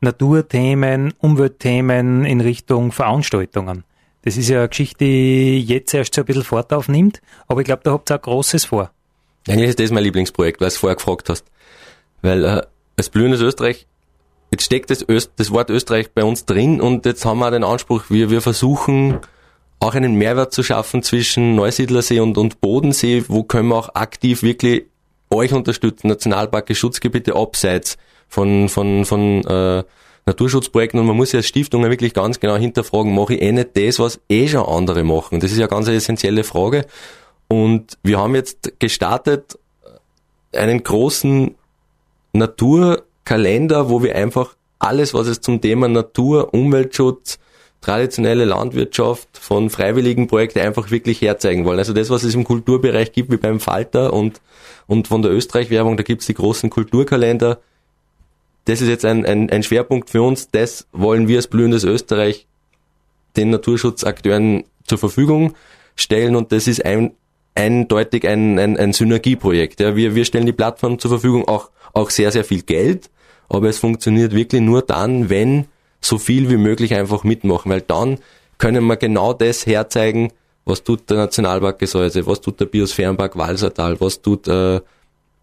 Naturthemen, 0.00 1.14
Umweltthemen 1.18 2.26
in 2.26 2.42
Richtung 2.42 2.92
Veranstaltungen. 2.92 3.84
Das 4.22 4.36
ist 4.36 4.50
ja 4.50 4.58
eine 4.58 4.68
Geschichte, 4.68 5.04
die 5.04 5.60
jetzt 5.60 5.94
erst 5.94 6.14
so 6.14 6.20
ein 6.20 6.24
bisschen 6.26 6.44
Fahrt 6.44 6.72
aufnimmt, 6.72 7.22
aber 7.48 7.60
ich 7.60 7.66
glaube, 7.66 7.82
da 7.84 7.92
habt 7.92 8.10
ihr 8.10 8.16
auch 8.16 8.22
Großes 8.22 8.66
vor. 8.66 8.90
Eigentlich 9.48 9.70
ist 9.70 9.80
das 9.80 9.90
mein 9.90 10.04
Lieblingsprojekt, 10.04 10.60
weil 10.60 10.66
du 10.66 10.74
es 10.74 10.76
vorher 10.76 10.96
gefragt 10.96 11.28
hast. 11.28 11.44
Weil 12.20 12.44
äh, 12.44 12.62
als 12.96 13.08
blühendes 13.08 13.40
Österreich, 13.40 13.86
jetzt 14.50 14.64
steckt 14.64 14.90
das, 14.90 15.06
Öst, 15.08 15.32
das 15.36 15.50
Wort 15.50 15.70
Österreich 15.70 16.12
bei 16.12 16.24
uns 16.24 16.44
drin 16.44 16.80
und 16.80 17.06
jetzt 17.06 17.24
haben 17.24 17.38
wir 17.38 17.46
auch 17.46 17.52
den 17.52 17.64
Anspruch, 17.64 18.04
wir, 18.08 18.30
wir 18.30 18.40
versuchen 18.40 19.18
auch 19.80 19.94
einen 19.94 20.14
Mehrwert 20.14 20.52
zu 20.52 20.62
schaffen 20.62 21.02
zwischen 21.02 21.56
Neusiedlersee 21.56 22.20
und, 22.20 22.38
und 22.38 22.60
Bodensee, 22.60 23.24
wo 23.28 23.42
können 23.42 23.68
wir 23.68 23.76
auch 23.76 23.94
aktiv 23.94 24.42
wirklich 24.42 24.84
euch 25.30 25.52
unterstützen, 25.52 26.08
Nationalparke, 26.08 26.74
Schutzgebiete 26.74 27.34
abseits 27.34 27.96
von, 28.28 28.68
von, 28.68 29.04
von 29.04 29.44
äh, 29.44 29.82
Naturschutzprojekten 30.26 31.00
und 31.00 31.06
man 31.06 31.16
muss 31.16 31.32
ja 31.32 31.38
als 31.38 31.46
Stiftung 31.46 31.82
wirklich 31.82 32.14
ganz 32.14 32.38
genau 32.38 32.56
hinterfragen, 32.56 33.14
mache 33.14 33.34
ich 33.34 33.42
eh 33.42 33.50
nicht 33.52 33.76
das, 33.76 33.98
was 33.98 34.20
eh 34.28 34.46
schon 34.46 34.66
andere 34.66 35.02
machen? 35.02 35.40
Das 35.40 35.50
ist 35.50 35.58
ja 35.58 35.66
ganz 35.66 35.88
eine 35.88 35.96
essentielle 35.96 36.44
Frage. 36.44 36.86
Und 37.48 37.98
wir 38.02 38.18
haben 38.18 38.34
jetzt 38.34 38.78
gestartet 38.78 39.58
einen 40.52 40.84
großen 40.84 41.56
Naturkalender, 42.32 43.88
wo 43.88 44.02
wir 44.02 44.16
einfach 44.16 44.56
alles, 44.78 45.14
was 45.14 45.26
es 45.26 45.40
zum 45.40 45.60
Thema 45.60 45.88
Natur, 45.88 46.52
Umweltschutz, 46.54 47.38
traditionelle 47.80 48.44
Landwirtschaft 48.44 49.28
von 49.32 49.68
freiwilligen 49.68 50.28
Projekten 50.28 50.60
einfach 50.60 50.90
wirklich 50.90 51.20
herzeigen 51.20 51.64
wollen. 51.64 51.78
Also 51.78 51.92
das, 51.92 52.10
was 52.10 52.22
es 52.22 52.34
im 52.34 52.44
Kulturbereich 52.44 53.12
gibt, 53.12 53.30
wie 53.30 53.36
beim 53.36 53.60
Falter 53.60 54.12
und, 54.12 54.40
und 54.86 55.08
von 55.08 55.22
der 55.22 55.32
Österreich-Werbung, 55.32 55.96
da 55.96 56.02
gibt's 56.02 56.26
die 56.26 56.34
großen 56.34 56.70
Kulturkalender, 56.70 57.60
das 58.64 58.80
ist 58.80 58.88
jetzt 58.88 59.04
ein, 59.04 59.26
ein, 59.26 59.50
ein 59.50 59.64
Schwerpunkt 59.64 60.10
für 60.10 60.22
uns, 60.22 60.50
das 60.50 60.86
wollen 60.92 61.26
wir 61.26 61.38
als 61.38 61.48
blühendes 61.48 61.82
Österreich 61.82 62.46
den 63.36 63.50
Naturschutzakteuren 63.50 64.64
zur 64.86 64.98
Verfügung 64.98 65.54
stellen 65.96 66.36
und 66.36 66.52
das 66.52 66.68
ist 66.68 66.84
ein, 66.84 67.12
eindeutig 67.54 68.26
ein, 68.26 68.58
ein, 68.58 68.76
ein 68.76 68.92
Synergieprojekt. 68.92 69.80
Ja, 69.80 69.96
wir, 69.96 70.14
wir 70.14 70.24
stellen 70.24 70.46
die 70.46 70.52
Plattform 70.52 70.98
zur 70.98 71.10
Verfügung, 71.10 71.48
auch, 71.48 71.70
auch 71.92 72.10
sehr, 72.10 72.32
sehr 72.32 72.44
viel 72.44 72.62
Geld, 72.62 73.10
aber 73.48 73.68
es 73.68 73.78
funktioniert 73.78 74.34
wirklich 74.34 74.62
nur 74.62 74.82
dann, 74.82 75.28
wenn 75.28 75.66
so 76.00 76.18
viel 76.18 76.50
wie 76.50 76.56
möglich 76.56 76.94
einfach 76.94 77.24
mitmachen, 77.24 77.70
weil 77.70 77.80
dann 77.80 78.18
können 78.58 78.84
wir 78.86 78.96
genau 78.96 79.32
das 79.32 79.66
herzeigen, 79.66 80.32
was 80.64 80.84
tut 80.84 81.10
der 81.10 81.16
Nationalpark 81.18 81.78
Gesäuse, 81.78 82.26
was 82.26 82.40
tut 82.40 82.60
der 82.60 82.66
Biosphärenpark 82.66 83.36
Walsertal, 83.36 84.00
was 84.00 84.22
tut 84.22 84.46
äh, 84.48 84.80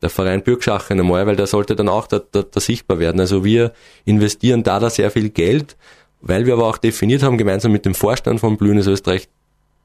der 0.02 0.10
Verein 0.10 0.44
Bürgschachen 0.44 1.00
einmal, 1.00 1.28
weil 1.28 1.36
der 1.36 1.48
sollte 1.48 1.76
dann 1.76 1.90
auch 1.90 2.08
da, 2.08 2.22
da, 2.32 2.44
da 2.44 2.60
sichtbar 2.60 3.00
werden. 3.00 3.20
Also 3.20 3.44
wir 3.44 3.74
investieren 4.06 4.64
da 4.64 4.80
da 4.80 4.90
sehr 4.90 5.12
viel 5.12 5.30
Geld, 5.30 5.76
weil 6.22 6.46
wir 6.46 6.54
aber 6.54 6.68
auch 6.68 6.78
definiert 6.78 7.24
haben, 7.24 7.38
gemeinsam 7.38 7.72
mit 7.72 7.86
dem 7.86 7.96
Vorstand 7.96 8.40
von 8.40 8.58
Blühendes 8.58 8.88
Österreich, 8.88 9.28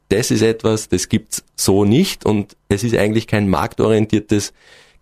das 0.09 0.31
ist 0.31 0.43
etwas, 0.43 0.89
das 0.89 1.09
gibt's 1.09 1.45
so 1.57 1.85
nicht 1.85 2.25
und 2.27 2.57
es 2.69 2.85
ist 2.85 2.95
eigentlich 2.95 3.27
kein 3.27 3.49
marktorientiertes 3.49 4.53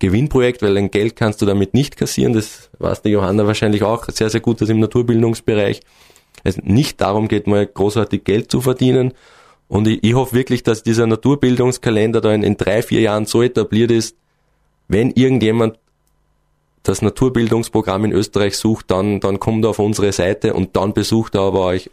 Gewinnprojekt, 0.03 0.61
weil 0.61 0.77
ein 0.77 0.91
Geld 0.91 1.15
kannst 1.15 1.41
du 1.41 1.45
damit 1.45 1.73
nicht 1.73 1.95
kassieren. 1.95 2.33
Das 2.33 2.69
weiß 2.79 3.03
die 3.03 3.09
Johanna 3.09 3.47
wahrscheinlich 3.47 3.83
auch 3.83 4.09
sehr, 4.09 4.29
sehr 4.29 4.41
gut, 4.41 4.59
dass 4.59 4.67
im 4.67 4.81
Naturbildungsbereich 4.81 5.79
es 6.43 6.57
nicht 6.57 6.99
darum 6.99 7.29
geht, 7.29 7.47
mal 7.47 7.65
großartig 7.65 8.25
Geld 8.25 8.51
zu 8.51 8.59
verdienen. 8.59 9.13
Und 9.69 9.87
ich, 9.87 10.03
ich 10.03 10.13
hoffe 10.13 10.35
wirklich, 10.35 10.61
dass 10.61 10.83
dieser 10.83 11.07
Naturbildungskalender 11.07 12.19
da 12.19 12.33
in, 12.33 12.43
in 12.43 12.57
drei, 12.57 12.81
vier 12.81 12.99
Jahren 12.99 13.25
so 13.25 13.41
etabliert 13.41 13.91
ist, 13.91 14.17
wenn 14.89 15.11
irgendjemand 15.11 15.79
das 16.83 17.01
Naturbildungsprogramm 17.01 18.03
in 18.03 18.11
Österreich 18.11 18.57
sucht, 18.57 18.91
dann, 18.91 19.21
dann 19.21 19.39
kommt 19.39 19.63
er 19.63 19.69
auf 19.69 19.79
unsere 19.79 20.11
Seite 20.11 20.53
und 20.53 20.75
dann 20.75 20.93
besucht 20.93 21.35
er 21.35 21.41
aber 21.43 21.61
euch, 21.61 21.89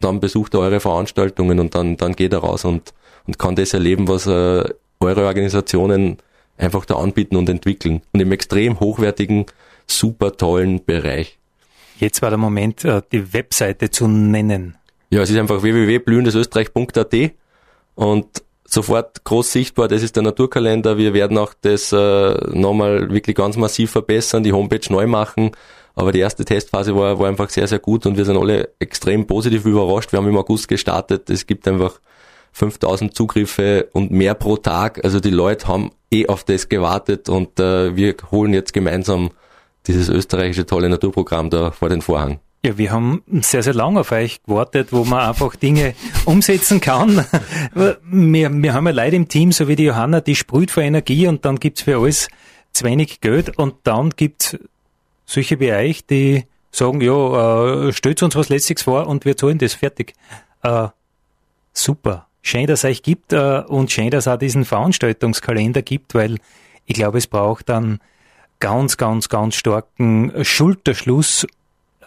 dann 0.00 0.18
besucht 0.18 0.54
er 0.54 0.60
eure 0.60 0.80
Veranstaltungen 0.80 1.60
und 1.60 1.76
dann, 1.76 1.96
dann 1.96 2.16
geht 2.16 2.32
er 2.32 2.40
raus 2.40 2.64
und, 2.64 2.92
und 3.28 3.38
kann 3.38 3.54
das 3.54 3.74
erleben, 3.74 4.08
was 4.08 4.26
äh, 4.26 4.64
eure 4.98 5.24
Organisationen 5.24 6.18
einfach 6.56 6.84
da 6.84 6.96
anbieten 6.96 7.36
und 7.36 7.48
entwickeln. 7.48 8.02
Und 8.12 8.20
im 8.20 8.32
extrem 8.32 8.80
hochwertigen, 8.80 9.46
super 9.86 10.36
tollen 10.36 10.84
Bereich. 10.84 11.38
Jetzt 11.98 12.22
war 12.22 12.30
der 12.30 12.38
Moment, 12.38 12.84
äh, 12.84 13.02
die 13.12 13.32
Webseite 13.32 13.90
zu 13.90 14.08
nennen. 14.08 14.76
Ja, 15.10 15.22
es 15.22 15.30
ist 15.30 15.38
einfach 15.38 15.62
www.blühendesösterreich.at 15.62 17.32
und 17.94 18.26
sofort 18.64 19.24
groß 19.24 19.52
sichtbar, 19.52 19.88
das 19.88 20.02
ist 20.02 20.16
der 20.16 20.22
Naturkalender. 20.22 20.96
Wir 20.96 21.12
werden 21.12 21.36
auch 21.36 21.52
das 21.60 21.92
äh, 21.92 22.34
nochmal 22.50 23.10
wirklich 23.10 23.36
ganz 23.36 23.56
massiv 23.56 23.90
verbessern, 23.90 24.42
die 24.42 24.52
Homepage 24.52 24.90
neu 24.90 25.06
machen. 25.06 25.52
Aber 25.94 26.12
die 26.12 26.20
erste 26.20 26.44
Testphase 26.44 26.96
war, 26.96 27.18
war 27.18 27.28
einfach 27.28 27.50
sehr, 27.50 27.66
sehr 27.68 27.78
gut 27.78 28.06
und 28.06 28.16
wir 28.16 28.24
sind 28.24 28.38
alle 28.38 28.70
extrem 28.78 29.26
positiv 29.26 29.66
überrascht. 29.66 30.12
Wir 30.12 30.18
haben 30.18 30.28
im 30.28 30.38
August 30.38 30.68
gestartet. 30.68 31.28
Es 31.28 31.46
gibt 31.46 31.68
einfach 31.68 32.00
5000 32.52 33.14
Zugriffe 33.14 33.88
und 33.92 34.10
mehr 34.10 34.34
pro 34.34 34.56
Tag. 34.56 35.04
Also 35.04 35.20
die 35.20 35.30
Leute 35.30 35.68
haben 35.68 35.90
eh 36.12 36.26
auf 36.26 36.44
das 36.44 36.68
gewartet 36.68 37.28
und 37.28 37.58
äh, 37.58 37.96
wir 37.96 38.14
holen 38.30 38.52
jetzt 38.52 38.72
gemeinsam 38.72 39.30
dieses 39.86 40.08
österreichische 40.08 40.66
tolle 40.66 40.88
Naturprogramm 40.88 41.50
da 41.50 41.70
vor 41.70 41.88
den 41.88 42.02
Vorhang. 42.02 42.38
Ja, 42.64 42.78
wir 42.78 42.92
haben 42.92 43.24
sehr, 43.40 43.64
sehr 43.64 43.74
lange 43.74 44.00
auf 44.00 44.12
euch 44.12 44.40
gewartet, 44.44 44.92
wo 44.92 45.04
man 45.04 45.28
einfach 45.28 45.56
Dinge 45.56 45.94
umsetzen 46.26 46.80
kann. 46.80 47.24
wir, 47.74 48.52
wir 48.52 48.74
haben 48.74 48.86
ja 48.86 48.92
Leute 48.92 49.16
im 49.16 49.28
Team, 49.28 49.50
so 49.50 49.66
wie 49.66 49.74
die 49.74 49.84
Johanna, 49.84 50.20
die 50.20 50.36
sprüht 50.36 50.70
vor 50.70 50.84
Energie 50.84 51.26
und 51.26 51.44
dann 51.44 51.58
gibt's 51.58 51.82
für 51.82 51.98
alles 51.98 52.28
zu 52.72 52.84
wenig 52.84 53.20
Geld 53.20 53.58
und 53.58 53.74
dann 53.82 54.10
gibt's 54.10 54.56
solche 55.26 55.58
wie 55.58 55.72
euch, 55.72 56.06
die 56.06 56.44
sagen, 56.70 57.00
ja, 57.00 57.88
äh, 57.88 57.92
stellt 57.92 58.22
uns 58.22 58.36
was 58.36 58.48
Letztes 58.48 58.82
vor 58.82 59.08
und 59.08 59.24
wir 59.24 59.36
zahlen 59.36 59.58
das 59.58 59.74
fertig. 59.74 60.14
Äh, 60.62 60.88
super. 61.72 62.28
Schön, 62.42 62.66
dass 62.66 62.80
es 62.80 62.84
euch 62.84 63.02
gibt 63.02 63.32
äh, 63.32 63.62
und 63.66 63.92
schön, 63.92 64.10
dass 64.10 64.26
es 64.26 64.32
auch 64.32 64.38
diesen 64.38 64.64
Veranstaltungskalender 64.64 65.82
gibt, 65.82 66.14
weil 66.14 66.38
ich 66.86 66.94
glaube, 66.94 67.18
es 67.18 67.28
braucht 67.28 67.68
dann 67.68 68.00
ganz, 68.58 68.96
ganz, 68.96 69.28
ganz 69.28 69.54
starken 69.54 70.32
Schulterschluss 70.42 71.46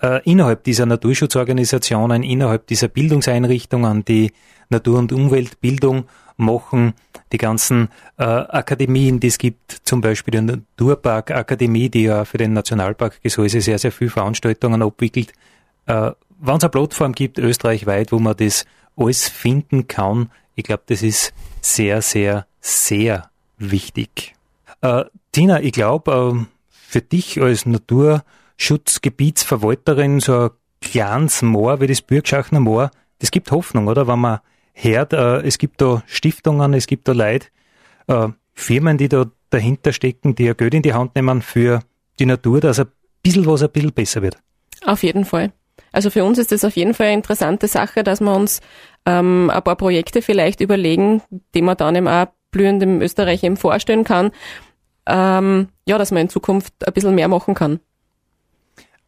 äh, 0.01 0.21
innerhalb 0.23 0.63
dieser 0.63 0.85
Naturschutzorganisationen, 0.85 2.21
innerhalb 2.21 2.67
dieser 2.67 2.89
Bildungseinrichtungen, 2.89 4.03
die 4.03 4.33
Natur- 4.69 4.99
und 4.99 5.13
Umweltbildung 5.13 6.05
machen, 6.37 6.93
die 7.31 7.37
ganzen 7.37 7.87
äh, 8.17 8.23
Akademien, 8.23 9.21
die 9.21 9.27
es 9.27 9.37
gibt, 9.37 9.71
zum 9.83 10.01
Beispiel 10.01 10.31
die 10.31 10.41
Naturpark-Akademie, 10.41 11.89
die 11.89 12.03
ja 12.03 12.25
für 12.25 12.37
den 12.37 12.53
Nationalpark 12.53 13.21
Gesäuse 13.21 13.61
sehr, 13.61 13.79
sehr 13.79 13.91
viele 13.91 14.09
Veranstaltungen 14.09 14.81
abwickelt. 14.81 15.31
Äh, 15.85 16.11
Wenn 16.39 16.57
es 16.57 16.63
eine 16.63 16.69
Plattform 16.69 17.13
gibt, 17.13 17.39
österreichweit, 17.39 18.11
wo 18.11 18.19
man 18.19 18.35
das 18.35 18.65
alles 18.95 19.29
finden 19.29 19.87
kann, 19.87 20.31
ich 20.55 20.63
glaube, 20.63 20.81
das 20.87 21.03
ist 21.03 21.31
sehr, 21.61 22.01
sehr, 22.01 22.47
sehr 22.61 23.29
wichtig. 23.57 24.33
Äh, 24.81 25.05
Tina, 25.31 25.61
ich 25.61 25.73
glaube, 25.73 26.11
äh, 26.11 26.33
für 26.69 27.01
dich 27.01 27.39
als 27.41 27.65
Naturschutzgebietsverwalterin 27.65 30.21
so 30.21 30.39
ein 30.39 30.51
kleines 30.81 31.41
Moor 31.41 31.81
wie 31.81 31.87
das 31.87 32.01
Bürgschachner 32.01 32.61
Moor, 32.61 32.91
das 33.19 33.31
gibt 33.31 33.51
Hoffnung, 33.51 33.87
oder? 33.87 34.07
Wenn 34.07 34.19
man 34.19 34.39
hört, 34.73 35.13
äh, 35.13 35.41
es 35.41 35.57
gibt 35.57 35.81
da 35.81 36.03
Stiftungen, 36.05 36.73
es 36.73 36.87
gibt 36.87 37.07
da 37.07 37.13
Leute, 37.13 37.47
äh, 38.07 38.27
Firmen, 38.53 38.97
die 38.97 39.07
da 39.09 39.25
dahinter 39.49 39.91
stecken, 39.93 40.35
die 40.35 40.43
ja 40.45 40.53
Geld 40.53 40.73
in 40.73 40.81
die 40.81 40.93
Hand 40.93 41.15
nehmen 41.15 41.41
für 41.41 41.81
die 42.19 42.25
Natur, 42.25 42.61
dass 42.61 42.79
ein 42.79 42.87
bisschen 43.21 43.45
was 43.45 43.61
ein 43.63 43.69
bisschen 43.69 43.91
besser 43.91 44.21
wird. 44.21 44.37
Auf 44.85 45.03
jeden 45.03 45.25
Fall. 45.25 45.51
Also 45.95 46.09
für 46.09 46.25
uns 46.25 46.37
ist 46.37 46.51
das 46.51 46.65
auf 46.65 46.75
jeden 46.75 46.93
Fall 46.93 47.07
eine 47.07 47.15
interessante 47.15 47.69
Sache, 47.69 48.03
dass 48.03 48.19
wir 48.19 48.35
uns 48.35 48.59
ähm, 49.05 49.49
ein 49.49 49.63
paar 49.63 49.77
Projekte 49.77 50.21
vielleicht 50.21 50.59
überlegen, 50.59 51.21
die 51.53 51.61
man 51.61 51.77
dann 51.77 51.95
eben 51.95 52.09
auch 52.09 52.27
blühend 52.51 52.83
im 52.83 53.01
Österreich 53.01 53.43
eben 53.43 53.55
vorstellen 53.55 54.03
kann. 54.03 54.31
Ähm, 55.05 55.69
ja, 55.87 55.97
dass 55.97 56.11
man 56.11 56.23
in 56.23 56.29
Zukunft 56.29 56.73
ein 56.85 56.91
bisschen 56.91 57.15
mehr 57.15 57.29
machen 57.29 57.53
kann. 57.53 57.79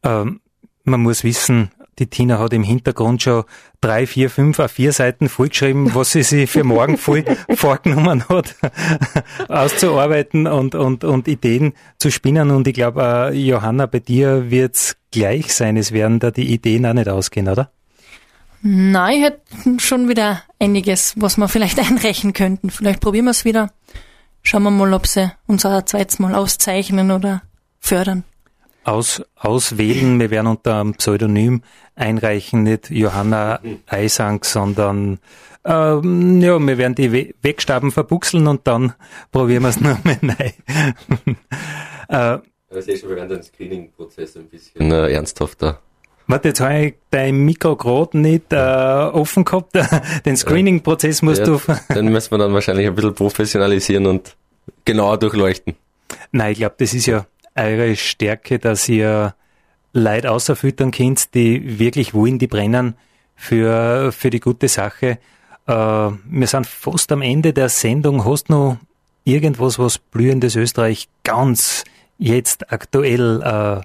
Ähm, 0.01 0.39
man 0.85 1.01
muss 1.01 1.25
wissen, 1.25 1.71
die 1.99 2.07
Tina 2.07 2.39
hat 2.39 2.53
im 2.53 2.63
Hintergrund 2.63 3.23
schon 3.23 3.43
drei, 3.81 4.05
vier, 4.05 4.29
fünf, 4.29 4.61
vier 4.71 4.91
Seiten 4.93 5.29
vollgeschrieben, 5.29 5.95
was 5.95 6.11
sie 6.11 6.23
sich 6.23 6.49
für 6.49 6.63
morgen 6.63 6.97
voll 6.97 7.23
vorgenommen 7.55 8.23
hat, 8.29 8.55
auszuarbeiten 9.49 10.47
und, 10.47 10.75
und, 10.75 11.03
und 11.03 11.27
Ideen 11.27 11.73
zu 11.97 12.11
spinnen. 12.11 12.51
Und 12.51 12.67
ich 12.67 12.73
glaube, 12.73 13.31
äh, 13.31 13.33
Johanna, 13.33 13.85
bei 13.87 13.99
dir 13.99 14.51
wird's 14.51 14.97
gleich 15.11 15.53
sein. 15.53 15.77
Es 15.77 15.91
werden 15.91 16.19
da 16.19 16.31
die 16.31 16.53
Ideen 16.53 16.85
auch 16.85 16.93
nicht 16.93 17.09
ausgehen, 17.09 17.47
oder? 17.47 17.71
Nein, 18.61 19.17
ich 19.17 19.23
hätte 19.23 19.79
schon 19.79 20.09
wieder 20.09 20.43
einiges, 20.59 21.13
was 21.17 21.37
wir 21.37 21.47
vielleicht 21.47 21.79
einreichen 21.91 22.33
könnten. 22.33 22.69
Vielleicht 22.69 23.01
probieren 23.01 23.25
wir 23.25 23.31
es 23.31 23.45
wieder. 23.45 23.71
Schauen 24.43 24.63
wir 24.63 24.71
mal, 24.71 24.93
ob 24.93 25.07
sie 25.07 25.31
uns 25.47 25.65
auch 25.65 25.71
ein 25.71 25.85
zweites 25.85 26.19
Mal 26.19 26.35
auszeichnen 26.35 27.11
oder 27.11 27.41
fördern 27.79 28.23
aus, 28.87 29.21
auswählen. 29.35 30.19
Wir 30.19 30.31
werden 30.31 30.47
unter 30.47 30.79
einem 30.79 30.93
Pseudonym 30.93 31.61
einreichen, 31.95 32.63
nicht 32.63 32.89
Johanna 32.89 33.59
Eisang, 33.87 34.43
sondern 34.43 35.19
ähm, 35.65 36.41
ja, 36.41 36.57
wir 36.57 36.77
werden 36.77 36.95
die 36.95 37.11
We 37.11 37.33
Wegstaben 37.41 37.91
verbuchseln 37.91 38.47
und 38.47 38.65
dann 38.65 38.93
probieren 39.31 39.63
wir 39.63 39.69
es 39.69 39.81
nur 39.81 39.99
mal 40.03 40.17
neu. 40.21 40.51
äh, 42.09 42.39
ich 42.77 42.85
sehe 42.85 42.97
schon, 42.97 43.09
wir 43.09 43.17
werden 43.17 43.29
den 43.29 43.43
Screening-Prozess 43.43 44.37
ein 44.37 44.47
bisschen 44.47 44.91
äh, 44.91 45.11
ernsthafter. 45.11 45.81
Warte, 46.27 46.49
jetzt 46.49 46.59
habe 46.59 46.79
ich 46.79 46.95
dein 47.09 47.37
Mikro 47.45 47.75
gerade 47.77 48.17
nicht 48.17 48.51
äh, 48.51 48.57
offen 48.57 49.45
gehabt. 49.45 49.71
Den 50.25 50.35
Screening-Prozess 50.35 51.21
musst 51.21 51.39
ja, 51.39 51.45
du... 51.45 51.61
Den 51.93 52.09
müssen 52.09 52.31
wir 52.31 52.37
dann 52.37 52.53
wahrscheinlich 52.53 52.85
ein 52.85 52.95
bisschen 52.95 53.15
professionalisieren 53.15 54.05
und 54.07 54.35
genauer 54.83 55.19
durchleuchten. 55.19 55.75
Nein, 56.33 56.51
ich 56.51 56.57
glaube, 56.57 56.75
das 56.79 56.93
ist 56.93 57.05
ja 57.05 57.25
eure 57.57 57.95
Stärke, 57.95 58.59
dass 58.59 58.87
ihr 58.87 59.35
Leute 59.93 60.31
außerfüttern 60.31 60.91
könnt, 60.91 61.33
die 61.33 61.79
wirklich 61.79 62.13
wollen, 62.13 62.39
die 62.39 62.47
brennen 62.47 62.95
für, 63.35 64.11
für 64.11 64.29
die 64.29 64.39
gute 64.39 64.67
Sache. 64.67 65.19
Äh, 65.65 65.73
wir 65.73 66.47
sind 66.47 66.67
fast 66.67 67.11
am 67.11 67.21
Ende 67.21 67.53
der 67.53 67.69
Sendung. 67.69 68.25
Hast 68.25 68.49
du 68.49 68.53
noch 68.53 68.77
irgendwas, 69.23 69.79
was 69.79 69.97
blühendes 69.97 70.55
Österreich 70.55 71.09
ganz 71.23 71.83
jetzt 72.17 72.71
aktuell 72.71 73.41
äh, 73.41 73.81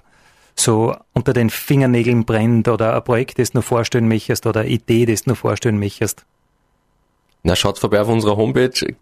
so 0.55 0.95
unter 1.13 1.33
den 1.33 1.49
Fingernägeln 1.49 2.25
brennt 2.25 2.67
oder 2.67 2.95
ein 2.95 3.03
Projekt, 3.03 3.39
das 3.39 3.51
du 3.51 3.59
noch 3.59 3.65
vorstellen 3.65 4.07
möchtest 4.07 4.45
oder 4.45 4.61
eine 4.61 4.69
Idee, 4.69 5.05
das 5.05 5.23
du 5.23 5.31
noch 5.31 5.37
vorstellen 5.37 5.79
möchtest? 5.79 6.25
Na, 7.43 7.55
schaut 7.55 7.79
vorbei 7.79 7.99
auf 7.99 8.07
unserer 8.07 8.37
Homepage, 8.37 8.95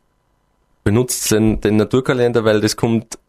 benutzt 0.83 1.31
den, 1.31 1.61
den 1.61 1.75
Naturkalender, 1.75 2.43
weil 2.43 2.61
das 2.61 2.75
kommt 2.75 3.19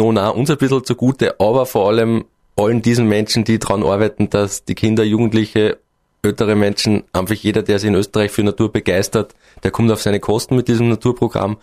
auch 0.00 0.36
uns 0.36 0.50
ein 0.50 0.56
bisschen 0.56 0.84
zugute, 0.84 1.40
aber 1.40 1.66
vor 1.66 1.88
allem 1.88 2.24
allen 2.56 2.82
diesen 2.82 3.06
Menschen, 3.06 3.44
die 3.44 3.58
daran 3.58 3.82
arbeiten, 3.82 4.30
dass 4.30 4.64
die 4.64 4.74
Kinder, 4.74 5.04
Jugendliche, 5.04 5.78
ältere 6.22 6.56
Menschen, 6.56 7.04
einfach 7.12 7.34
jeder, 7.34 7.62
der 7.62 7.78
sich 7.78 7.88
in 7.88 7.94
Österreich 7.94 8.30
für 8.30 8.42
Natur 8.42 8.72
begeistert, 8.72 9.34
der 9.62 9.70
kommt 9.70 9.92
auf 9.92 10.02
seine 10.02 10.20
Kosten 10.20 10.56
mit 10.56 10.68
diesem 10.68 10.88
Naturprogramm. 10.88 11.58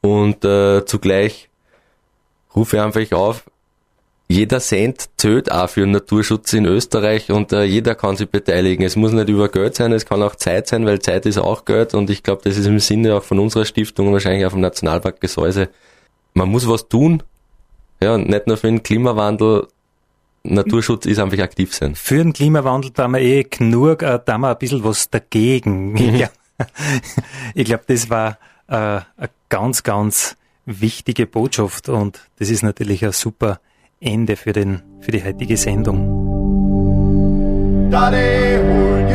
Und 0.00 0.44
äh, 0.44 0.84
zugleich 0.84 1.48
rufe 2.54 2.76
ich 2.76 2.82
einfach 2.82 3.12
auf, 3.12 3.44
jeder 4.28 4.58
Cent 4.58 5.08
zählt 5.16 5.52
auch 5.52 5.68
für 5.68 5.86
Naturschutz 5.86 6.52
in 6.52 6.64
Österreich 6.64 7.30
und 7.30 7.52
äh, 7.52 7.62
jeder 7.62 7.94
kann 7.94 8.16
sich 8.16 8.28
beteiligen. 8.28 8.84
Es 8.84 8.96
muss 8.96 9.12
nicht 9.12 9.28
über 9.28 9.48
Geld 9.48 9.76
sein, 9.76 9.92
es 9.92 10.04
kann 10.04 10.20
auch 10.22 10.34
Zeit 10.34 10.66
sein, 10.66 10.84
weil 10.84 10.98
Zeit 10.98 11.26
ist 11.26 11.38
auch 11.38 11.64
Geld 11.64 11.94
und 11.94 12.10
ich 12.10 12.24
glaube, 12.24 12.42
das 12.42 12.56
ist 12.56 12.66
im 12.66 12.80
Sinne 12.80 13.14
auch 13.14 13.22
von 13.22 13.38
unserer 13.38 13.64
Stiftung 13.64 14.08
und 14.08 14.14
wahrscheinlich 14.14 14.44
auch 14.44 14.50
vom 14.50 14.60
Nationalpark 14.60 15.20
Gesäuse. 15.20 15.68
Man 16.34 16.48
muss 16.48 16.68
was 16.68 16.88
tun, 16.88 17.22
ja, 18.00 18.18
nicht 18.18 18.46
nur 18.46 18.56
für 18.56 18.66
den 18.66 18.82
Klimawandel, 18.82 19.68
Naturschutz 20.42 21.06
ist 21.06 21.18
einfach 21.18 21.38
aktiv 21.38 21.74
sein. 21.74 21.94
Für 21.94 22.18
den 22.18 22.32
Klimawandel 22.32 22.90
da 22.92 23.08
wir 23.08 23.20
eh 23.20 23.44
genug, 23.44 24.02
äh, 24.02 24.20
da 24.24 24.38
wir 24.38 24.50
ein 24.50 24.58
bisschen 24.58 24.84
was 24.84 25.10
dagegen. 25.10 25.92
Mhm. 25.92 26.28
ich 27.54 27.64
glaube, 27.64 27.84
das 27.88 28.10
war 28.10 28.38
äh, 28.68 28.74
eine 28.74 29.30
ganz, 29.48 29.82
ganz 29.82 30.36
wichtige 30.64 31.26
Botschaft 31.26 31.88
und 31.88 32.20
das 32.38 32.50
ist 32.50 32.62
natürlich 32.62 33.04
ein 33.04 33.12
super 33.12 33.60
Ende 34.00 34.36
für, 34.36 34.52
den, 34.52 34.82
für 35.00 35.10
die 35.12 35.24
heutige 35.24 35.56
Sendung. 35.56 36.26
Daddy, 37.90 39.14